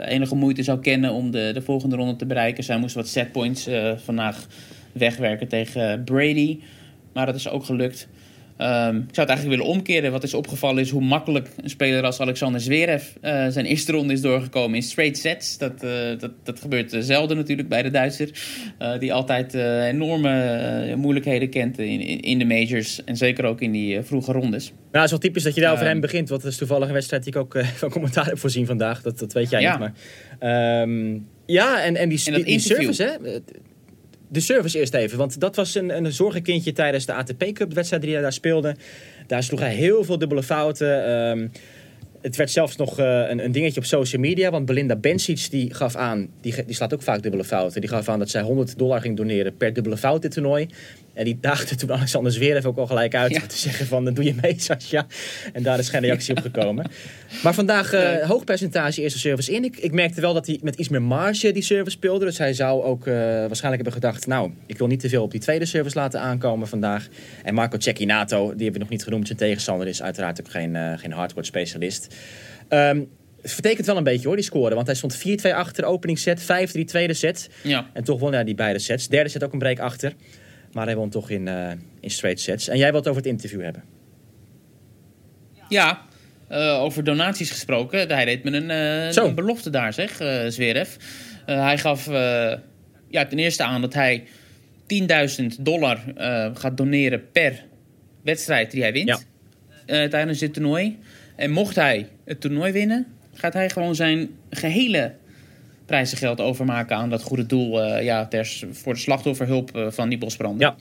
enige 0.09 0.35
moeite 0.35 0.63
zou 0.63 0.79
kennen 0.79 1.11
om 1.11 1.31
de, 1.31 1.51
de 1.53 1.61
volgende 1.61 1.95
ronde 1.95 2.15
te 2.15 2.25
bereiken. 2.25 2.63
Zij 2.63 2.77
moest 2.77 2.95
wat 2.95 3.07
setpoints 3.07 3.67
vandaag 3.95 4.47
wegwerken 4.91 5.47
tegen 5.47 6.03
Brady, 6.03 6.59
maar 7.13 7.25
dat 7.25 7.35
is 7.35 7.49
ook 7.49 7.65
gelukt. 7.65 8.07
Um, 8.61 8.97
ik 8.97 9.15
zou 9.15 9.27
het 9.27 9.29
eigenlijk 9.29 9.49
willen 9.49 9.65
omkeren. 9.65 10.11
Wat 10.11 10.23
is 10.23 10.33
opgevallen 10.33 10.81
is 10.81 10.89
hoe 10.89 11.01
makkelijk 11.01 11.49
een 11.63 11.69
speler 11.69 12.03
als 12.03 12.19
Alexander 12.19 12.61
Zverev 12.61 13.03
uh, 13.21 13.47
zijn 13.47 13.65
eerste 13.65 13.91
ronde 13.91 14.13
is 14.13 14.21
doorgekomen 14.21 14.75
in 14.75 14.83
straight 14.83 15.17
sets. 15.17 15.57
Dat, 15.57 15.83
uh, 15.83 15.91
dat, 16.19 16.31
dat 16.43 16.59
gebeurt 16.59 16.95
zelden 16.99 17.37
natuurlijk 17.37 17.69
bij 17.69 17.83
de 17.83 17.89
Duitser. 17.89 18.29
Uh, 18.81 18.99
die 18.99 19.13
altijd 19.13 19.53
enorme 19.93 20.95
moeilijkheden 20.95 21.49
kent 21.49 21.79
in, 21.79 22.01
in, 22.01 22.19
in, 22.19 22.39
de 22.39 22.45
majors. 22.45 23.03
En 23.03 23.17
zeker 23.17 23.45
ook 23.45 23.61
in 23.61 23.71
die 23.71 24.01
vroege 24.01 24.31
rondes. 24.31 24.67
Nou, 24.67 24.77
het 24.91 25.03
is 25.03 25.11
wel 25.11 25.19
typisch 25.19 25.43
dat 25.43 25.55
je 25.55 25.61
daar 25.61 25.73
over 25.73 25.85
hem 25.85 25.99
begint. 25.99 26.29
Want 26.29 26.41
dat 26.41 26.51
is 26.51 26.57
toevallig 26.57 26.87
een 26.87 26.93
wedstrijd 26.93 27.23
die 27.23 27.33
ik 27.33 27.39
ook 27.39 27.63
van 27.81 27.89
commentaar 27.89 28.25
heb 28.25 28.39
voorzien 28.39 28.65
vandaag. 28.65 29.01
Dat, 29.01 29.19
dat 29.19 29.33
weet 29.33 29.49
jij 29.49 29.61
ja. 29.61 29.77
niet. 29.77 29.91
Maar, 30.39 30.81
um, 30.81 31.27
ja, 31.45 31.83
en, 31.83 31.95
en 31.95 32.09
die, 32.09 32.31
en 32.31 32.43
die 32.43 32.59
service, 32.59 33.03
hè 33.03 33.39
de 34.29 34.39
service 34.39 34.79
eerst 34.79 34.93
even. 34.93 35.17
Want 35.17 35.39
dat 35.39 35.55
was 35.55 35.75
een, 35.75 35.95
een 35.95 36.11
zorgenkindje 36.13 36.71
tijdens 36.71 37.05
de 37.05 37.13
ATP 37.13 37.45
Cup, 37.53 37.73
wedstrijd 37.73 38.01
die 38.01 38.13
hij 38.13 38.21
daar 38.21 38.33
speelde. 38.33 38.75
Daar 39.27 39.43
sloeg 39.43 39.59
hij 39.59 39.73
heel 39.73 40.03
veel 40.03 40.17
dubbele 40.17 40.43
fouten. 40.43 41.11
Um, 41.11 41.51
het 42.21 42.35
werd 42.35 42.51
zelfs 42.51 42.75
nog 42.75 42.99
uh, 42.99 43.29
een, 43.29 43.43
een, 43.43 43.51
dingetje 43.51 43.79
op 43.79 43.85
social 43.85 44.21
media. 44.21 44.51
Want 44.51 44.65
Belinda 44.65 44.95
Bencic 44.95 45.47
die 45.49 45.73
gaf 45.73 45.95
aan, 45.95 46.27
die, 46.41 46.65
die 46.65 46.75
slaat 46.75 46.93
ook 46.93 47.01
vaak 47.01 47.21
dubbele 47.21 47.43
fouten. 47.43 47.81
Die 47.81 47.89
gaf 47.89 48.09
aan 48.09 48.19
dat 48.19 48.29
zij 48.29 48.41
100 48.41 48.77
dollar 48.77 49.01
ging 49.01 49.17
doneren 49.17 49.57
per 49.57 49.73
dubbele 49.73 49.97
fout 49.97 50.21
dit 50.21 50.31
toernooi. 50.31 50.67
En 51.19 51.25
die 51.25 51.37
daagde 51.41 51.75
toen 51.75 51.91
Alexander 51.91 52.31
Zverev 52.31 52.65
ook 52.65 52.77
al 52.77 52.87
gelijk 52.87 53.15
uit. 53.15 53.31
Ja. 53.31 53.39
Te 53.47 53.57
zeggen 53.57 53.85
van, 53.85 54.03
dan 54.05 54.13
doe 54.13 54.23
je 54.23 54.35
mee 54.41 54.53
Sascha. 54.57 55.05
En 55.53 55.63
daar 55.63 55.79
is 55.79 55.89
geen 55.89 56.01
reactie 56.01 56.35
op 56.35 56.41
gekomen. 56.41 56.85
Maar 57.43 57.53
vandaag 57.53 57.93
uh, 57.93 58.27
hoog 58.27 58.43
percentage 58.43 59.01
eerste 59.01 59.19
service 59.19 59.51
in. 59.51 59.63
Ik, 59.63 59.77
ik, 59.77 59.91
merkte 59.91 60.21
wel 60.21 60.33
dat 60.33 60.47
hij 60.47 60.59
met 60.61 60.75
iets 60.75 60.89
meer 60.89 61.01
marge 61.01 61.51
die 61.51 61.63
service 61.63 61.97
speelde. 61.97 62.25
Dus 62.25 62.37
hij 62.37 62.53
zou 62.53 62.83
ook 62.83 63.07
uh, 63.07 63.13
waarschijnlijk 63.15 63.83
hebben 63.83 63.93
gedacht... 63.93 64.27
nou, 64.27 64.51
ik 64.65 64.77
wil 64.77 64.87
niet 64.87 64.99
te 64.99 65.09
veel 65.09 65.23
op 65.23 65.31
die 65.31 65.39
tweede 65.39 65.65
service 65.65 65.97
laten 65.97 66.19
aankomen 66.21 66.67
vandaag. 66.67 67.07
En 67.43 67.53
Marco 67.53 67.79
Cecchinato, 67.79 68.37
die 68.37 68.63
hebben 68.63 68.73
we 68.73 68.79
nog 68.79 68.89
niet 68.89 69.03
genoemd. 69.03 69.27
Zijn 69.27 69.39
tegenstander 69.39 69.87
is 69.87 70.01
uiteraard 70.01 70.39
ook 70.39 70.51
geen, 70.51 70.75
uh, 70.75 70.97
geen 70.97 71.11
hardcore 71.11 71.45
specialist. 71.45 72.15
Um, 72.69 73.09
het 73.41 73.51
vertekent 73.51 73.85
wel 73.85 73.97
een 73.97 74.03
beetje 74.03 74.27
hoor, 74.27 74.35
die 74.35 74.45
score. 74.45 74.75
Want 74.75 74.87
hij 74.87 74.95
stond 74.95 75.17
4-2 75.17 75.53
achter, 75.53 75.83
opening 75.83 76.19
set, 76.19 76.41
5-3 76.41 76.45
tweede 76.85 77.13
set. 77.13 77.49
Ja. 77.63 77.89
En 77.93 78.03
toch 78.03 78.19
won 78.19 78.33
hij 78.33 78.43
die 78.43 78.55
beide 78.55 78.79
sets. 78.79 79.07
Derde 79.07 79.29
set 79.29 79.43
ook 79.43 79.53
een 79.53 79.59
break 79.59 79.79
achter. 79.79 80.13
Maar 80.71 80.85
hij 80.85 80.95
won 80.95 81.09
toch 81.09 81.29
in, 81.29 81.47
uh, 81.47 81.71
in 81.99 82.09
straight 82.09 82.41
sets. 82.41 82.67
En 82.67 82.77
jij 82.77 82.91
wilt 82.91 83.07
over 83.07 83.21
het 83.21 83.31
interview 83.31 83.61
hebben. 83.61 83.83
Ja, 85.69 86.01
uh, 86.51 86.81
over 86.81 87.03
donaties 87.03 87.51
gesproken. 87.51 88.09
Hij 88.09 88.25
deed 88.25 88.43
me 88.43 88.51
een, 88.51 88.69
uh, 88.69 89.23
een 89.25 89.35
belofte 89.35 89.69
daar, 89.69 89.93
zeg, 89.93 90.21
uh, 90.21 90.45
Zverev. 90.47 90.95
hij 91.45 91.77
gaf 91.77 92.05
ja, 93.07 93.25
ten 93.25 93.39
eerste 93.39 93.63
aan 93.63 93.81
dat 93.81 93.93
hij 93.93 94.23
10.000 95.41 95.45
dollar 95.59 95.99
gaat 96.53 96.77
doneren 96.77 97.31
per 97.31 97.65
wedstrijd 98.23 98.71
die 98.71 98.81
hij 98.81 98.93
wint. 98.93 99.25
Ja. 99.85 100.07
tijdens 100.07 100.39
dit 100.39 100.53
toernooi. 100.53 100.99
En 101.35 101.51
mocht 101.51 101.75
hij 101.75 102.07
het 102.25 102.41
toernooi 102.41 102.71
winnen, 102.71 103.07
gaat 103.33 103.53
hij 103.53 103.69
gewoon 103.69 103.95
zijn 103.95 104.29
gehele 104.49 105.13
prijzengeld 105.89 106.41
overmaken 106.41 106.95
aan 106.95 107.09
dat 107.09 107.21
goede 107.21 107.45
doel 107.45 107.85
uh, 107.85 108.03
ja, 108.03 108.25
ter, 108.25 108.63
voor 108.71 108.93
de 108.93 108.99
slachtofferhulp 108.99 109.75
uh, 109.75 109.87
van 109.89 110.09
die 110.09 110.17
bosbranden. 110.17 110.67
Ja. 110.67 110.75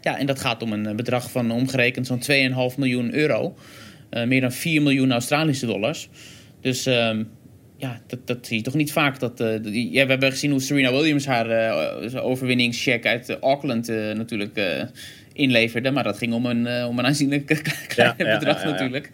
ja, 0.00 0.18
en 0.18 0.26
dat 0.26 0.40
gaat 0.40 0.62
om 0.62 0.72
een 0.72 0.96
bedrag 0.96 1.30
van 1.30 1.50
omgerekend 1.50 2.06
zo'n 2.06 2.22
2,5 2.72 2.76
miljoen 2.76 3.14
euro. 3.14 3.56
Uh, 4.10 4.24
meer 4.24 4.40
dan 4.40 4.52
4 4.52 4.82
miljoen 4.82 5.12
Australische 5.12 5.66
dollars. 5.66 6.08
Dus 6.60 6.86
um, 6.86 7.28
ja, 7.76 8.00
dat, 8.06 8.26
dat 8.26 8.46
zie 8.46 8.56
je 8.56 8.62
toch 8.62 8.74
niet 8.74 8.92
vaak. 8.92 9.18
Dat, 9.18 9.38
die, 9.38 9.92
ja, 9.92 10.04
we 10.04 10.10
hebben 10.10 10.30
gezien 10.30 10.50
hoe 10.50 10.60
Serena 10.60 10.92
Williams 10.92 11.26
haar 11.26 11.74
overwinningscheck 12.22 13.06
uit 13.06 13.38
Auckland 13.40 13.88
natuurlijk 13.88 14.60
inleverde. 15.32 15.90
Maar 15.90 16.04
dat 16.04 16.18
ging 16.18 16.32
om 16.32 16.46
een, 16.46 16.86
om 16.86 16.98
een 16.98 17.06
aanzienlijk 17.06 17.46
klein 17.88 18.14
Ja, 18.18 18.26
ja, 18.26 18.38
bedrag 18.38 18.62
ja. 18.62 18.70
natuurlijk. 18.70 19.10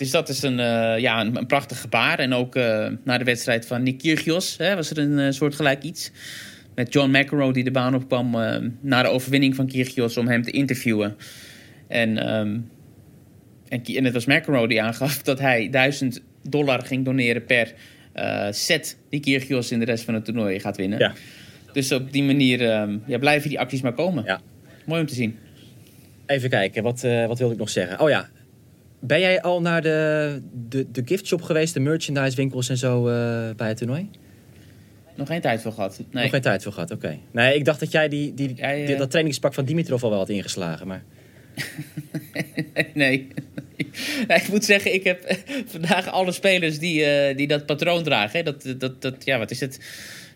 Dus 0.00 0.10
dat 0.10 0.28
is 0.28 0.42
een, 0.42 0.58
uh, 0.58 0.98
ja, 0.98 1.20
een, 1.20 1.36
een, 1.36 1.46
prachtig 1.46 1.80
gebaar. 1.80 2.18
En 2.18 2.32
ook 2.32 2.56
uh, 2.56 2.86
na 3.04 3.18
de 3.18 3.24
wedstrijd 3.24 3.66
van 3.66 3.82
Nick 3.82 3.98
Kyrgios 3.98 4.56
hè, 4.58 4.74
was 4.74 4.90
er 4.90 4.98
een 4.98 5.18
uh, 5.18 5.30
soortgelijk 5.30 5.82
iets. 5.82 6.10
Met 6.74 6.92
John 6.92 7.10
McEnroe 7.10 7.52
die 7.52 7.64
de 7.64 7.70
baan 7.70 7.94
opkwam 7.94 8.30
na 8.80 9.02
de 9.02 9.08
overwinning 9.08 9.54
van 9.54 9.66
Kyrgios 9.66 10.16
om 10.16 10.28
hem 10.28 10.42
te 10.42 10.50
interviewen. 10.50 11.16
En, 11.88 12.34
um, 12.34 12.70
en, 13.68 13.82
en 13.82 14.04
het 14.04 14.12
was 14.12 14.24
McEnroe 14.24 14.68
die 14.68 14.82
aangaf 14.82 15.22
dat 15.30 15.38
hij 15.38 15.70
1000 15.70 16.22
dollar 16.48 16.82
ging 16.82 17.04
doneren 17.04 17.44
per 17.44 17.74
set 18.50 18.98
die 19.10 19.20
Kyrgios 19.20 19.70
in 19.70 19.78
de 19.78 19.84
rest 19.84 20.04
van 20.04 20.14
het 20.14 20.24
toernooi 20.24 20.60
gaat 20.60 20.76
winnen. 20.76 20.98
Ja. 20.98 21.12
Dus 21.72 21.92
op 21.92 22.12
die 22.12 22.22
manier 22.22 22.80
um, 22.80 23.02
ja, 23.06 23.18
blijven 23.18 23.48
die 23.48 23.58
acties 23.58 23.80
maar 23.80 23.94
komen. 23.94 24.24
Ja. 24.24 24.40
Mooi 24.84 25.00
om 25.00 25.06
te 25.06 25.14
zien. 25.14 25.38
Even 26.26 26.50
kijken, 26.50 26.82
wat, 26.82 27.00
wat 27.26 27.38
wilde 27.38 27.52
ik 27.52 27.58
nog 27.58 27.70
zeggen? 27.70 28.00
Oh 28.00 28.08
ja, 28.08 28.28
ben 29.00 29.20
jij 29.20 29.42
al 29.42 29.60
naar 29.60 29.82
de, 29.82 30.40
de, 30.68 30.90
de 30.90 31.02
giftshop 31.04 31.42
geweest, 31.42 31.74
de 31.74 31.80
merchandise 31.80 32.36
winkels 32.36 32.68
en 32.68 32.76
zo 32.76 33.08
uh, 33.08 33.14
bij 33.56 33.68
het 33.68 33.76
toernooi? 33.76 34.10
Nog 35.14 35.28
geen 35.28 35.40
tijd 35.40 35.62
voor 35.62 35.72
gehad. 35.72 36.00
Nee. 36.10 36.22
Nog 36.22 36.32
geen 36.32 36.40
tijd 36.40 36.62
voor 36.62 36.72
gehad, 36.72 36.90
oké. 36.90 37.04
Okay. 37.04 37.20
Nee, 37.30 37.54
ik 37.54 37.64
dacht 37.64 37.80
dat 37.80 37.92
jij 37.92 38.08
die, 38.08 38.34
die, 38.34 38.54
die, 38.86 38.96
dat 38.96 39.10
trainingspak 39.10 39.54
van 39.54 39.64
Dimitrov 39.64 40.02
al 40.02 40.10
wel 40.10 40.18
had 40.18 40.28
ingeslagen, 40.28 40.86
maar... 40.86 41.02
nee. 42.94 43.28
ik 44.42 44.48
moet 44.50 44.64
zeggen, 44.64 44.94
ik 44.94 45.04
heb 45.04 45.36
vandaag 45.66 46.08
alle 46.08 46.32
spelers 46.32 46.78
die, 46.78 47.00
uh, 47.00 47.36
die 47.36 47.46
dat 47.46 47.66
patroon 47.66 48.02
dragen. 48.02 48.38
Hè? 48.38 48.42
Dat, 48.42 48.74
dat, 48.78 49.02
dat, 49.02 49.14
ja, 49.24 49.38
wat 49.38 49.50
is 49.50 49.60
het? 49.60 49.80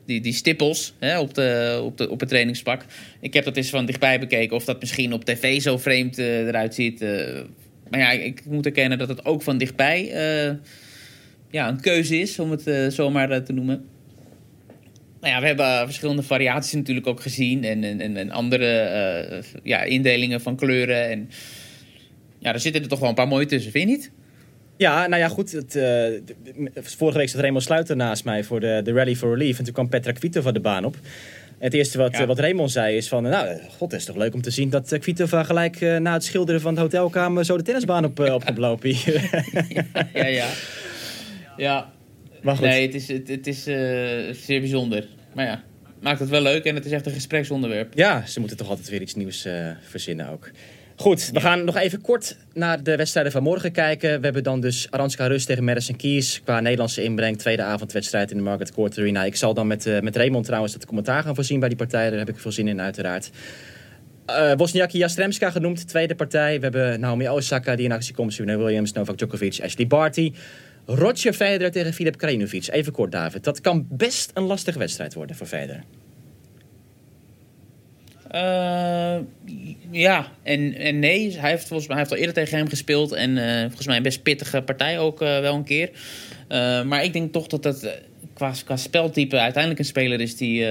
Die, 0.06 0.20
die 0.20 0.32
stippels 0.32 0.94
hè, 0.98 1.18
op, 1.18 1.34
de, 1.34 1.80
op, 1.84 1.98
de, 1.98 2.10
op 2.10 2.20
het 2.20 2.28
trainingspak. 2.28 2.84
Ik 3.20 3.34
heb 3.34 3.44
dat 3.44 3.56
eens 3.56 3.70
van 3.70 3.86
dichtbij 3.86 4.20
bekeken 4.20 4.56
of 4.56 4.64
dat 4.64 4.80
misschien 4.80 5.12
op 5.12 5.24
tv 5.24 5.60
zo 5.60 5.78
vreemd 5.78 6.18
uh, 6.18 6.46
eruit 6.46 6.74
ziet. 6.74 7.02
Uh, 7.02 7.40
maar 7.90 8.00
ja, 8.00 8.10
ik, 8.10 8.44
moet 8.44 8.66
erkennen 8.66 8.98
dat 8.98 9.08
het 9.08 9.24
ook 9.24 9.42
van 9.42 9.58
dichtbij 9.58 10.10
eh, 10.12 10.54
ja, 11.50 11.68
een 11.68 11.80
keuze 11.80 12.18
is, 12.20 12.38
om 12.38 12.50
het 12.50 12.66
uh, 12.66 12.88
zomaar 12.88 13.30
uh, 13.30 13.36
te 13.36 13.52
noemen. 13.52 13.84
Nou 15.20 15.34
ja, 15.34 15.40
we 15.40 15.46
hebben 15.46 15.84
verschillende 15.84 16.22
variaties 16.22 16.72
natuurlijk 16.72 17.06
ook 17.06 17.20
gezien. 17.20 17.64
En, 17.64 17.84
en, 18.00 18.16
en 18.16 18.30
andere 18.30 19.42
ja, 19.62 19.82
indelingen 19.82 20.40
van 20.40 20.56
kleuren. 20.56 21.10
En 21.10 21.30
ja, 22.38 22.52
er 22.52 22.60
zitten 22.60 22.82
er 22.82 22.88
toch 22.88 22.98
wel 22.98 23.08
een 23.08 23.14
paar 23.14 23.28
mooie 23.28 23.46
tussen, 23.46 23.72
vind 23.72 23.88
je 23.88 23.96
niet? 23.96 24.10
Ja, 24.76 25.06
nou 25.06 25.22
ja, 25.22 25.28
goed. 25.28 25.52
Het, 25.52 25.78
vorige 26.74 27.18
week 27.18 27.28
zat 27.28 27.40
Raymond 27.40 27.64
Sluiter 27.64 27.96
naast 27.96 28.24
mij 28.24 28.44
voor 28.44 28.60
de, 28.60 28.80
de 28.84 28.92
Rally 28.92 29.16
for 29.16 29.30
Relief. 29.30 29.58
En 29.58 29.64
toen 29.64 29.74
kwam 29.74 29.88
Petra 29.88 30.12
Kvitova 30.12 30.52
de 30.52 30.60
baan 30.60 30.84
op. 30.84 30.96
Het 31.58 31.74
eerste 31.74 31.98
wat, 31.98 32.16
ja. 32.16 32.26
wat 32.26 32.38
Raymond 32.38 32.70
zei 32.70 32.96
is 32.96 33.08
van... 33.08 33.22
Nou, 33.22 33.58
god, 33.78 33.90
het 33.90 34.00
is 34.00 34.06
toch 34.06 34.16
leuk 34.16 34.34
om 34.34 34.42
te 34.42 34.50
zien 34.50 34.70
dat 34.70 34.98
Kvitova 34.98 35.42
gelijk 35.42 35.80
uh, 35.80 35.96
na 35.96 36.12
het 36.12 36.24
schilderen 36.24 36.60
van 36.60 36.74
de 36.74 36.80
hotelkamer... 36.80 37.44
zo 37.44 37.56
de 37.56 37.62
tennisbaan 37.62 38.04
op, 38.04 38.20
uh, 38.20 38.34
op 38.34 38.44
gaat 38.44 38.58
lopen. 38.58 38.90
ja, 38.94 39.20
ja, 40.14 40.26
ja. 40.26 40.48
Ja. 41.56 41.92
Maar 42.42 42.56
goed. 42.56 42.66
Nee, 42.66 42.86
het 42.86 42.94
is, 42.94 43.08
het, 43.08 43.28
het 43.28 43.46
is 43.46 43.62
zeer 44.44 44.60
bijzonder. 44.60 45.06
Maar 45.32 45.44
ja, 45.44 45.62
maakt 46.00 46.20
het 46.20 46.28
wel 46.28 46.42
leuk 46.42 46.64
en 46.64 46.74
het 46.74 46.84
is 46.84 46.92
echt 46.92 47.06
een 47.06 47.12
gespreksonderwerp. 47.12 47.92
Ja, 47.94 48.26
ze 48.26 48.40
moeten 48.40 48.56
toch 48.56 48.68
altijd 48.68 48.88
weer 48.88 49.00
iets 49.00 49.14
nieuws 49.14 49.46
verzinnen 49.88 50.28
ook. 50.28 50.50
Goed, 50.96 51.30
we 51.32 51.40
gaan 51.40 51.64
nog 51.64 51.76
even 51.76 52.00
kort 52.00 52.36
naar 52.52 52.82
de 52.82 52.96
wedstrijden 52.96 53.32
van 53.32 53.42
morgen 53.42 53.72
kijken. 53.72 54.18
We 54.18 54.24
hebben 54.24 54.42
dan 54.42 54.60
dus 54.60 54.86
Aranska 54.90 55.26
Rus 55.26 55.44
tegen 55.44 55.64
Madison 55.64 55.96
Keys 55.96 56.40
qua 56.44 56.60
Nederlandse 56.60 57.02
inbreng. 57.02 57.38
Tweede 57.38 57.62
avondwedstrijd 57.62 58.30
in 58.30 58.36
de 58.36 58.42
Market 58.42 58.72
Court 58.72 58.98
Arena. 58.98 59.24
Ik 59.24 59.36
zal 59.36 59.54
dan 59.54 59.66
met, 59.66 59.86
uh, 59.86 60.00
met 60.00 60.16
Raymond 60.16 60.44
trouwens 60.44 60.74
het 60.74 60.86
commentaar 60.86 61.22
gaan 61.22 61.34
voorzien 61.34 61.60
bij 61.60 61.68
die 61.68 61.78
partij. 61.78 62.10
Daar 62.10 62.18
heb 62.18 62.28
ik 62.28 62.38
veel 62.38 62.52
zin 62.52 62.68
in 62.68 62.80
uiteraard. 62.80 63.30
Uh, 64.30 64.52
Wozniacki 64.56 64.98
Jastremska 64.98 65.50
genoemd, 65.50 65.88
tweede 65.88 66.14
partij. 66.14 66.56
We 66.56 66.62
hebben 66.62 67.00
Naomi 67.00 67.28
Osaka 67.28 67.76
die 67.76 67.84
in 67.84 67.92
actie 67.92 68.14
komt. 68.14 68.32
Serena 68.32 68.56
Williams, 68.56 68.92
Novak 68.92 69.18
Djokovic, 69.18 69.60
Ashley 69.62 69.86
Barty. 69.86 70.32
Roger 70.86 71.32
Federer 71.32 71.70
tegen 71.70 71.92
Filip 71.92 72.16
Krajinovic. 72.16 72.68
Even 72.70 72.92
kort, 72.92 73.12
David. 73.12 73.44
Dat 73.44 73.60
kan 73.60 73.86
best 73.90 74.30
een 74.34 74.42
lastige 74.42 74.78
wedstrijd 74.78 75.14
worden 75.14 75.36
voor 75.36 75.46
Federer. 75.46 75.82
Uh, 78.34 79.16
ja 79.90 80.26
en, 80.42 80.74
en 80.74 80.98
nee. 80.98 81.38
Hij 81.38 81.50
heeft, 81.50 81.66
volgens 81.66 81.88
mij, 81.88 81.98
heeft 81.98 82.10
al 82.10 82.16
eerder 82.16 82.34
tegen 82.34 82.58
hem 82.58 82.68
gespeeld. 82.68 83.12
En 83.12 83.30
uh, 83.36 83.60
volgens 83.60 83.86
mij 83.86 83.96
een 83.96 84.02
best 84.02 84.22
pittige 84.22 84.62
partij 84.62 84.98
ook 84.98 85.22
uh, 85.22 85.40
wel 85.40 85.54
een 85.54 85.64
keer. 85.64 85.90
maar 86.86 87.04
ik 87.04 87.12
denk 87.12 87.32
toch 87.32 87.46
dat 87.46 87.62
dat 87.62 87.88
qua, 88.32 88.52
qua 88.64 88.76
speltype 88.76 89.38
uiteindelijk 89.38 89.80
een 89.80 89.86
speler 89.86 90.20
is 90.20 90.36
die, 90.36 90.66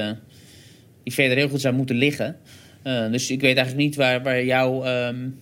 die 1.03 1.13
verder 1.13 1.37
heel 1.37 1.49
goed 1.49 1.61
zou 1.61 1.75
moeten 1.75 1.95
liggen. 1.95 2.37
dus 2.83 3.31
ik 3.31 3.41
weet 3.41 3.57
eigenlijk 3.57 3.87
niet 3.87 3.95
waar, 3.95 4.23
waar 4.23 4.43
jouw 4.43 4.87
um, 5.07 5.39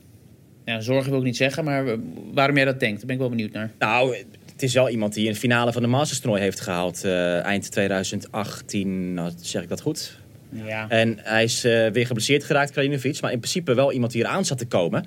ja, 0.66 0.80
zorgen 0.80 1.10
wil 1.10 1.20
ik 1.20 1.26
niet 1.26 1.38
zeggen. 1.38 1.64
Maar 1.64 1.86
waarom 2.34 2.56
jij 2.56 2.66
dat 2.66 2.80
denkt, 2.80 2.98
daar 2.98 3.06
ben 3.06 3.16
ik 3.16 3.22
wel 3.22 3.30
benieuwd 3.30 3.52
naar. 3.52 3.72
Nou, 3.80 4.16
het 4.52 4.64
is 4.64 4.74
wel 4.74 4.90
iemand 4.90 5.14
die 5.14 5.28
de 5.28 5.36
finale 5.36 5.72
van 5.74 5.82
de 5.82 5.88
Masters 5.88 6.20
toernooi 6.20 6.42
heeft 6.42 6.60
gehaald. 6.60 7.04
eind 7.44 7.72
2018, 7.72 9.14
nou, 9.14 9.32
zeg 9.42 9.64
ik 9.64 9.70
dat 9.70 9.82
goed? 9.82 10.21
Ja. 10.52 10.90
En 10.90 11.18
hij 11.22 11.44
is 11.44 11.66
uh, 11.66 11.88
weer 11.88 12.06
geblesseerd 12.06 12.44
geraakt, 12.44 12.72
Krajinovic. 12.72 13.22
Maar 13.22 13.32
in 13.32 13.40
principe 13.40 13.74
wel 13.74 13.92
iemand 13.92 14.12
die 14.12 14.22
eraan 14.22 14.46
zat 14.46 14.58
te 14.58 14.66
komen. 14.66 15.06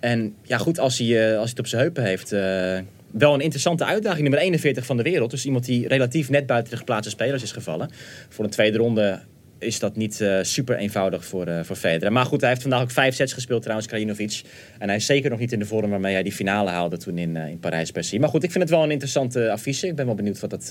En 0.00 0.34
ja, 0.42 0.58
goed, 0.58 0.78
als 0.78 0.98
hij, 0.98 1.06
uh, 1.06 1.24
als 1.24 1.34
hij 1.34 1.44
het 1.44 1.58
op 1.58 1.66
zijn 1.66 1.82
heupen 1.82 2.04
heeft... 2.04 2.32
Uh, 2.32 2.78
wel 3.10 3.34
een 3.34 3.40
interessante 3.40 3.84
uitdaging. 3.84 4.22
Nummer 4.22 4.40
41 4.40 4.86
van 4.86 4.96
de 4.96 5.02
wereld. 5.02 5.30
Dus 5.30 5.44
iemand 5.44 5.64
die 5.64 5.88
relatief 5.88 6.30
net 6.30 6.46
buiten 6.46 6.70
de 6.70 6.78
geplaatste 6.78 7.10
spelers 7.10 7.42
is 7.42 7.52
gevallen. 7.52 7.90
Voor 8.28 8.44
een 8.44 8.50
tweede 8.50 8.78
ronde 8.78 9.20
is 9.58 9.78
dat 9.78 9.96
niet 9.96 10.24
super 10.42 10.76
eenvoudig 10.76 11.24
voor, 11.24 11.46
voor 11.62 11.76
Federer. 11.76 12.12
Maar 12.12 12.24
goed, 12.24 12.40
hij 12.40 12.48
heeft 12.48 12.62
vandaag 12.62 12.82
ook 12.82 12.90
vijf 12.90 13.14
sets 13.14 13.32
gespeeld 13.32 13.62
trouwens, 13.62 13.88
Krajinovic. 13.88 14.42
En 14.78 14.88
hij 14.88 14.96
is 14.96 15.06
zeker 15.06 15.30
nog 15.30 15.38
niet 15.38 15.52
in 15.52 15.58
de 15.58 15.64
vorm 15.64 15.90
waarmee 15.90 16.12
hij 16.12 16.22
die 16.22 16.32
finale 16.32 16.70
haalde 16.70 16.96
toen 16.96 17.18
in, 17.18 17.36
in 17.36 17.58
Parijs-Bercy. 17.58 18.18
Maar 18.18 18.28
goed, 18.28 18.42
ik 18.42 18.50
vind 18.50 18.62
het 18.62 18.72
wel 18.72 18.82
een 18.82 18.90
interessante 18.90 19.50
affiche. 19.50 19.86
Ik 19.86 19.96
ben 19.96 20.06
wel 20.06 20.14
benieuwd 20.14 20.40
wat 20.40 20.50
dat, 20.50 20.68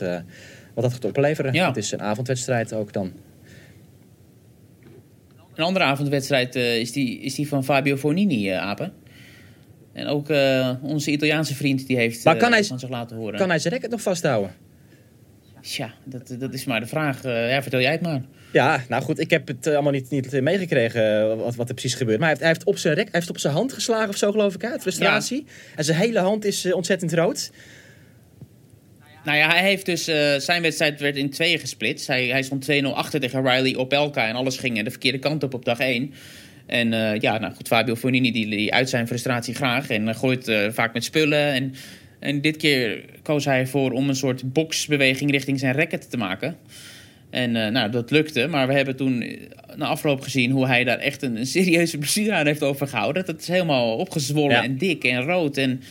wat 0.73 0.83
dat 0.83 0.93
gaat 0.93 1.05
opleveren. 1.05 1.53
Ja. 1.53 1.67
Het 1.67 1.77
is 1.77 1.91
een 1.91 2.01
avondwedstrijd 2.01 2.73
ook 2.73 2.93
dan. 2.93 3.13
Een 5.61 5.67
andere 5.67 5.85
avondwedstrijd 5.85 6.55
uh, 6.55 6.77
is, 6.77 6.91
die, 6.91 7.19
is 7.19 7.35
die 7.35 7.47
van 7.47 7.63
Fabio 7.63 7.97
Fornini, 7.97 8.49
uh, 8.49 8.57
Apen. 8.57 8.93
En 9.93 10.07
ook 10.07 10.29
uh, 10.29 10.69
onze 10.81 11.11
Italiaanse 11.11 11.55
vriend 11.55 11.87
die 11.87 11.97
heeft 11.97 12.23
maar 12.23 12.37
kan 12.37 12.51
hij, 12.51 12.63
van 12.63 12.79
zich 12.79 12.89
laten 12.89 13.17
horen. 13.17 13.39
Kan 13.39 13.49
hij 13.49 13.59
zijn 13.59 13.73
racket 13.73 13.91
nog 13.91 14.01
vasthouden? 14.01 14.55
Tja, 15.61 15.93
dat, 16.03 16.35
dat 16.39 16.53
is 16.53 16.65
maar 16.65 16.79
de 16.79 16.85
vraag. 16.85 17.23
ja, 17.23 17.61
vertel 17.61 17.79
jij 17.79 17.91
het 17.91 18.01
maar. 18.01 18.21
Ja, 18.53 18.83
nou 18.89 19.03
goed, 19.03 19.19
ik 19.19 19.29
heb 19.29 19.47
het 19.47 19.67
allemaal 19.67 19.91
niet, 19.91 20.09
niet 20.09 20.41
meegekregen 20.41 21.37
wat, 21.37 21.55
wat 21.55 21.67
er 21.67 21.73
precies 21.73 21.93
gebeurt. 21.93 22.19
Maar 22.19 22.27
hij 22.27 22.37
heeft, 22.37 22.41
hij 22.41 22.51
heeft, 22.51 22.63
op 22.63 22.77
zijn 22.77 22.93
rek, 22.93 23.03
hij 23.03 23.19
heeft 23.19 23.29
op 23.29 23.37
zijn 23.37 23.53
hand 23.53 23.73
geslagen 23.73 24.09
of 24.09 24.17
zo 24.17 24.31
geloof 24.31 24.55
ik, 24.55 24.65
uit 24.65 24.81
frustratie. 24.81 25.43
Ja. 25.45 25.51
En 25.75 25.83
zijn 25.83 25.97
hele 25.97 26.19
hand 26.19 26.45
is 26.45 26.73
ontzettend 26.73 27.13
rood. 27.13 27.51
Nou 29.23 29.37
ja, 29.37 29.49
hij 29.49 29.61
heeft 29.61 29.85
dus. 29.85 30.09
Uh, 30.09 30.35
zijn 30.37 30.61
wedstrijd 30.61 30.99
werd 30.99 31.15
in 31.15 31.29
tweeën 31.29 31.59
gesplitst. 31.59 32.07
Hij, 32.07 32.27
hij 32.27 32.43
stond 32.43 32.71
2-0 32.71 32.85
achter 32.85 33.19
tegen 33.19 33.47
Riley 33.47 33.75
Opelka. 33.75 34.27
En 34.27 34.35
alles 34.35 34.57
ging 34.57 34.83
de 34.83 34.89
verkeerde 34.89 35.19
kant 35.19 35.43
op 35.43 35.53
op 35.53 35.65
dag 35.65 35.79
1. 35.79 36.13
En 36.65 36.91
uh, 36.91 37.17
ja, 37.19 37.37
nou 37.37 37.53
goed, 37.53 37.67
Fabio 37.67 37.95
Fognini 37.95 38.31
die, 38.31 38.49
die 38.49 38.73
uit 38.73 38.89
zijn 38.89 39.07
frustratie 39.07 39.55
graag. 39.55 39.89
En 39.89 40.07
uh, 40.07 40.15
gooit 40.15 40.51
vaak 40.69 40.93
met 40.93 41.03
spullen. 41.03 41.53
En, 41.53 41.73
en 42.19 42.41
dit 42.41 42.57
keer 42.57 43.05
koos 43.23 43.45
hij 43.45 43.59
ervoor 43.59 43.91
om 43.91 44.09
een 44.09 44.15
soort 44.15 44.53
boxbeweging 44.53 45.31
richting 45.31 45.59
zijn 45.59 45.75
racket 45.75 46.09
te 46.09 46.17
maken. 46.17 46.57
En 47.29 47.51
nou, 47.51 47.91
dat 47.91 48.11
lukte. 48.11 48.47
Maar 48.47 48.67
we 48.67 48.73
hebben 48.73 48.95
toen 48.95 49.37
na 49.75 49.85
afloop 49.85 50.21
gezien 50.21 50.51
hoe 50.51 50.67
hij 50.67 50.83
daar 50.83 50.97
echt 50.97 51.21
een, 51.21 51.35
een 51.35 51.45
serieuze 51.45 51.97
blessure 51.97 52.33
aan 52.33 52.45
heeft 52.45 52.63
overgehouden. 52.63 53.25
Dat 53.25 53.41
is 53.41 53.47
helemaal 53.47 53.95
opgezwollen 53.95 54.55
ja. 54.55 54.63
en 54.63 54.77
dik 54.77 55.03
en 55.03 55.21
rood. 55.21 55.57
En 55.57 55.81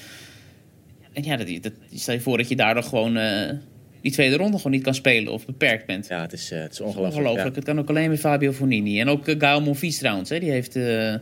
en 1.12 1.22
ja, 1.22 1.36
dat, 1.36 1.48
dat, 1.62 1.72
stel 1.94 2.14
je 2.14 2.20
voor 2.20 2.36
dat 2.36 2.48
je 2.48 2.56
daardoor 2.56 2.82
gewoon 2.82 3.16
uh, 3.16 3.50
die 4.00 4.12
tweede 4.12 4.36
ronde 4.36 4.56
gewoon 4.56 4.72
niet 4.72 4.82
kan 4.82 4.94
spelen 4.94 5.32
of 5.32 5.46
beperkt 5.46 5.86
bent. 5.86 6.06
Ja, 6.08 6.20
het 6.20 6.32
is, 6.32 6.52
uh, 6.52 6.60
het 6.60 6.72
is 6.72 6.80
ongelooflijk. 6.80 7.16
ongelooflijk. 7.16 7.48
Ja. 7.48 7.54
Het 7.54 7.64
kan 7.64 7.78
ook 7.78 7.88
alleen 7.88 8.10
met 8.10 8.20
Fabio 8.20 8.52
Fonini. 8.52 9.00
En 9.00 9.08
ook 9.08 9.28
uh, 9.28 9.34
Gael 9.38 9.60
Monfils 9.60 9.98
trouwens. 9.98 10.30
Hè, 10.30 10.38
die 10.38 10.50
heeft 10.50 10.74
een 10.74 11.20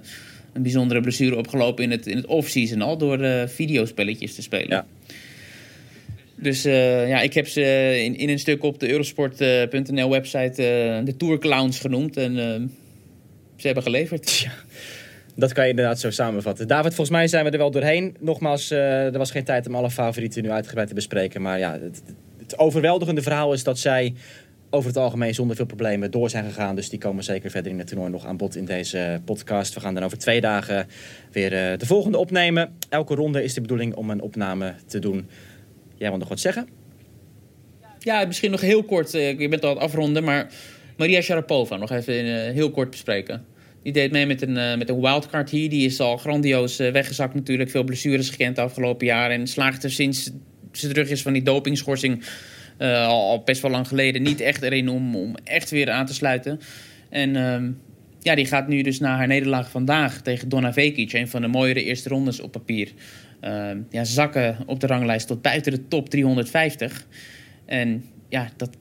bijzondere 0.53 1.01
blessure 1.01 1.37
opgelopen 1.37 1.85
in 1.85 1.91
het, 1.91 2.07
in 2.07 2.17
het 2.17 2.27
off-season 2.27 2.83
al 2.83 2.99
door 2.99 3.49
videospelletjes 3.49 4.35
te 4.35 4.43
spelen. 4.43 4.69
Ja. 4.69 4.87
Dus 6.35 6.63
ja, 6.63 7.21
ik 7.21 7.35
heb 7.35 7.49
ze 7.49 7.95
in, 8.05 8.17
in 8.17 8.29
een 8.29 8.39
stuk 8.39 8.63
op 8.63 8.81
de 8.81 8.91
Eurosport.nl 8.91 10.11
website 10.11 11.03
de 11.05 11.17
Tour 11.17 11.39
Clowns 11.39 11.79
genoemd. 11.79 12.17
En 12.17 12.35
ze 13.57 13.67
hebben 13.67 13.83
geleverd. 13.83 14.39
Ja. 14.39 14.53
Dat 15.39 15.53
kan 15.53 15.65
je 15.65 15.71
inderdaad 15.71 16.01
zo 16.01 16.11
samenvatten. 16.11 16.69
David, 16.69 16.95
volgens 16.95 17.17
mij 17.17 17.29
zijn 17.29 17.45
we 17.45 17.51
er 17.51 17.59
wel 17.59 17.71
doorheen. 17.71 18.17
Nogmaals, 18.21 18.73
uh, 18.73 19.05
er 19.05 19.19
was 19.19 19.31
geen 19.31 19.45
tijd 19.45 19.67
om 19.67 19.75
alle 19.75 19.91
favorieten 19.91 20.43
nu 20.43 20.51
uitgebreid 20.51 20.89
te 20.89 20.95
bespreken. 20.95 21.43
Maar 21.43 21.59
ja, 21.59 21.73
het, 21.73 22.03
het, 22.39 22.59
overweldigende 22.59 23.23
verhaal 23.23 23.53
is 23.53 23.65
dat 23.65 23.79
zij 23.79 24.15
over 24.71 24.89
het 24.89 24.99
algemeen 24.99 25.35
zonder 25.35 25.57
veel 25.57 25.67
problemen 25.67 26.11
door 26.11 26.31
zijn 26.31 26.45
gegaan. 26.45 26.77
Dus 26.77 26.89
die 26.89 26.99
komen 26.99 27.25
zeker 27.25 27.51
verder 27.51 27.73
in 27.73 27.79
het 27.79 27.87
toernooi 27.87 28.11
nog 28.11 28.27
aan 28.27 28.37
bod 28.37 28.57
in 28.57 28.65
deze 28.65 29.21
podcast. 29.25 29.75
We 29.75 29.81
gaan 29.81 29.95
dan 29.95 30.05
over 30.05 30.19
twee 30.19 30.41
dagen 30.41 30.87
weer 31.33 31.53
uh, 31.53 31.79
de 31.79 31.87
volgende 31.87 32.19
opnemen. 32.19 32.77
Elke 32.89 33.15
ronde 33.15 33.43
is 33.43 33.55
de 33.55 33.61
bedoeling 33.61 33.95
om 33.95 34.11
een 34.11 34.21
opname 34.21 34.75
te 34.87 34.99
doen. 34.99 35.29
Jij 35.95 36.09
wil 36.09 36.19
nog 36.19 36.29
wat 36.29 36.41
zeggen? 36.41 36.69
Ja, 37.99 38.25
misschien 38.25 38.51
nog 38.51 38.61
heel 38.61 38.83
kort. 38.83 39.15
Uh, 39.15 39.39
je 39.39 39.49
bent 39.49 39.63
al 39.63 39.69
aan 39.69 39.75
het 39.75 39.85
afronden, 39.85 40.25
maar 40.25 40.47
Maria 40.97 41.21
Sharapova 41.21 41.77
nog 41.77 41.91
even 41.91 42.15
heel 42.53 42.71
kort 42.71 42.91
bespreken. 42.91 43.57
Die 43.89 43.97
deed 43.97 44.13
mee 44.13 44.27
met 44.27 44.43
een, 44.43 44.57
uh, 44.57 44.77
met 44.77 44.89
een 44.89 45.01
wildcard 45.01 45.51
hier. 45.51 45.69
Die 45.69 45.87
is 45.87 46.01
al 46.01 46.17
grandioos 46.17 46.81
uh, 46.81 46.91
weggezakt 46.91 47.35
natuurlijk. 47.35 47.71
Veel 47.71 47.85
blessures 47.85 48.31
gekend 48.31 48.57
de 48.57 48.63
afgelopen 48.63 49.07
jaren. 49.07 49.41
En 49.41 49.47
slaagt 49.47 49.85
er 49.85 49.91
sinds 49.91 50.31
ze 50.73 50.89
terug 50.89 51.11
is 51.11 51.23
van 51.23 51.33
die 51.33 51.43
dopingschorsing... 51.43 52.25
Uh, 52.79 53.07
al, 53.07 53.43
best 53.43 53.63
wel 53.63 53.71
lang 53.71 53.89
geleden 53.89 54.23
niet 54.23 54.41
echt 54.41 54.63
erin 54.63 54.89
om, 54.89 55.17
om 55.17 55.35
echt 55.45 55.71
weer 55.71 55.91
aan 55.91 56.07
te 56.07 56.15
sluiten. 56.15 56.61
En 57.11 57.35
uh, 57.35 57.71
ja, 58.21 58.35
die 58.35 58.47
gaat 58.47 58.69
nu 58.69 58.83
dus 58.83 58.99
na 58.99 59.17
haar 59.17 59.27
nederlaag 59.27 59.71
vandaag 59.71 60.23
tegen 60.23 60.49
Donna 60.49 60.73
Vekic... 60.73 61.13
een 61.13 61.29
van 61.29 61.41
de 61.41 61.49
mooiere 61.49 61.85
eerste 61.85 62.09
rondes 62.09 62.41
op 62.41 62.53
papier... 62.53 62.93
Uh, 63.45 63.71
ja, 63.91 64.05
zakken 64.05 64.57
op 64.67 64.81
de 64.81 64.87
ranglijst 64.87 65.27
tot 65.27 65.43
buiten 65.43 65.73
de 65.73 65.89
top 65.89 66.09
350. 66.09 67.07
En 67.67 68.05
ja, 68.29 68.51
dat, 68.57 68.77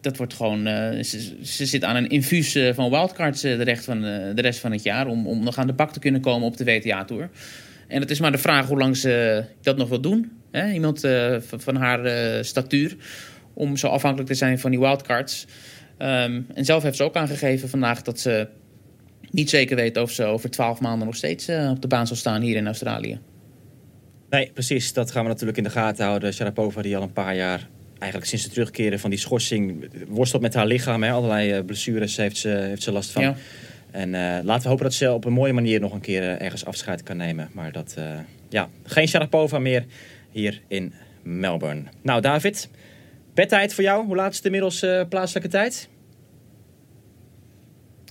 dat 0.00 0.16
wordt 0.16 0.34
gewoon. 0.34 0.66
Uh, 0.66 1.02
ze, 1.02 1.66
zit 1.66 1.84
aan 1.84 1.96
een 1.96 2.08
infuus 2.08 2.56
uh, 2.56 2.74
van 2.74 2.90
wildcards 2.90 3.44
uh, 3.44 3.56
de, 3.56 3.64
rest 3.64 3.84
van, 3.84 4.00
de 4.00 4.40
rest 4.40 4.60
van 4.60 4.72
het 4.72 4.82
jaar. 4.82 5.06
Om, 5.06 5.26
om 5.26 5.44
nog 5.44 5.58
aan 5.58 5.66
de 5.66 5.72
bak 5.72 5.92
te 5.92 5.98
kunnen 5.98 6.20
komen 6.20 6.46
op 6.46 6.56
de 6.56 6.64
WTA-tour. 6.64 7.30
En 7.88 8.00
het 8.00 8.10
is 8.10 8.20
maar 8.20 8.32
de 8.32 8.38
vraag 8.38 8.66
hoe 8.66 8.78
lang 8.78 8.96
ze 8.96 9.44
dat 9.62 9.76
nog 9.76 9.88
wil 9.88 10.00
doen. 10.00 10.32
Hè? 10.50 10.72
Iemand 10.72 11.00
van, 11.38 11.60
van, 11.60 11.76
haar 11.76 12.44
statuur. 12.44 12.96
Om 13.54 13.76
zo 13.76 13.86
afhankelijk 13.86 14.30
te 14.30 14.36
zijn 14.36 14.58
van 14.58 14.70
die 14.70 14.80
wildcards. 14.80 15.46
Um, 15.98 16.46
en 16.54 16.64
zelf 16.64 16.82
heeft 16.82 16.96
ze 16.96 17.02
ook 17.02 17.14
aangegeven 17.14 17.68
vandaag 17.68 18.02
dat 18.02 18.20
ze 18.20 18.48
niet 19.30 19.50
zeker 19.50 19.76
weet 19.76 19.96
of 19.96 20.10
ze 20.10 20.24
over 20.24 20.50
twaalf 20.50 20.80
maanden 20.80 21.06
nog 21.06 21.16
steeds 21.16 21.48
op 21.48 21.82
de 21.82 21.88
baan 21.88 22.06
zal 22.06 22.16
staan 22.16 22.42
hier 22.42 22.56
in 22.56 22.66
Australië. 22.66 23.20
Nee, 24.30 24.50
precies. 24.52 24.92
Dat 24.92 25.10
gaan 25.10 25.22
we 25.22 25.28
natuurlijk 25.28 25.58
in 25.58 25.64
de 25.64 25.70
gaten 25.70 26.04
houden. 26.04 26.32
Sharapova 26.32 26.82
die 26.82 26.96
al 26.96 27.02
een 27.02 27.12
paar 27.12 27.36
jaar 27.36 27.68
eigenlijk 27.98 28.30
sinds 28.30 28.44
de 28.44 28.50
terugkeren 28.50 29.00
van 29.00 29.10
die 29.10 29.18
schorsing 29.18 29.90
worstelt 30.08 30.42
met 30.42 30.54
haar 30.54 30.66
lichaam. 30.66 31.02
Hè. 31.02 31.10
Allerlei 31.10 31.62
blessures 31.62 32.16
heeft 32.16 32.36
ze, 32.36 32.48
heeft 32.48 32.82
ze 32.82 32.92
last 32.92 33.10
van. 33.10 33.22
Ja. 33.22 33.36
En 33.90 34.08
uh, 34.08 34.38
laten 34.42 34.62
we 34.62 34.68
hopen 34.68 34.84
dat 34.84 34.94
ze 34.94 35.12
op 35.12 35.24
een 35.24 35.32
mooie 35.32 35.52
manier 35.52 35.80
nog 35.80 35.92
een 35.92 36.00
keer 36.00 36.22
uh, 36.22 36.40
ergens 36.40 36.64
afscheid 36.64 37.02
kan 37.02 37.16
nemen. 37.16 37.48
Maar 37.52 37.72
dat, 37.72 37.94
uh, 37.98 38.04
ja, 38.48 38.68
geen 38.84 39.08
Sharapova 39.08 39.58
meer 39.58 39.84
hier 40.30 40.60
in 40.68 40.92
Melbourne. 41.22 41.82
Nou, 42.02 42.20
David, 42.20 42.68
bedtijd 43.34 43.74
voor 43.74 43.84
jou. 43.84 44.06
Hoe 44.06 44.16
laat 44.16 44.30
is 44.30 44.36
het 44.36 44.44
inmiddels 44.44 44.84
plaatselijke 45.08 45.48
tijd? 45.48 45.88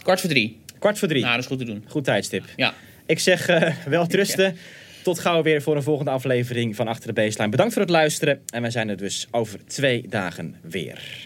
Kwart 0.02 0.20
voor 0.20 0.30
drie. 0.30 0.62
Kwart 0.80 1.00
voor 1.00 1.08
drie. 1.08 1.22
Nou, 1.22 1.34
dat 1.34 1.44
is 1.44 1.50
goed 1.50 1.60
te 1.60 1.66
doen. 1.66 1.84
Goed 1.88 2.04
tijdstip. 2.04 2.46
Ja. 2.56 2.74
Ik 3.06 3.20
zeg 3.20 3.50
wel 3.86 4.08
trusten. 4.16 4.58
Tot 5.08 5.20
gauw 5.20 5.42
weer 5.42 5.62
voor 5.62 5.76
een 5.76 5.84
volgende 5.84 6.12
aflevering 6.12 6.76
van 6.76 6.88
Achter 6.88 7.08
de 7.08 7.14
Baseline. 7.14 7.50
Bedankt 7.50 7.74
voor 7.74 7.82
het 7.82 7.92
luisteren. 7.92 8.42
En 8.50 8.62
wij 8.62 8.72
zijn 8.72 8.90
er 8.90 8.98
dus 8.98 9.28
over 9.32 9.60
twee 9.66 10.06
dagen 10.10 10.56
weer. 10.62 11.26